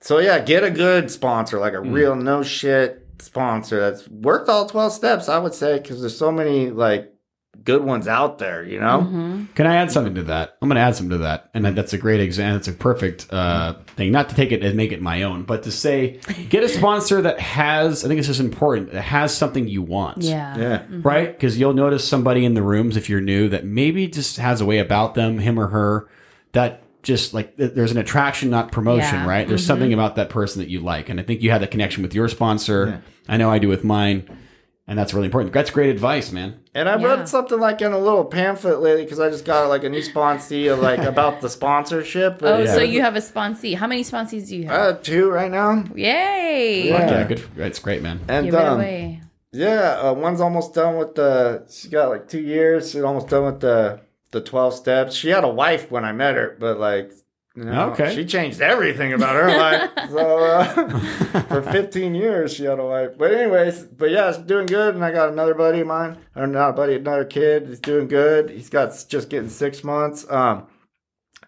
[0.06, 4.68] so yeah, get a good sponsor, like a real no shit sponsor that's worked all
[4.68, 5.28] twelve steps.
[5.28, 7.12] I would say because there's so many like
[7.64, 9.00] good ones out there, you know.
[9.00, 9.44] Mm-hmm.
[9.56, 10.58] Can I add something to that?
[10.62, 12.58] I'm going to add something to that, and that's a great example.
[12.58, 14.12] It's a perfect uh, thing.
[14.12, 16.20] Not to take it and make it my own, but to say,
[16.50, 18.04] get a sponsor that has.
[18.04, 18.92] I think it's just important.
[18.92, 20.22] That has something you want.
[20.22, 20.56] Yeah.
[20.56, 20.82] Yeah.
[21.02, 21.32] right?
[21.32, 24.64] Because you'll notice somebody in the rooms if you're new that maybe just has a
[24.64, 26.08] way about them, him or her,
[26.52, 29.26] that just like there's an attraction, not promotion, Yeah.
[29.28, 29.46] right?
[29.46, 32.02] There's something about that person that you like, and I think you had that connection
[32.02, 33.00] with your sponsor.
[33.28, 34.28] I know I do with mine,
[34.88, 35.52] and that's really important.
[35.52, 36.58] That's great advice, man.
[36.74, 37.06] And I Yeah.
[37.06, 40.00] read something like in a little pamphlet lately because I just got like a new
[40.02, 42.40] sponsee of like about the sponsorship.
[42.42, 43.76] Oh, And- so you have a sponsee.
[43.76, 44.80] How many sponsees do you have?
[44.96, 45.84] have two right now.
[45.94, 46.88] Yay.
[46.88, 47.10] Yeah.
[47.10, 47.40] Yeah, good.
[47.40, 48.20] For, it's great, man.
[48.28, 49.20] And Give it um, away.
[49.52, 51.64] yeah, uh, one's almost done with the.
[51.70, 52.90] She's got like two years.
[52.90, 54.00] She's almost done with the
[54.36, 55.14] the twelve steps.
[55.14, 57.12] She had a wife when I met her, but like.
[57.58, 58.14] You know, Okay.
[58.14, 59.90] She changed everything about her life.
[60.10, 63.12] So uh, for 15 years, she had a wife.
[63.16, 64.94] But anyways, but yeah, it's doing good.
[64.94, 67.66] And I got another buddy of mine, or not a buddy, another kid.
[67.66, 68.50] He's doing good.
[68.50, 70.30] He's got just getting six months.
[70.30, 70.66] Um,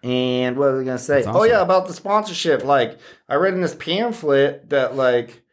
[0.01, 1.21] and what was I gonna say?
[1.21, 2.63] That's Oh yeah, about the sponsorship.
[2.63, 2.97] Like
[3.29, 5.43] I read in this pamphlet that like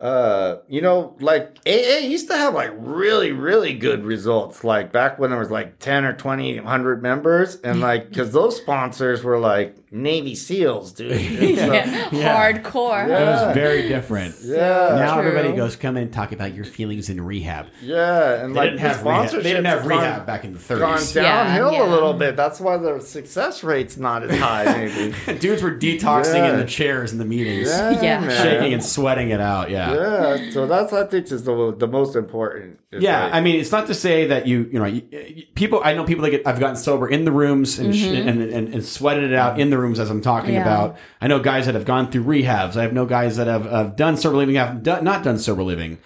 [0.00, 5.18] uh you know like AA used to have like really really good results like back
[5.18, 9.38] when there was like 10 or 20 100 members and like because those sponsors were
[9.38, 11.10] like Navy SEALs dude
[11.40, 12.08] And so- yeah.
[12.12, 12.52] yeah.
[12.52, 13.08] Hardcore.
[13.08, 13.20] Yeah.
[13.22, 14.36] It was very different.
[14.42, 14.56] yeah
[14.96, 15.26] Now True.
[15.28, 17.66] everybody goes, come in, and talk about your feelings in rehab.
[17.82, 19.30] yeah and They like didn't the have rehab.
[19.30, 21.16] They didn't have rehab back in the 30s.
[21.16, 21.86] Yeah, downhill yeah.
[21.86, 24.64] a little bit that's why the success rate's not as high
[25.26, 26.52] maybe Dudes were detoxing Yeah.
[26.52, 28.20] in the chairs in the meetings, yeah, Yeah.
[28.20, 28.30] man.
[28.42, 29.70] shaking and sweating it out.
[29.70, 29.94] Yeah.
[29.94, 33.70] yeah so that's I think is the, the most important Yeah, like- I mean, it's
[33.72, 35.80] not to say that you, you know, you, you- people.
[35.84, 36.46] I know people that get.
[36.46, 38.14] I've gotten sober in the rooms and mm-hmm.
[38.14, 40.62] sh- and, and and sweated it out in the rooms as I'm talking Yeah.
[40.62, 40.96] about.
[41.20, 42.76] I know guys that have gone through rehabs.
[42.76, 45.62] I have no guys that have, have done sober living, have done, not done sober
[45.62, 45.98] living.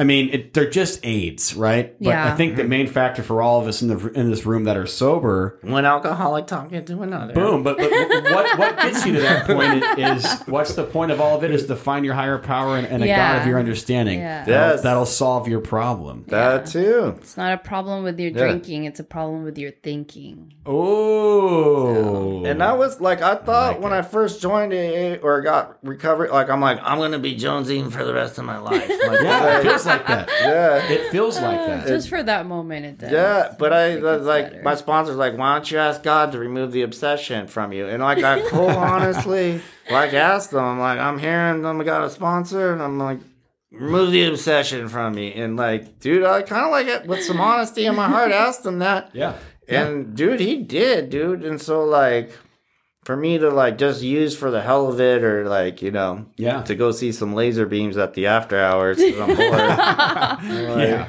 [0.00, 1.94] I mean, it, they're just aids, right?
[1.98, 2.32] But Yeah.
[2.32, 4.74] I think the main factor for all of us in the in this room that
[4.78, 7.62] are sober, one alcoholic talking to another boom.
[7.62, 11.36] But, but what what gets you to that point is what's the point of all
[11.36, 14.20] of it is to find your higher power and, and a God of your understanding.
[14.20, 14.44] Yeah.
[14.46, 14.82] That'll, Yes.
[14.82, 16.24] that'll solve your problem.
[16.28, 18.38] that too It's not a problem with your Yeah.
[18.44, 20.54] drinking, it's a problem with your thinking.
[20.64, 25.76] Oh, And I was like I thought like when I first joined AA or got
[25.82, 28.88] recovery, like I'm like I'm gonna be jonesing for the rest of my life.
[28.88, 28.90] Like,
[29.22, 30.28] yeah, it yeah, feels like that.
[30.40, 31.86] yeah, It feels like uh, that.
[31.86, 33.10] Just for that moment, it does.
[33.12, 33.54] yeah.
[33.58, 34.62] But I uh, It like better.
[34.62, 37.86] my sponsor's like, why don't you ask God to remove the obsession from you?
[37.86, 39.60] And like I cool honestly,
[39.90, 43.20] like asked them, I'm like I'm hearing them I got a sponsor, and I'm like.
[43.72, 47.40] Remove the obsession from me, and like, dude, I kind of like it with some
[47.40, 48.32] honesty in my heart.
[48.46, 49.36] Asked them that, Yeah.
[49.68, 51.44] And dude, he did, dude.
[51.44, 52.32] And so like
[53.04, 56.26] for me to like just use for the hell of it or like, you know,
[56.36, 56.62] Yeah.
[56.62, 59.38] to go see some laser beams at the after hours 'cause I'm bored.
[60.70, 61.08] Like, Yeah.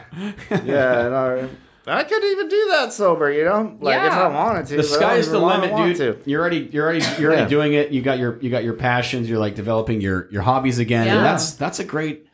[0.64, 1.06] yeah.
[1.06, 1.48] And I,
[1.88, 3.76] I could even do that sober, you know?
[3.82, 4.78] Like if I wanted to.
[4.78, 5.98] The but I don't sky's the limit, dude.
[5.98, 6.30] to.
[6.30, 7.48] You're already you're already you're already Yeah.
[7.50, 7.92] doing it.
[7.92, 9.30] You got your you got your passions.
[9.30, 11.08] You're like developing your your hobbies again.
[11.08, 11.24] And Yeah.
[11.24, 12.28] that's that's a great.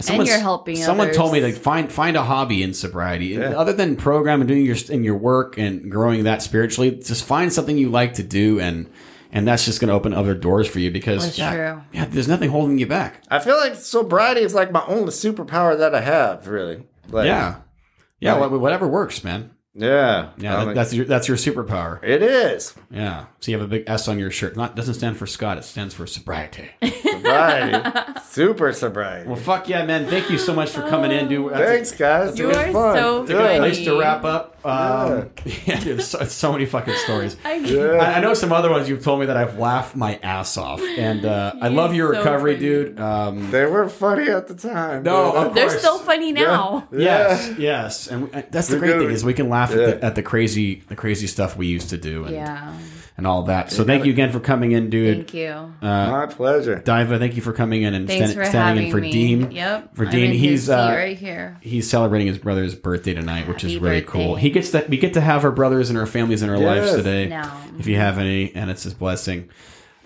[0.00, 3.50] Someone's- you're helping Someone told me to find find a hobby in sobriety, Yeah.
[3.58, 6.90] other than program and doing your in your work and growing that spiritually.
[6.92, 8.86] Just find something you like to do, and
[9.32, 11.82] and that's just going to open other doors for you because That's yeah, true.
[11.92, 13.22] yeah, there's nothing holding you back.
[13.30, 16.82] I feel like sobriety is like my only superpower that I have, really.
[17.10, 17.54] Like, Yeah,
[18.20, 18.50] yeah, Right.
[18.50, 19.50] wha- whatever works, man.
[19.74, 20.30] Yeah.
[20.36, 22.02] Yeah, that, like, that's your that's your superpower.
[22.02, 22.74] it is.
[22.90, 23.26] Yeah.
[23.40, 24.56] So you have a big S on your shirt.
[24.56, 25.58] Not doesn't stand for Scott.
[25.58, 26.70] It stands for sobriety.
[27.02, 28.00] sobriety.
[28.24, 29.26] Super sobriety.
[29.28, 30.06] Well, fuck yeah, man!
[30.06, 31.50] Thank you so much for coming in, dude.
[31.52, 32.38] That's a- Thanks, guys.
[32.38, 32.96] You it was are fun.
[32.96, 33.58] so Good funny.
[33.58, 34.56] place to wrap up.
[34.64, 35.30] Um,
[35.66, 37.36] yeah, there's so, so many fucking stories.
[37.44, 37.92] I Yeah.
[37.92, 40.80] I, I know some other ones you've told me that I've laughed my ass off,
[40.82, 42.66] and uh, I love your so recovery, funny.
[42.66, 43.00] dude.
[43.00, 45.02] Um, They were funny at the time.
[45.02, 45.78] No, of They're course.
[45.80, 46.86] still funny now.
[46.92, 48.98] yes, yes, and we, uh, that's the We're great good.
[49.06, 49.82] thing is we can laugh Yeah.
[49.82, 52.72] at, the, at the crazy, the crazy stuff we used to do, and, Yeah.
[53.20, 53.70] And all that.
[53.70, 55.16] So thank you again for coming in, dude.
[55.18, 55.50] Thank you.
[55.50, 56.76] Uh, My pleasure.
[56.76, 59.12] Diva, thank you for coming in and Thanks stand- for standing in for me.
[59.12, 59.50] Dean.
[59.50, 59.94] Yep.
[59.94, 61.58] For I'm Dean, he's uh, right here.
[61.60, 64.24] he's celebrating his brother's birthday tonight, which is really birthday.
[64.26, 64.36] cool.
[64.36, 66.92] He gets that we get to have our brothers and our families in our lives
[66.94, 67.28] today.
[67.28, 67.42] No.
[67.78, 69.50] If you have any, and it's his blessing.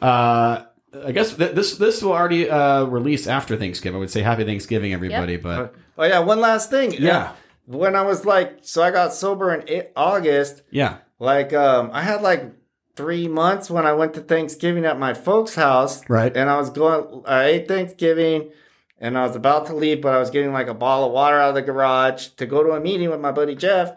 [0.02, 0.64] Uh,
[1.04, 3.96] I guess th- this this will already uh, release after Thanksgiving.
[3.96, 5.36] I would say Happy Thanksgiving, everybody.
[5.36, 6.92] But Oh yeah, one last thing.
[6.94, 7.32] Yeah.
[7.66, 10.60] When I was like, so I got sober in August.
[10.70, 12.52] yeah, Like, um, I had like
[12.96, 16.08] three months when I went to Thanksgiving at my folks' house.
[16.08, 16.34] Right.
[16.36, 17.22] And I was going.
[17.26, 18.50] I ate Thanksgiving,
[18.98, 21.38] and I was about to leave, but I was getting like a bottle of water
[21.38, 23.96] out of the garage to go to a meeting with my buddy Jeff.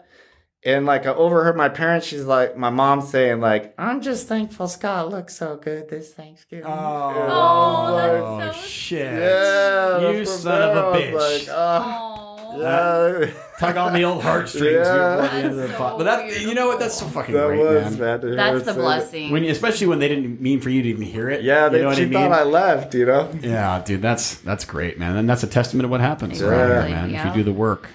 [0.64, 4.66] And like I overheard my parents, she's like, my mom saying like, "I'm just thankful
[4.66, 9.12] Scott looks so good this Thanksgiving." Oh, oh that's oh so shit!
[9.12, 11.12] Yeah, you from son of a a I bitch!
[11.12, 12.07] was like, oh, Aw.
[12.60, 13.30] Yeah.
[13.58, 14.72] Tug on the old heartstrings.
[14.86, 15.16] Yeah.
[15.16, 16.78] before the end of the so but that you know what?
[16.78, 18.20] That's so fucking That great, was man.
[18.20, 18.36] man.
[18.36, 19.30] That's the say blessing.
[19.32, 21.38] When, especially when they didn't mean for you to even hear it.
[21.38, 21.42] that.
[21.44, 22.12] Yeah, you they, know what she I mean.
[22.14, 22.94] thought I left.
[22.94, 23.30] You know.
[23.42, 26.92] Yeah, dude, that's that's great, man, and that's a testament of what happens around Exactly,
[26.92, 27.14] here, man.
[27.28, 27.88] If you do the work.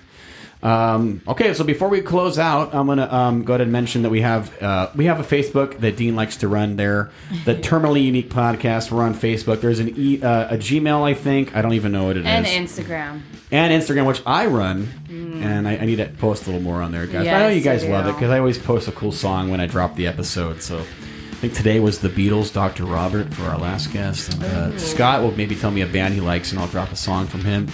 [0.64, 4.10] Um, okay, so before we close out, I'm gonna um, go ahead and mention that
[4.10, 7.11] we have uh, we have a Facebook that Dean likes to run there,
[7.44, 8.90] the Terminally Unique Podcast.
[8.90, 9.60] We're on Facebook.
[9.60, 11.53] There's an e, uh, a Gmail, I think.
[11.53, 13.22] I don't even know what it is, and Instagram.
[13.52, 16.94] and Instagram, which I run, and I, I need to post a little more on
[16.94, 17.27] there, guys.
[17.27, 19.60] I know you guys you love it because I always post a cool song when
[19.60, 20.61] I drop the episode.
[20.61, 22.85] So I think today was the Beatles, Dr.
[22.85, 24.34] Robert, for our last guest.
[24.34, 26.95] And, uh, Scott will maybe tell me a band he likes, and I'll drop a
[26.95, 27.68] song from him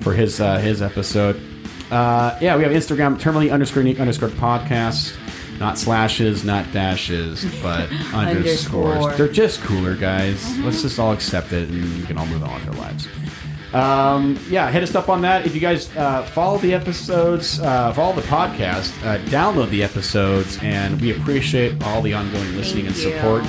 [0.00, 1.40] for his uh, his episode.
[1.92, 5.14] Uh, yeah, we have Instagram, terminally underscore unique underscore podcast.
[5.58, 8.96] Not slashes, not dashes, but underscores.
[8.96, 9.12] Underscore.
[9.12, 10.58] They're just cooler, guys.
[10.60, 13.06] Let's just all accept it, and we can all move on with our lives.
[13.74, 15.46] Um, yeah, hit us up on that.
[15.46, 20.58] If you guys uh, follow the episodes, uh, follow the podcast, uh, download the episodes,
[20.62, 23.20] and we appreciate all the ongoing listening and Thank you.
[23.20, 23.44] support.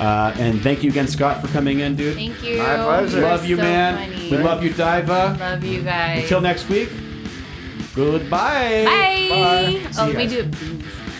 [0.00, 2.14] Uh, and thank you again, Scott, for coming in, dude.
[2.16, 2.58] Thank you.
[2.58, 3.18] My pleasure.
[3.18, 4.10] You're Love you, so man.
[4.10, 4.30] funny.
[4.30, 5.36] We love you, Diva.
[5.38, 6.22] Love you guys.
[6.22, 6.88] Until next week.
[7.94, 8.84] Goodbye.
[8.84, 9.28] Bye.
[9.30, 9.92] Bye.
[9.92, 10.54] See Oh, you let me do it.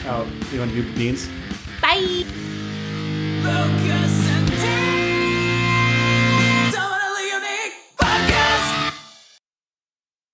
[0.07, 1.29] Oh, you want to do beans?
[1.81, 2.25] Bye.
[3.45, 4.24] Focus